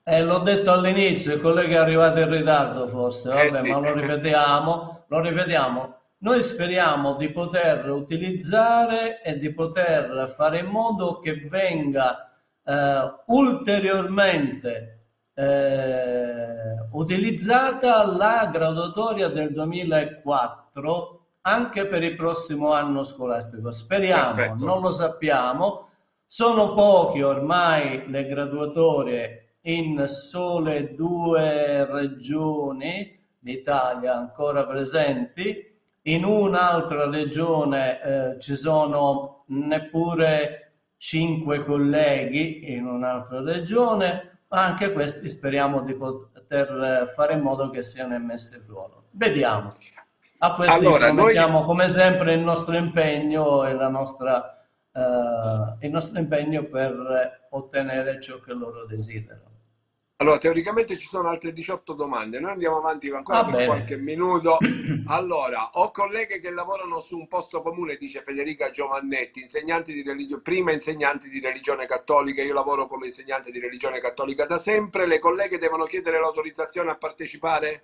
Eh, 0.07 0.21
l'ho 0.21 0.37
detto 0.37 0.71
all'inizio, 0.71 1.33
il 1.33 1.41
collega 1.41 1.77
è 1.77 1.79
arrivato 1.79 2.19
in 2.19 2.29
ritardo 2.29 2.87
forse, 2.87 3.29
eh 3.29 3.49
vabbè, 3.49 3.61
eh 3.61 3.65
sì. 3.65 3.71
ma 3.71 3.79
lo 3.79 3.93
ripetiamo, 3.93 5.05
lo 5.07 5.19
ripetiamo. 5.19 5.97
Noi 6.19 6.43
speriamo 6.43 7.15
di 7.15 7.31
poter 7.31 7.89
utilizzare 7.89 9.23
e 9.23 9.39
di 9.39 9.51
poter 9.51 10.29
fare 10.29 10.59
in 10.59 10.67
modo 10.67 11.17
che 11.17 11.47
venga 11.49 12.29
eh, 12.63 13.13
ulteriormente 13.25 15.07
eh, 15.33 16.87
utilizzata 16.91 18.05
la 18.05 18.47
graduatoria 18.53 19.27
del 19.29 19.51
2004 19.53 21.25
anche 21.41 21.87
per 21.87 22.03
il 22.03 22.15
prossimo 22.15 22.73
anno 22.73 23.03
scolastico. 23.03 23.71
Speriamo, 23.71 24.35
Perfetto. 24.35 24.65
non 24.65 24.81
lo 24.81 24.91
sappiamo. 24.91 25.89
Sono 26.27 26.73
pochi 26.73 27.23
ormai 27.23 28.07
le 28.07 28.27
graduatorie 28.27 29.44
in 29.67 30.07
sole 30.07 30.93
due 30.93 31.85
regioni 31.85 33.17
d'Italia 33.39 34.15
ancora 34.15 34.65
presenti. 34.65 35.73
In 36.03 36.23
un'altra 36.23 37.09
regione 37.09 38.01
eh, 38.01 38.39
ci 38.39 38.55
sono 38.55 39.43
neppure 39.47 40.73
cinque 40.97 41.63
colleghi 41.63 42.73
in 42.73 42.85
un'altra 42.85 43.41
regione, 43.41 44.39
ma 44.49 44.63
anche 44.65 44.91
questi 44.91 45.27
speriamo 45.27 45.81
di 45.81 45.95
poter 45.95 47.11
fare 47.13 47.33
in 47.33 47.41
modo 47.41 47.69
che 47.71 47.81
siano 47.81 48.13
immessi 48.13 48.55
in 48.55 48.63
ruolo. 48.67 49.05
Vediamo. 49.11 49.73
A 50.39 50.53
questo 50.53 50.75
allora, 50.75 51.11
mettiamo 51.11 51.59
noi... 51.59 51.65
come 51.65 51.87
sempre 51.87 52.33
il 52.33 52.41
nostro 52.41 52.75
impegno 52.75 53.65
e 53.65 53.73
la 53.73 53.89
nostra, 53.89 54.63
eh, 54.91 55.85
il 55.85 55.91
nostro 55.91 56.19
impegno 56.19 56.65
per 56.65 57.47
ottenere 57.49 58.19
ciò 58.19 58.39
che 58.39 58.53
loro 58.53 58.85
desiderano. 58.85 59.53
Allora, 60.17 60.37
teoricamente 60.37 60.95
ci 60.95 61.07
sono 61.07 61.27
altre 61.27 61.51
18 61.51 61.91
domande, 61.91 62.39
noi 62.39 62.51
andiamo 62.51 62.77
avanti 62.77 63.09
ancora 63.09 63.39
Va 63.39 63.45
per 63.47 63.55
bene. 63.55 63.65
qualche 63.65 63.97
minuto. 63.97 64.57
Allora, 65.07 65.71
ho 65.73 65.91
colleghe 65.91 66.39
che 66.39 66.51
lavorano 66.51 67.01
su 67.01 67.17
un 67.17 67.27
posto 67.27 67.61
comune, 67.61 67.97
dice 67.97 68.21
Federica 68.21 68.69
Giovannetti, 68.69 69.41
insegnanti 69.41 69.91
di 69.91 70.03
religione, 70.03 70.41
prima 70.41 70.71
insegnanti 70.71 71.29
di 71.29 71.41
religione 71.41 71.85
cattolica, 71.85 72.41
io 72.41 72.53
lavoro 72.53 72.85
come 72.87 73.07
insegnante 73.07 73.51
di 73.51 73.59
religione 73.59 73.99
cattolica 73.99 74.45
da 74.45 74.57
sempre, 74.57 75.05
le 75.05 75.19
colleghe 75.19 75.57
devono 75.57 75.83
chiedere 75.83 76.17
l'autorizzazione 76.17 76.91
a 76.91 76.95
partecipare? 76.95 77.83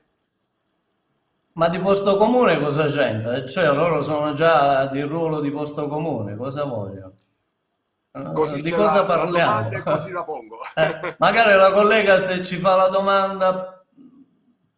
Ma 1.53 1.67
di 1.67 1.79
posto 1.81 2.15
comune 2.15 2.61
cosa 2.61 2.85
c'entra? 2.85 3.43
Cioè 3.45 3.73
loro 3.73 3.99
sono 3.99 4.31
già 4.31 4.85
di 4.87 5.01
ruolo 5.01 5.41
di 5.41 5.51
posto 5.51 5.85
comune, 5.87 6.37
cosa 6.37 6.63
vogliono? 6.63 7.13
Così 8.11 8.61
di 8.61 8.71
cosa 8.71 9.01
la, 9.01 9.05
parliamo? 9.05 9.69
La 9.69 9.83
così 9.83 10.11
la 10.11 10.23
pongo. 10.23 10.57
Eh, 10.75 11.15
magari 11.17 11.53
la 11.55 11.71
collega 11.71 12.19
se 12.19 12.41
ci 12.43 12.57
fa 12.57 12.75
la 12.75 12.87
domanda 12.89 13.81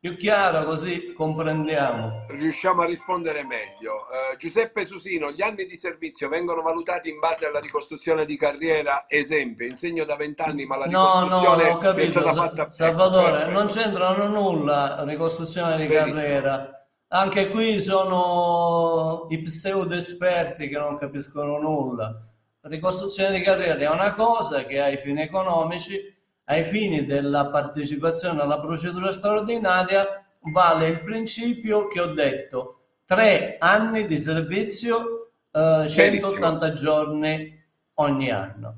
più 0.03 0.17
chiara 0.17 0.63
così 0.63 1.13
comprendiamo. 1.13 2.25
Riusciamo 2.27 2.81
a 2.81 2.86
rispondere 2.86 3.43
meglio. 3.45 3.93
Uh, 3.93 4.36
Giuseppe 4.36 4.86
Susino, 4.86 5.31
gli 5.31 5.41
anni 5.41 5.65
di 5.65 5.77
servizio 5.77 6.27
vengono 6.27 6.61
valutati 6.61 7.09
in 7.09 7.19
base 7.19 7.47
alla 7.47 7.61
ricostruzione 7.61 8.25
di 8.25 8.36
carriera, 8.36 9.05
esempio, 9.07 9.65
insegno 9.65 10.03
da 10.03 10.17
vent'anni 10.17 10.65
ma 10.65 10.75
la 10.75 10.86
ricostruzione 10.88 11.69
no, 11.69 11.79
no, 11.79 11.91
è 11.91 12.05
stata 12.05 12.34
fatta... 12.34 12.69
Salvatore, 12.69 13.49
non 13.49 13.67
c'entrano 13.67 14.27
nulla 14.27 15.03
ricostruzione 15.05 15.77
di 15.77 15.88
Benissimo. 15.88 16.19
carriera. 16.19 16.86
Anche 17.07 17.47
qui 17.47 17.79
sono 17.79 19.27
i 19.29 19.41
pseudo 19.41 19.95
esperti 19.95 20.67
che 20.67 20.77
non 20.77 20.97
capiscono 20.97 21.57
nulla 21.59 22.32
ricostruzione 22.64 23.38
di 23.38 23.43
carriera 23.43 23.78
è 23.78 23.89
una 23.89 24.14
cosa 24.14 24.66
che 24.66 24.80
ai 24.80 24.97
fini 24.97 25.22
economici, 25.22 25.99
ai 26.45 26.64
fini 26.64 27.05
della 27.05 27.49
partecipazione 27.49 28.41
alla 28.41 28.59
procedura 28.59 29.11
straordinaria, 29.11 30.24
vale 30.51 30.88
il 30.88 31.03
principio 31.03 31.88
che 31.88 31.99
ho 31.99 32.14
detto, 32.14 32.80
tre 33.05 33.57
anni 33.59 34.07
di 34.07 34.18
servizio, 34.18 35.32
eh, 35.51 35.86
180 35.88 36.74
giorni 36.74 37.61
ogni 37.95 38.32
anno. 38.32 38.78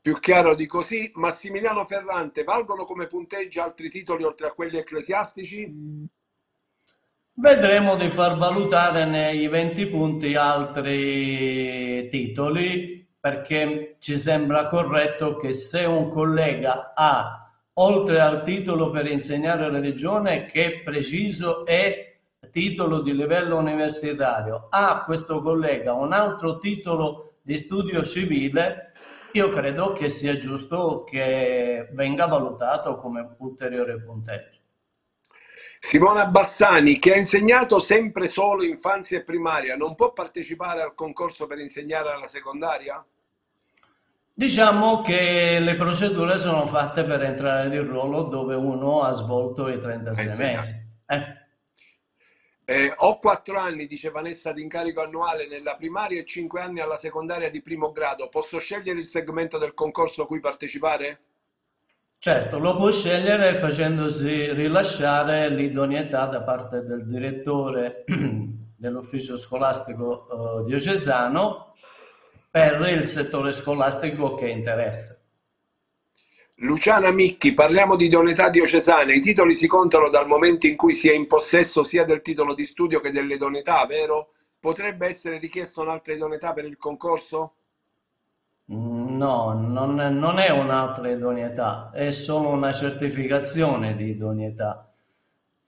Più 0.00 0.18
chiaro 0.20 0.54
di 0.54 0.66
così, 0.66 1.10
Massimiliano 1.14 1.84
Ferrante, 1.84 2.44
valgono 2.44 2.84
come 2.84 3.06
punteggi 3.06 3.58
altri 3.58 3.88
titoli 3.88 4.22
oltre 4.22 4.46
a 4.46 4.52
quelli 4.52 4.76
ecclesiastici? 4.76 6.08
Vedremo 7.38 7.96
di 7.96 8.08
far 8.08 8.36
valutare 8.36 9.04
nei 9.04 9.48
20 9.48 9.86
punti 9.88 10.34
altri 10.36 12.08
titoli 12.08 13.05
perché 13.26 13.96
ci 13.98 14.16
sembra 14.16 14.68
corretto 14.68 15.34
che 15.34 15.52
se 15.52 15.84
un 15.84 16.10
collega 16.10 16.92
ha, 16.94 17.52
oltre 17.72 18.20
al 18.20 18.44
titolo 18.44 18.90
per 18.90 19.10
insegnare 19.10 19.68
religione, 19.68 20.44
che 20.44 20.64
è 20.64 20.82
preciso 20.82 21.66
è 21.66 22.18
titolo 22.52 23.00
di 23.00 23.16
livello 23.16 23.56
universitario, 23.56 24.68
ha 24.70 25.02
questo 25.04 25.40
collega 25.40 25.92
un 25.92 26.12
altro 26.12 26.58
titolo 26.58 27.38
di 27.42 27.56
studio 27.56 28.04
civile, 28.04 28.92
io 29.32 29.48
credo 29.48 29.92
che 29.92 30.08
sia 30.08 30.38
giusto 30.38 31.02
che 31.02 31.88
venga 31.94 32.26
valutato 32.26 32.96
come 32.96 33.34
ulteriore 33.38 34.00
punteggio. 34.02 34.60
Simona 35.80 36.26
Bassani, 36.26 37.00
che 37.00 37.14
ha 37.14 37.16
insegnato 37.16 37.80
sempre 37.80 38.28
solo 38.28 38.62
infanzia 38.62 39.18
e 39.18 39.24
primaria, 39.24 39.74
non 39.74 39.96
può 39.96 40.12
partecipare 40.12 40.80
al 40.80 40.94
concorso 40.94 41.48
per 41.48 41.58
insegnare 41.58 42.12
alla 42.12 42.26
secondaria? 42.26 43.04
Diciamo 44.38 45.00
che 45.00 45.60
le 45.60 45.76
procedure 45.76 46.36
sono 46.36 46.66
fatte 46.66 47.04
per 47.04 47.22
entrare 47.22 47.70
di 47.70 47.78
ruolo 47.78 48.24
dove 48.24 48.54
uno 48.54 49.00
ha 49.00 49.10
svolto 49.12 49.66
i 49.66 49.80
36 49.80 50.26
eh 50.26 50.34
mesi. 50.34 50.88
Eh. 51.06 51.22
Eh, 52.66 52.92
ho 52.98 53.18
quattro 53.18 53.58
anni, 53.58 53.86
dice 53.86 54.10
Vanessa, 54.10 54.52
di 54.52 54.60
incarico 54.60 55.00
annuale 55.00 55.48
nella 55.48 55.74
primaria 55.76 56.20
e 56.20 56.26
cinque 56.26 56.60
anni 56.60 56.80
alla 56.80 56.98
secondaria 56.98 57.48
di 57.48 57.62
primo 57.62 57.92
grado. 57.92 58.28
Posso 58.28 58.58
scegliere 58.58 58.98
il 58.98 59.06
segmento 59.06 59.56
del 59.56 59.72
concorso 59.72 60.24
a 60.24 60.26
cui 60.26 60.40
partecipare? 60.40 61.20
Certo, 62.18 62.58
lo 62.58 62.76
può 62.76 62.90
scegliere 62.90 63.54
facendosi 63.54 64.52
rilasciare 64.52 65.48
l'idoneità 65.48 66.26
da 66.26 66.42
parte 66.42 66.82
del 66.84 67.06
direttore 67.06 68.04
dell'ufficio 68.76 69.38
scolastico 69.38 70.60
eh, 70.60 70.64
diocesano 70.66 71.72
per 72.56 72.80
il 72.88 73.06
settore 73.06 73.52
scolastico 73.52 74.34
che 74.34 74.48
interessa. 74.48 75.14
Luciana 76.60 77.10
Micchi, 77.10 77.52
parliamo 77.52 77.96
di 77.96 78.06
idoneità 78.06 78.48
diocesane. 78.48 79.14
I 79.14 79.20
titoli 79.20 79.52
si 79.52 79.66
contano 79.66 80.08
dal 80.08 80.26
momento 80.26 80.66
in 80.66 80.74
cui 80.74 80.94
si 80.94 81.10
è 81.10 81.12
in 81.12 81.26
possesso 81.26 81.84
sia 81.84 82.06
del 82.06 82.22
titolo 82.22 82.54
di 82.54 82.64
studio 82.64 83.00
che 83.00 83.10
dell'idoneità, 83.10 83.84
vero? 83.84 84.30
Potrebbe 84.58 85.06
essere 85.06 85.36
richiesta 85.36 85.82
un'altra 85.82 86.14
idoneità 86.14 86.54
per 86.54 86.64
il 86.64 86.78
concorso? 86.78 87.56
Mm, 88.72 89.18
no, 89.18 89.52
non 89.52 90.00
è, 90.00 90.08
non 90.08 90.38
è 90.38 90.48
un'altra 90.48 91.10
idoneità, 91.10 91.90
è 91.92 92.10
solo 92.10 92.48
una 92.48 92.72
certificazione 92.72 93.94
di 93.96 94.12
idoneità. 94.12 94.90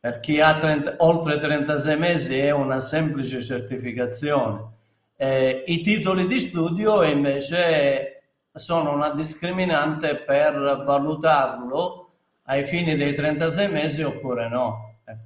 Per 0.01 0.21
chi 0.21 0.41
ha 0.41 0.57
30, 0.57 0.95
oltre 1.01 1.39
36 1.39 1.99
mesi 1.99 2.39
è 2.39 2.51
una 2.51 2.81
semplice 2.81 3.43
certificazione 3.43 4.77
eh, 5.21 5.65
I 5.67 5.81
titoli 5.81 6.29
di 6.29 6.39
studio 6.39 7.03
invece 7.03 8.23
sono 8.53 8.93
una 8.93 9.11
discriminante 9.11 10.23
per 10.23 10.55
valutarlo 10.87 12.11
ai 12.45 12.65
fini 12.65 12.97
dei 12.97 13.15
36 13.15 13.69
mesi 13.69 14.03
oppure 14.03 14.49
no. 14.49 14.95
Ecco. 15.05 15.23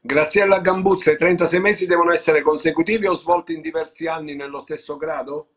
Graziella 0.00 0.60
Gambuzza, 0.60 1.10
i 1.10 1.18
36 1.18 1.60
mesi 1.60 1.86
devono 1.86 2.10
essere 2.10 2.40
consecutivi 2.40 3.06
o 3.06 3.14
svolti 3.14 3.52
in 3.52 3.60
diversi 3.60 4.06
anni 4.06 4.34
nello 4.34 4.60
stesso 4.60 4.96
grado? 4.96 5.48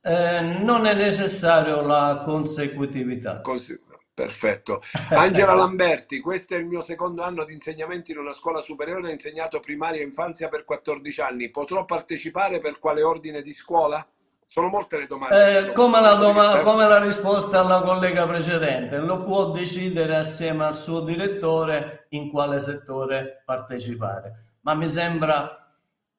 Eh, 0.00 0.40
non 0.40 0.86
è 0.86 0.94
necessario 0.94 1.80
la 1.80 2.22
consecutività. 2.24 3.40
Conse- 3.40 3.80
Perfetto. 4.18 4.80
Angela 5.10 5.54
Lamberti, 5.54 6.18
questo 6.18 6.54
è 6.54 6.56
il 6.56 6.66
mio 6.66 6.82
secondo 6.82 7.22
anno 7.22 7.44
di 7.44 7.52
insegnamento 7.52 8.10
in 8.10 8.18
una 8.18 8.32
scuola 8.32 8.58
superiore, 8.58 9.06
ho 9.06 9.10
insegnato 9.12 9.60
primaria 9.60 10.00
e 10.00 10.04
infanzia 10.04 10.48
per 10.48 10.64
14 10.64 11.20
anni. 11.20 11.50
Potrò 11.50 11.84
partecipare 11.84 12.58
per 12.58 12.80
quale 12.80 13.02
ordine 13.02 13.42
di 13.42 13.52
scuola? 13.52 14.04
Sono 14.44 14.66
molte 14.66 14.98
le 14.98 15.06
domande. 15.06 15.58
Eh, 15.58 15.72
come, 15.72 16.00
la 16.00 16.14
doma- 16.14 16.62
come, 16.62 16.88
la 16.88 16.98
risposta 16.98 17.60
alla 17.60 17.82
collega 17.82 18.26
precedente, 18.26 18.96
lo 18.96 19.22
può 19.22 19.52
decidere 19.52 20.16
assieme 20.16 20.64
al 20.64 20.74
suo 20.74 21.00
direttore 21.00 22.06
in 22.10 22.28
quale 22.28 22.58
settore 22.58 23.42
partecipare. 23.44 24.56
Ma 24.62 24.74
mi 24.74 24.88
sembra 24.88 25.67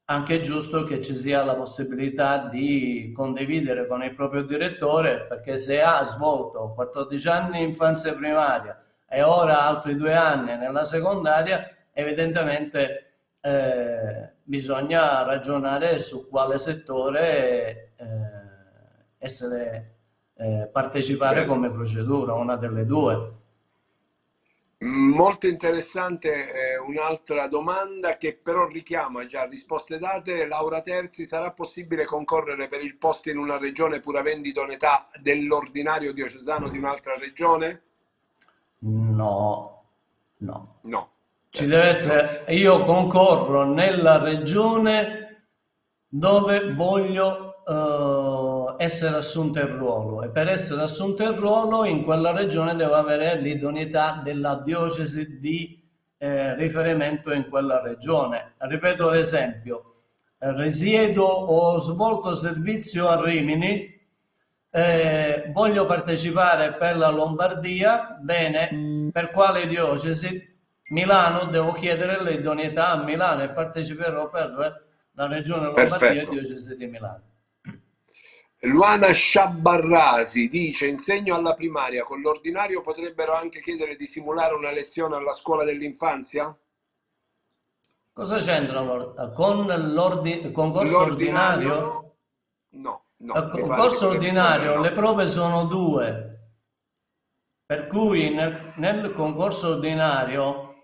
anche 0.10 0.41
giusto 0.41 0.84
che 0.86 1.01
ci 1.01 1.14
sia 1.14 1.43
la 1.43 1.55
possibilità 1.55 2.39
di 2.49 3.12
condividere 3.16 3.86
con 3.86 4.01
il 4.03 4.16
proprio 4.16 4.41
direttore, 4.41 5.28
perché 5.28 5.57
se 5.57 5.82
ha 5.82 6.03
svolto 6.03 6.74
14 6.74 7.28
anni 7.28 7.62
in 7.62 7.70
infanzia 7.70 8.16
primaria 8.16 8.82
e 9.07 9.22
ora 9.22 9.62
altri 9.62 9.95
due 9.95 10.16
anni 10.16 10.57
nella 10.57 10.84
secondaria, 10.84 11.64
evidentemente 11.93 13.12
eh, 13.39 14.32
bisogna 14.41 15.22
ragionare 15.22 15.99
su 15.99 16.28
quale 16.28 16.57
settore 16.57 17.93
eh, 17.95 18.05
essere, 19.20 19.97
eh, 20.38 20.70
partecipare 20.72 21.45
come 21.45 21.72
procedura, 21.72 22.34
una 22.34 22.55
delle 22.55 22.86
due. 22.86 23.34
Molto 24.82 25.45
interessante 25.45 26.30
eh, 26.32 26.77
un'altra 26.77 27.47
domanda 27.47 28.15
che 28.15 28.39
però 28.41 28.65
richiama 28.65 29.25
già 29.25 29.43
risposte 29.43 29.99
date. 29.99 30.47
Laura 30.47 30.82
Terzi, 30.82 31.25
sarà 31.25 31.51
possibile 31.51 32.05
concorrere 32.05 32.69
per 32.69 32.82
il 32.82 32.95
posto 32.95 33.30
in 33.30 33.38
una 33.38 33.57
regione 33.57 33.99
pur 33.99 34.15
avendo 34.15 34.47
idoneità 34.47 35.09
dell'ordinario 35.19 36.13
diocesano 36.13 36.69
di 36.69 36.77
un'altra 36.77 37.17
regione? 37.17 37.82
No, 38.80 39.84
no. 40.38 40.75
No. 40.82 41.11
Ci 41.49 41.65
deve 41.65 41.88
essere, 41.89 42.45
io 42.53 42.82
concorro 42.84 43.65
nella 43.65 44.17
regione 44.17 45.47
dove 46.07 46.73
voglio 46.73 47.63
uh, 47.65 48.59
essere 48.78 49.15
assunto 49.15 49.59
il 49.59 49.67
ruolo 49.67 50.24
e 50.24 50.30
per 50.30 50.47
essere 50.47 50.82
assunto 50.82 51.24
il 51.24 51.34
ruolo 51.34 51.86
in 51.86 52.03
quella 52.03 52.32
regione 52.32 52.76
devo 52.76 52.93
avere 52.93 53.39
l'idoneità 53.39 54.22
della 54.24 54.61
diocesi 54.63 55.39
di 55.39 55.82
eh, 56.17 56.53
riferimento 56.55 57.34
in 57.34 57.47
quella 57.49 57.82
regione. 57.82 58.53
Ripeto 58.57 59.09
l'esempio, 59.09 59.93
risiedo 60.38 61.24
o 61.24 61.74
ho 61.74 61.80
svolto 61.80 62.34
servizio 62.34 63.07
a 63.07 63.22
Rimini, 63.24 63.97
eh, 64.72 65.49
voglio 65.51 65.86
partecipare 65.86 66.74
per 66.74 66.97
la 66.97 67.09
Lombardia, 67.09 68.17
bene, 68.20 69.09
per 69.11 69.32
quale 69.32 69.65
diocesi? 69.67 70.47
Milano, 70.91 71.45
devo 71.45 71.72
chiedere 71.72 72.24
l'idoneità 72.24 72.89
a 72.89 73.03
Milano 73.03 73.43
e 73.43 73.49
parteciperò 73.49 74.30
per 74.30 74.86
la 75.13 75.28
regione 75.28 75.65
Lombardia 75.65 76.22
e 76.22 76.28
diocesi 76.30 76.76
di 76.76 76.88
Milano. 76.88 77.28
Luana 78.64 79.12
Sciabarrasi 79.12 80.49
dice 80.49 80.88
insegno 80.88 81.36
alla 81.36 81.53
primaria, 81.53 82.03
con 82.03 82.20
l'ordinario 82.20 82.82
potrebbero 82.82 83.34
anche 83.34 83.62
chiedere 83.62 83.95
di 83.95 84.05
simulare 84.05 84.53
una 84.53 84.72
lezione 84.72 85.16
alla 85.16 85.32
scuola 85.32 85.64
dell'infanzia? 85.64 86.53
Cosa 88.12 88.38
c'entra 88.39 88.84
con 89.34 89.66
l'ordi- 89.93 90.51
concorso 90.51 90.99
ordinario? 90.99 92.16
No, 92.72 93.03
no. 93.18 93.34
Al 93.34 93.49
concorso 93.49 94.10
ordinario 94.10 94.76
no. 94.76 94.82
le 94.82 94.91
prove 94.91 95.26
sono 95.26 95.64
due, 95.64 96.49
per 97.66 97.88
cui 97.88 98.30
nel, 98.30 98.74
nel 98.76 99.14
concorso 99.14 99.70
ordinario 99.70 100.84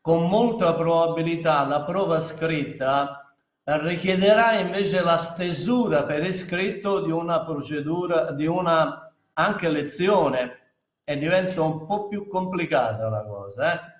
con 0.00 0.28
molta 0.28 0.72
probabilità 0.74 1.64
la 1.64 1.82
prova 1.82 2.20
scritta 2.20 3.27
richiederà 3.76 4.58
invece 4.58 5.02
la 5.02 5.18
stesura 5.18 6.04
per 6.04 6.24
iscritto 6.24 7.00
di 7.00 7.10
una 7.10 7.44
procedura, 7.44 8.32
di 8.32 8.46
una 8.46 9.12
anche 9.34 9.68
lezione 9.68 10.58
e 11.04 11.18
diventa 11.18 11.62
un 11.62 11.86
po' 11.86 12.08
più 12.08 12.26
complicata 12.26 13.08
la 13.08 13.22
cosa. 13.24 13.74
Eh? 13.74 13.96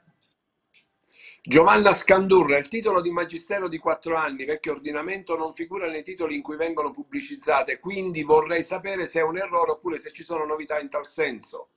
Giovanna 1.43 1.95
Scandurra, 1.95 2.59
il 2.59 2.69
titolo 2.69 3.01
di 3.01 3.11
magistero 3.11 3.69
di 3.69 3.79
quattro 3.79 4.17
anni, 4.17 4.45
vecchio 4.45 4.73
ordinamento, 4.73 5.37
non 5.37 5.53
figura 5.53 5.87
nei 5.87 6.03
titoli 6.03 6.35
in 6.35 6.43
cui 6.43 6.57
vengono 6.57 6.91
pubblicizzate, 6.91 7.79
quindi 7.79 8.23
vorrei 8.23 8.63
sapere 8.63 9.07
se 9.07 9.21
è 9.21 9.23
un 9.23 9.37
errore 9.37 9.73
oppure 9.73 9.99
se 9.99 10.13
ci 10.13 10.25
sono 10.25 10.45
novità 10.45 10.79
in 10.79 10.89
tal 10.89 11.07
senso. 11.07 11.69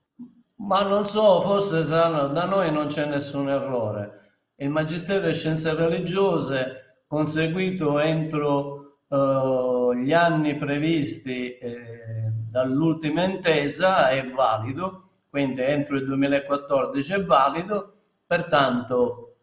Ma 0.56 0.84
non 0.84 1.06
so, 1.06 1.42
forse 1.42 1.84
saranno, 1.84 2.28
da 2.28 2.46
noi 2.46 2.72
non 2.72 2.88
c'è 2.88 3.06
nessun 3.06 3.50
errore 3.50 4.22
il 4.62 4.70
Magistero 4.70 5.26
di 5.26 5.34
Scienze 5.34 5.74
Religiose 5.74 6.81
conseguito 7.12 8.00
entro 8.00 9.00
uh, 9.10 9.94
gli 9.96 10.14
anni 10.14 10.56
previsti 10.56 11.58
eh, 11.58 12.32
dall'ultima 12.50 13.26
intesa 13.26 14.08
è 14.08 14.26
valido, 14.30 15.10
quindi 15.30 15.60
entro 15.60 15.98
il 15.98 16.06
2014 16.06 17.12
è 17.12 17.24
valido, 17.26 17.96
pertanto 18.26 19.36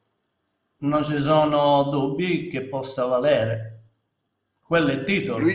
non 0.79 1.05
ci 1.05 1.19
sono 1.19 1.83
dubbi 1.91 2.49
che 2.49 2.63
possa 2.65 3.05
valere. 3.05 3.83
Quello 4.65 4.89
è 4.89 5.05
titolo. 5.05 5.47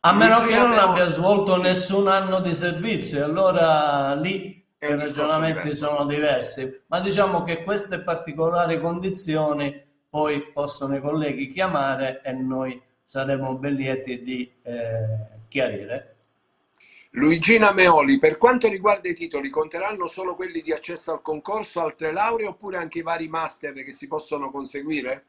A 0.00 0.12
meno 0.14 0.40
che 0.40 0.56
non 0.56 0.72
abbia 0.72 1.04
svolto 1.04 1.60
nessun 1.60 2.08
anno 2.08 2.40
di 2.40 2.52
servizio, 2.54 3.22
allora 3.22 4.14
lì 4.14 4.64
i 4.78 4.96
ragionamenti 4.96 5.64
diverso. 5.64 5.86
sono 5.86 6.06
diversi, 6.06 6.82
ma 6.86 7.00
diciamo 7.00 7.42
che 7.42 7.62
queste 7.64 8.00
particolari 8.00 8.80
condizioni 8.80 9.90
poi 10.12 10.42
possono 10.52 10.94
i 10.94 11.00
colleghi 11.00 11.48
chiamare 11.48 12.20
e 12.22 12.32
noi 12.32 12.78
saremo 13.02 13.54
ben 13.54 13.72
lieti 13.72 14.22
di 14.22 14.52
eh, 14.60 15.40
chiarire. 15.48 16.16
Luigina 17.12 17.72
Meoli, 17.72 18.18
per 18.18 18.36
quanto 18.36 18.68
riguarda 18.68 19.08
i 19.08 19.14
titoli, 19.14 19.48
conteranno 19.48 20.06
solo 20.08 20.34
quelli 20.34 20.60
di 20.60 20.70
accesso 20.70 21.12
al 21.12 21.22
concorso, 21.22 21.80
altre 21.80 22.12
lauree 22.12 22.46
oppure 22.46 22.76
anche 22.76 22.98
i 22.98 23.02
vari 23.02 23.26
master 23.26 23.72
che 23.72 23.90
si 23.90 24.06
possono 24.06 24.50
conseguire? 24.50 25.24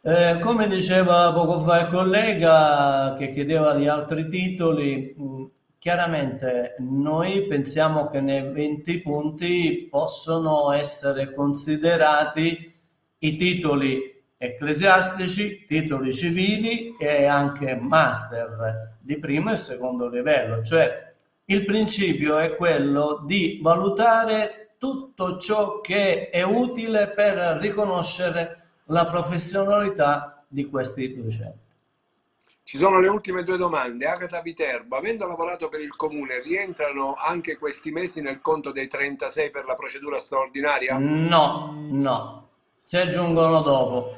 Eh, 0.00 0.38
come 0.40 0.66
diceva 0.66 1.30
poco 1.34 1.60
fa 1.60 1.80
il 1.80 1.88
collega 1.88 3.16
che 3.18 3.32
chiedeva 3.32 3.74
di 3.74 3.86
altri 3.86 4.30
titoli, 4.30 5.52
Chiaramente 5.84 6.76
noi 6.78 7.46
pensiamo 7.46 8.08
che 8.08 8.22
nei 8.22 8.50
20 8.50 9.02
punti 9.02 9.86
possono 9.90 10.72
essere 10.72 11.34
considerati 11.34 12.73
i 13.24 13.36
titoli 13.36 14.22
ecclesiastici, 14.36 15.64
titoli 15.64 16.12
civili 16.12 16.94
e 16.98 17.24
anche 17.24 17.74
master 17.74 18.96
di 19.00 19.18
primo 19.18 19.52
e 19.52 19.56
secondo 19.56 20.08
livello, 20.08 20.62
cioè 20.62 21.12
il 21.46 21.64
principio 21.64 22.38
è 22.38 22.54
quello 22.54 23.22
di 23.24 23.60
valutare 23.62 24.76
tutto 24.78 25.38
ciò 25.38 25.80
che 25.80 26.28
è 26.28 26.42
utile 26.42 27.10
per 27.10 27.58
riconoscere 27.60 28.58
la 28.86 29.06
professionalità 29.06 30.44
di 30.46 30.68
questi 30.68 31.14
docenti. 31.14 31.62
Ci 32.62 32.78
sono 32.78 32.98
le 32.98 33.08
ultime 33.08 33.44
due 33.44 33.58
domande. 33.58 34.06
Agata 34.06 34.40
Viterbo, 34.40 34.96
avendo 34.96 35.26
lavorato 35.26 35.68
per 35.68 35.80
il 35.80 35.94
comune, 35.96 36.40
rientrano 36.40 37.14
anche 37.14 37.56
questi 37.56 37.90
mesi 37.90 38.22
nel 38.22 38.40
conto 38.40 38.72
dei 38.72 38.88
36 38.88 39.50
per 39.50 39.66
la 39.66 39.74
procedura 39.74 40.18
straordinaria? 40.18 40.96
No, 40.98 41.74
no, 41.90 42.43
si 42.84 42.98
aggiungono 42.98 43.62
dopo. 43.62 44.16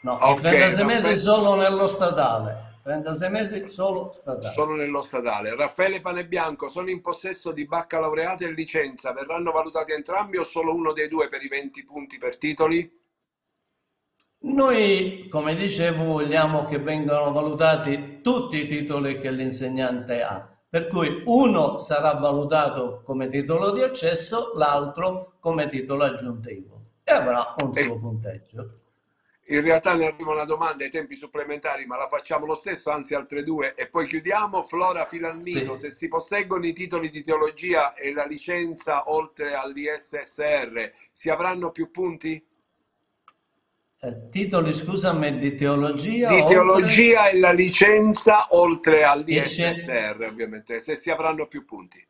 No, 0.00 0.18
okay, 0.20 0.50
36 0.50 0.84
mesi 0.84 0.96
Raffaele... 0.96 1.16
solo 1.16 1.54
nello 1.54 1.86
statale. 1.86 2.80
36 2.82 3.30
mesi 3.30 3.68
solo 3.68 4.12
statale. 4.12 4.52
Solo 4.52 4.74
nello 4.74 5.00
statale. 5.00 5.56
Raffaele 5.56 6.02
Panebianco, 6.02 6.68
sono 6.68 6.90
in 6.90 7.00
possesso 7.00 7.50
di 7.52 7.64
baccalaureato 7.64 8.44
e 8.44 8.52
licenza. 8.52 9.14
Verranno 9.14 9.50
valutati 9.50 9.92
entrambi 9.92 10.36
o 10.36 10.44
solo 10.44 10.74
uno 10.74 10.92
dei 10.92 11.08
due 11.08 11.30
per 11.30 11.42
i 11.42 11.48
20 11.48 11.84
punti 11.84 12.18
per 12.18 12.36
titoli? 12.36 13.00
Noi, 14.40 15.28
come 15.30 15.54
dicevo, 15.54 16.04
vogliamo 16.04 16.66
che 16.66 16.78
vengano 16.80 17.32
valutati 17.32 18.20
tutti 18.20 18.58
i 18.58 18.66
titoli 18.66 19.18
che 19.18 19.30
l'insegnante 19.30 20.22
ha, 20.22 20.54
per 20.68 20.88
cui 20.88 21.22
uno 21.24 21.78
sarà 21.78 22.12
valutato 22.12 23.00
come 23.06 23.28
titolo 23.28 23.70
di 23.70 23.80
accesso, 23.80 24.52
l'altro 24.54 25.36
come 25.40 25.68
titolo 25.68 26.04
aggiuntivo 26.04 26.71
e 27.04 27.12
avrà 27.12 27.54
un 27.58 27.74
suo 27.74 27.98
punteggio. 27.98 28.76
In 29.46 29.60
realtà 29.60 29.94
ne 29.94 30.06
arriva 30.06 30.32
una 30.32 30.44
domanda 30.44 30.84
ai 30.84 30.90
tempi 30.90 31.16
supplementari, 31.16 31.84
ma 31.84 31.96
la 31.96 32.06
facciamo 32.08 32.46
lo 32.46 32.54
stesso, 32.54 32.90
anzi 32.90 33.14
altre 33.14 33.42
due, 33.42 33.74
e 33.74 33.88
poi 33.88 34.06
chiudiamo. 34.06 34.62
Flora 34.62 35.04
Filannino, 35.04 35.74
sì. 35.74 35.80
se 35.80 35.90
si 35.90 36.08
posseggono 36.08 36.64
i 36.64 36.72
titoli 36.72 37.10
di 37.10 37.22
teologia 37.22 37.92
e 37.94 38.12
la 38.12 38.24
licenza 38.24 39.10
oltre 39.12 39.54
all'ISSR, 39.54 40.92
si 41.10 41.28
avranno 41.28 41.72
più 41.72 41.90
punti? 41.90 42.42
Eh, 44.04 44.28
titoli, 44.30 44.72
scusami, 44.72 45.38
di 45.38 45.56
teologia? 45.56 46.28
Di 46.28 46.40
oltre... 46.40 46.54
teologia 46.54 47.28
e 47.28 47.38
la 47.38 47.52
licenza 47.52 48.46
oltre 48.50 49.02
all'ISSR, 49.02 50.24
ovviamente, 50.28 50.78
se 50.78 50.94
si 50.94 51.10
avranno 51.10 51.46
più 51.46 51.64
punti. 51.64 52.04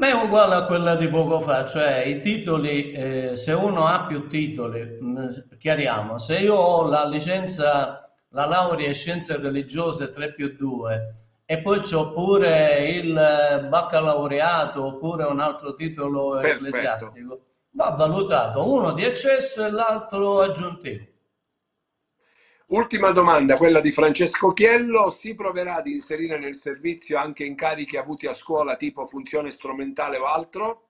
Ma 0.00 0.08
è 0.08 0.12
uguale 0.12 0.54
a 0.54 0.64
quella 0.64 0.96
di 0.96 1.08
poco 1.10 1.40
fa, 1.42 1.66
cioè 1.66 1.98
i 2.06 2.22
titoli, 2.22 2.90
eh, 2.90 3.36
se 3.36 3.52
uno 3.52 3.84
ha 3.84 4.06
più 4.06 4.28
titoli, 4.28 4.96
mh, 4.98 5.06
mm, 5.06 5.28
chiariamo, 5.58 6.16
se 6.16 6.38
io 6.38 6.54
ho 6.54 6.88
la 6.88 7.04
licenza, 7.04 8.10
la 8.30 8.46
laurea 8.46 8.86
in 8.88 8.94
scienze 8.94 9.36
religiose 9.36 10.08
3 10.08 10.32
più 10.32 10.56
2 10.56 11.14
e 11.44 11.60
poi 11.60 11.80
c'ho 11.80 12.12
pure 12.12 12.88
il 12.88 13.66
baccalaureato 13.68 14.86
oppure 14.86 15.24
un 15.24 15.38
altro 15.38 15.74
titolo 15.74 16.38
Perfetto. 16.38 16.64
ecclesiastico, 16.64 17.40
va 17.72 17.90
valutato 17.90 18.72
uno 18.72 18.92
di 18.94 19.04
accesso 19.04 19.66
e 19.66 19.70
l'altro 19.70 20.40
aggiuntivo. 20.40 21.04
Ultima 22.70 23.10
domanda, 23.10 23.56
quella 23.56 23.80
di 23.80 23.90
Francesco 23.90 24.52
Chiello. 24.52 25.10
Si 25.10 25.34
proverà 25.34 25.76
ad 25.76 25.88
inserire 25.88 26.38
nel 26.38 26.54
servizio 26.54 27.18
anche 27.18 27.44
incarichi 27.44 27.96
avuti 27.96 28.26
a 28.26 28.34
scuola 28.34 28.76
tipo 28.76 29.04
funzione 29.06 29.50
strumentale 29.50 30.18
o 30.18 30.24
altro? 30.24 30.88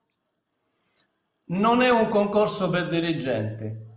Non 1.45 1.81
è 1.81 1.89
un 1.89 2.07
concorso 2.09 2.69
per 2.69 2.87
dirigenti. 2.87 3.89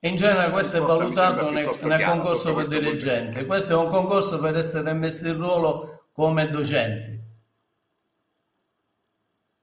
In 0.00 0.16
genere 0.16 0.50
questo 0.50 0.78
è 0.78 0.80
valutato 0.80 1.50
nel, 1.50 1.68
nel 1.82 2.04
concorso 2.04 2.54
per 2.54 2.68
dirigenti. 2.68 3.44
Questo 3.44 3.72
è 3.72 3.76
un 3.76 3.90
concorso 3.90 4.38
per 4.38 4.56
essere 4.56 4.94
messi 4.94 5.28
in 5.28 5.36
ruolo 5.36 6.08
come 6.12 6.48
docenti. 6.48 7.20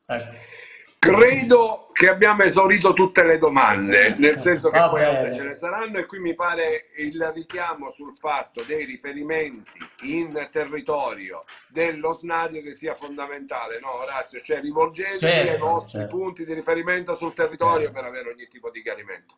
Ecco. 0.06 0.35
Credo 1.03 1.89
che 1.91 2.07
abbiamo 2.07 2.43
esaurito 2.43 2.93
tutte 2.93 3.25
le 3.25 3.38
domande, 3.38 4.15
nel 4.17 4.38
senso 4.38 4.69
che 4.69 4.80
Va 4.80 4.88
poi 4.88 5.01
bene. 5.01 5.17
altre 5.17 5.34
ce 5.34 5.43
ne 5.43 5.53
saranno 5.53 5.97
e 5.97 6.05
qui 6.05 6.19
mi 6.19 6.34
pare 6.34 6.85
il 6.99 7.21
richiamo 7.35 7.89
sul 7.89 8.15
fatto 8.15 8.63
dei 8.63 8.85
riferimenti 8.85 9.80
in 10.03 10.47
territorio 10.49 11.43
dello 11.67 12.13
SNADI 12.13 12.61
che 12.61 12.73
sia 12.73 12.93
fondamentale, 12.93 13.81
no 13.81 13.95
Orazio? 14.01 14.39
Cioè 14.39 14.61
rivolgetevi 14.61 15.19
certo, 15.19 15.51
ai 15.51 15.59
vostri 15.59 15.99
certo. 15.99 16.15
punti 16.15 16.45
di 16.45 16.53
riferimento 16.53 17.15
sul 17.15 17.34
territorio 17.34 17.88
certo. 17.88 17.99
per 17.99 18.09
avere 18.09 18.30
ogni 18.30 18.47
tipo 18.47 18.71
di 18.71 18.81
chiarimento. 18.81 19.35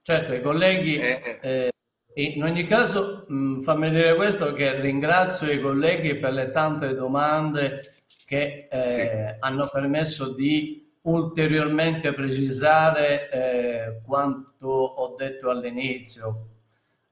Certo, 0.00 0.32
i 0.32 0.40
colleghi... 0.40 0.96
Eh, 0.96 1.20
eh. 1.22 1.38
Eh, 1.42 1.68
in 2.14 2.42
ogni 2.42 2.64
caso, 2.64 3.26
mh, 3.28 3.60
fammi 3.60 3.90
dire 3.90 4.14
questo, 4.14 4.54
che 4.54 4.80
ringrazio 4.80 5.52
i 5.52 5.60
colleghi 5.60 6.16
per 6.16 6.32
le 6.32 6.50
tante 6.50 6.94
domande 6.94 7.99
che 8.30 8.68
eh, 8.70 9.26
sì. 9.28 9.36
hanno 9.40 9.68
permesso 9.72 10.32
di 10.32 10.88
ulteriormente 11.02 12.14
precisare 12.14 13.28
eh, 13.28 14.00
quanto 14.06 14.68
ho 14.68 15.16
detto 15.16 15.50
all'inizio. 15.50 16.44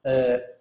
Eh, 0.01 0.59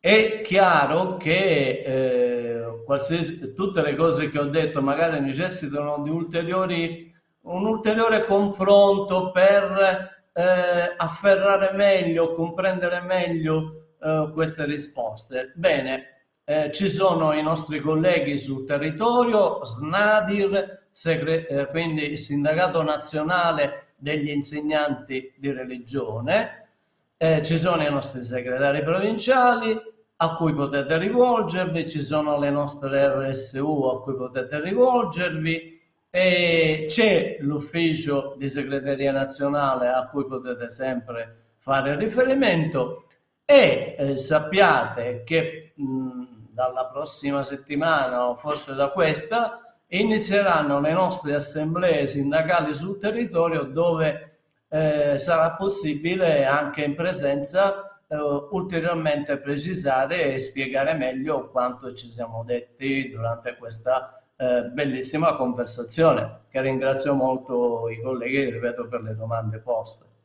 è 0.00 0.40
chiaro 0.40 1.18
che 1.18 1.82
eh, 1.84 3.52
tutte 3.54 3.82
le 3.82 3.94
cose 3.94 4.30
che 4.30 4.38
ho 4.38 4.46
detto 4.46 4.80
magari 4.80 5.20
necessitano 5.20 6.02
di 6.02 6.08
ulteriori, 6.08 7.14
un 7.42 7.66
ulteriore 7.66 8.24
confronto 8.24 9.30
per 9.30 10.10
eh, 10.32 10.94
afferrare 10.96 11.76
meglio, 11.76 12.32
comprendere 12.32 13.02
meglio 13.02 13.88
eh, 14.00 14.30
queste 14.32 14.64
risposte. 14.64 15.52
Bene, 15.54 16.15
eh, 16.48 16.70
ci 16.70 16.88
sono 16.88 17.32
i 17.32 17.42
nostri 17.42 17.80
colleghi 17.80 18.38
sul 18.38 18.64
territorio, 18.64 19.64
SNADIR, 19.64 20.86
segre- 20.92 21.48
eh, 21.48 21.66
quindi 21.66 22.08
il 22.08 22.18
Sindacato 22.18 22.82
Nazionale 22.82 23.94
degli 23.96 24.28
Insegnanti 24.28 25.34
di 25.36 25.50
Religione, 25.50 26.68
eh, 27.16 27.42
ci 27.42 27.58
sono 27.58 27.82
i 27.82 27.90
nostri 27.90 28.22
segretari 28.22 28.84
provinciali 28.84 29.76
a 30.18 30.34
cui 30.34 30.54
potete 30.54 30.96
rivolgervi, 30.98 31.88
ci 31.88 32.00
sono 32.00 32.38
le 32.38 32.50
nostre 32.50 33.08
RSU 33.08 33.82
a 33.82 34.02
cui 34.02 34.14
potete 34.14 34.60
rivolgervi, 34.60 35.74
c'è 36.10 37.36
l'ufficio 37.40 38.34
di 38.38 38.48
segreteria 38.48 39.12
nazionale 39.12 39.88
a 39.88 40.06
cui 40.06 40.24
potete 40.24 40.70
sempre 40.70 41.54
fare 41.58 41.96
riferimento 41.96 43.04
e 43.48 43.94
eh, 43.96 44.16
sappiate 44.16 45.22
che 45.24 45.72
mh, 45.76 46.25
dalla 46.56 46.86
prossima 46.86 47.42
settimana 47.42 48.30
o 48.30 48.34
forse 48.34 48.74
da 48.74 48.88
questa, 48.88 49.60
inizieranno 49.88 50.80
le 50.80 50.92
nostre 50.92 51.34
assemblee 51.34 52.06
sindacali 52.06 52.72
sul 52.72 52.96
territorio 52.96 53.64
dove 53.64 54.38
eh, 54.70 55.18
sarà 55.18 55.52
possibile 55.52 56.46
anche 56.46 56.82
in 56.82 56.94
presenza 56.94 58.00
eh, 58.08 58.16
ulteriormente 58.16 59.36
precisare 59.36 60.32
e 60.32 60.38
spiegare 60.38 60.94
meglio 60.94 61.50
quanto 61.50 61.92
ci 61.92 62.08
siamo 62.08 62.42
detti 62.42 63.10
durante 63.10 63.54
questa 63.58 64.18
eh, 64.36 64.62
bellissima 64.72 65.36
conversazione, 65.36 66.44
che 66.48 66.62
ringrazio 66.62 67.12
molto 67.12 67.90
i 67.90 68.00
colleghi, 68.00 68.50
ripeto, 68.50 68.88
per 68.88 69.02
le 69.02 69.14
domande 69.14 69.58
poste. 69.58 70.15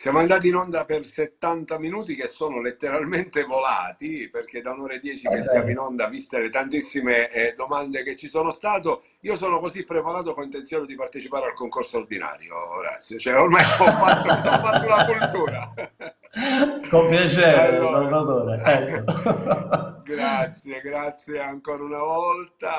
Siamo 0.00 0.20
andati 0.20 0.46
in 0.46 0.54
onda 0.54 0.84
per 0.84 1.04
70 1.04 1.76
minuti 1.80 2.14
che 2.14 2.28
sono 2.28 2.60
letteralmente 2.60 3.42
volati, 3.42 4.28
perché 4.30 4.62
da 4.62 4.70
un'ora 4.70 4.94
e 4.94 5.00
dieci 5.00 5.26
che 5.26 5.42
siamo 5.42 5.70
in 5.70 5.78
onda, 5.78 6.06
viste 6.06 6.38
le 6.38 6.50
tantissime 6.50 7.28
eh, 7.32 7.54
domande 7.56 8.04
che 8.04 8.14
ci 8.14 8.28
sono 8.28 8.52
state, 8.52 8.96
io 9.22 9.34
sono 9.34 9.58
così 9.58 9.84
preparato 9.84 10.34
con 10.34 10.44
intenzione 10.44 10.86
di 10.86 10.94
partecipare 10.94 11.46
al 11.46 11.54
concorso 11.54 11.96
ordinario, 11.96 12.54
Orazio. 12.76 13.18
Cioè, 13.18 13.40
ormai 13.40 13.64
ho 13.80 13.90
fatto, 13.90 14.28
ho 14.30 14.60
fatto 14.60 14.86
la 14.86 15.04
cultura. 15.04 15.74
Con 16.88 17.08
piacere, 17.08 17.76
allora, 17.76 17.90
Salvatore. 17.90 18.62
Ecco. 18.78 19.96
Grazie, 20.08 20.80
grazie 20.80 21.38
ancora 21.38 21.82
una 21.82 21.98
volta, 21.98 22.72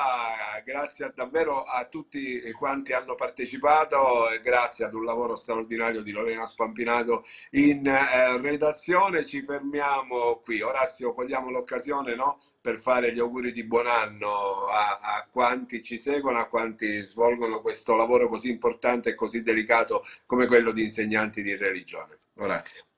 grazie 0.65 1.13
davvero 1.15 1.61
a 1.61 1.85
tutti 1.85 2.41
quanti 2.53 2.93
hanno 2.93 3.13
partecipato 3.13 4.31
e 4.31 4.39
grazie 4.39 4.85
ad 4.85 4.95
un 4.95 5.03
lavoro 5.03 5.35
straordinario 5.35 6.01
di 6.01 6.11
Lorena 6.11 6.47
Spampinato 6.47 7.23
in 7.51 7.85
eh, 7.85 8.41
redazione. 8.41 9.23
Ci 9.23 9.43
fermiamo 9.43 10.41
qui. 10.43 10.61
Orazio, 10.61 11.13
cogliamo 11.13 11.51
l'occasione 11.51 12.15
no? 12.15 12.39
per 12.59 12.79
fare 12.79 13.13
gli 13.13 13.19
auguri 13.19 13.51
di 13.51 13.63
buon 13.63 13.85
anno 13.85 14.65
a, 14.65 14.97
a 14.99 15.27
quanti 15.31 15.83
ci 15.83 15.99
seguono, 15.99 16.39
a 16.39 16.47
quanti 16.47 17.03
svolgono 17.03 17.61
questo 17.61 17.95
lavoro 17.95 18.27
così 18.27 18.49
importante 18.49 19.09
e 19.09 19.15
così 19.15 19.43
delicato 19.43 20.03
come 20.25 20.47
quello 20.47 20.71
di 20.71 20.81
insegnanti 20.81 21.43
di 21.43 21.55
religione. 21.55 22.17
Orazio. 22.37 22.88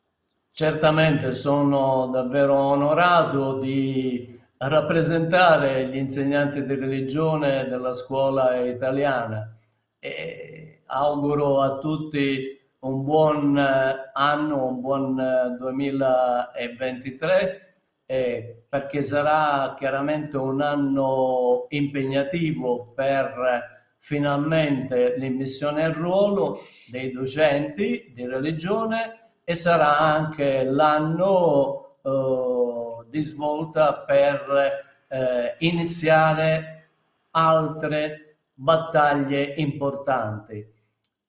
Certamente 0.53 1.31
sono 1.31 2.09
davvero 2.11 2.55
onorato 2.55 3.57
di 3.57 4.37
rappresentare 4.57 5.87
gli 5.87 5.95
insegnanti 5.95 6.65
di 6.65 6.75
religione 6.75 7.67
della 7.69 7.93
scuola 7.93 8.59
italiana. 8.59 9.57
E 9.97 10.81
auguro 10.87 11.61
a 11.61 11.77
tutti 11.77 12.59
un 12.79 13.03
buon 13.05 13.57
anno, 13.57 14.67
un 14.67 14.81
buon 14.81 15.55
2023 15.57 17.75
eh, 18.05 18.65
perché 18.67 19.01
sarà 19.03 19.73
chiaramente 19.77 20.35
un 20.35 20.61
anno 20.61 21.67
impegnativo 21.69 22.91
per 22.93 23.95
finalmente 23.99 25.15
l'immissione 25.17 25.85
al 25.85 25.93
ruolo 25.93 26.59
dei 26.89 27.09
docenti 27.11 28.11
di 28.13 28.27
religione 28.27 29.20
e 29.51 29.55
sarà 29.55 29.99
anche 29.99 30.63
l'anno 30.63 31.97
eh, 32.01 33.05
di 33.09 33.19
svolta 33.19 33.95
per 33.99 35.05
eh, 35.07 35.55
iniziare 35.59 36.89
altre 37.31 38.37
battaglie 38.53 39.43
importanti. 39.57 40.65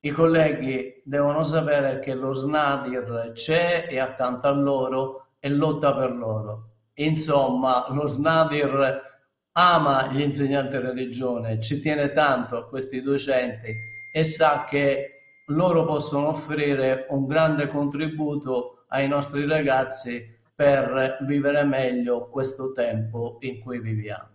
I 0.05 0.11
colleghi 0.11 1.03
devono 1.05 1.43
sapere 1.43 1.99
che 1.99 2.15
lo 2.15 2.33
SNADIR 2.33 3.33
c'è 3.35 3.87
e 3.89 3.99
accanto 3.99 4.47
a 4.47 4.53
loro 4.53 5.27
e 5.41 5.49
lotta 5.49 5.95
per 5.95 6.13
loro. 6.13 6.69
Insomma, 6.95 7.87
lo 7.89 8.07
SNADIR 8.07 9.11
ama 9.53 10.07
gli 10.13 10.21
insegnanti 10.21 10.77
di 10.77 10.83
religione, 10.83 11.61
ci 11.61 11.81
tiene 11.81 12.13
tanto 12.13 12.57
a 12.57 12.69
questi 12.69 13.03
docenti 13.03 13.73
e 14.13 14.25
sa 14.25 14.65
che 14.65 15.22
loro 15.55 15.85
possono 15.85 16.29
offrire 16.29 17.07
un 17.11 17.27
grande 17.27 17.69
contributo 17.69 18.85
ai 18.89 19.09
nostri 19.09 19.47
ragazzi 19.47 20.41
per 20.55 21.19
vivere 21.23 21.65
meglio 21.65 22.29
questo 22.29 22.73
tempo 22.73 23.39
in 23.41 23.61
cui 23.61 23.81
viviamo. 23.81 24.29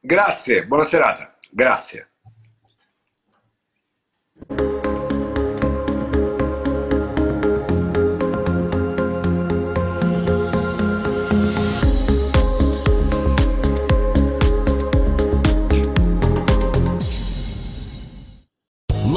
Grazie, 0.00 0.66
buona 0.66 0.84
serata. 0.84 1.36
Grazie. 1.50 2.09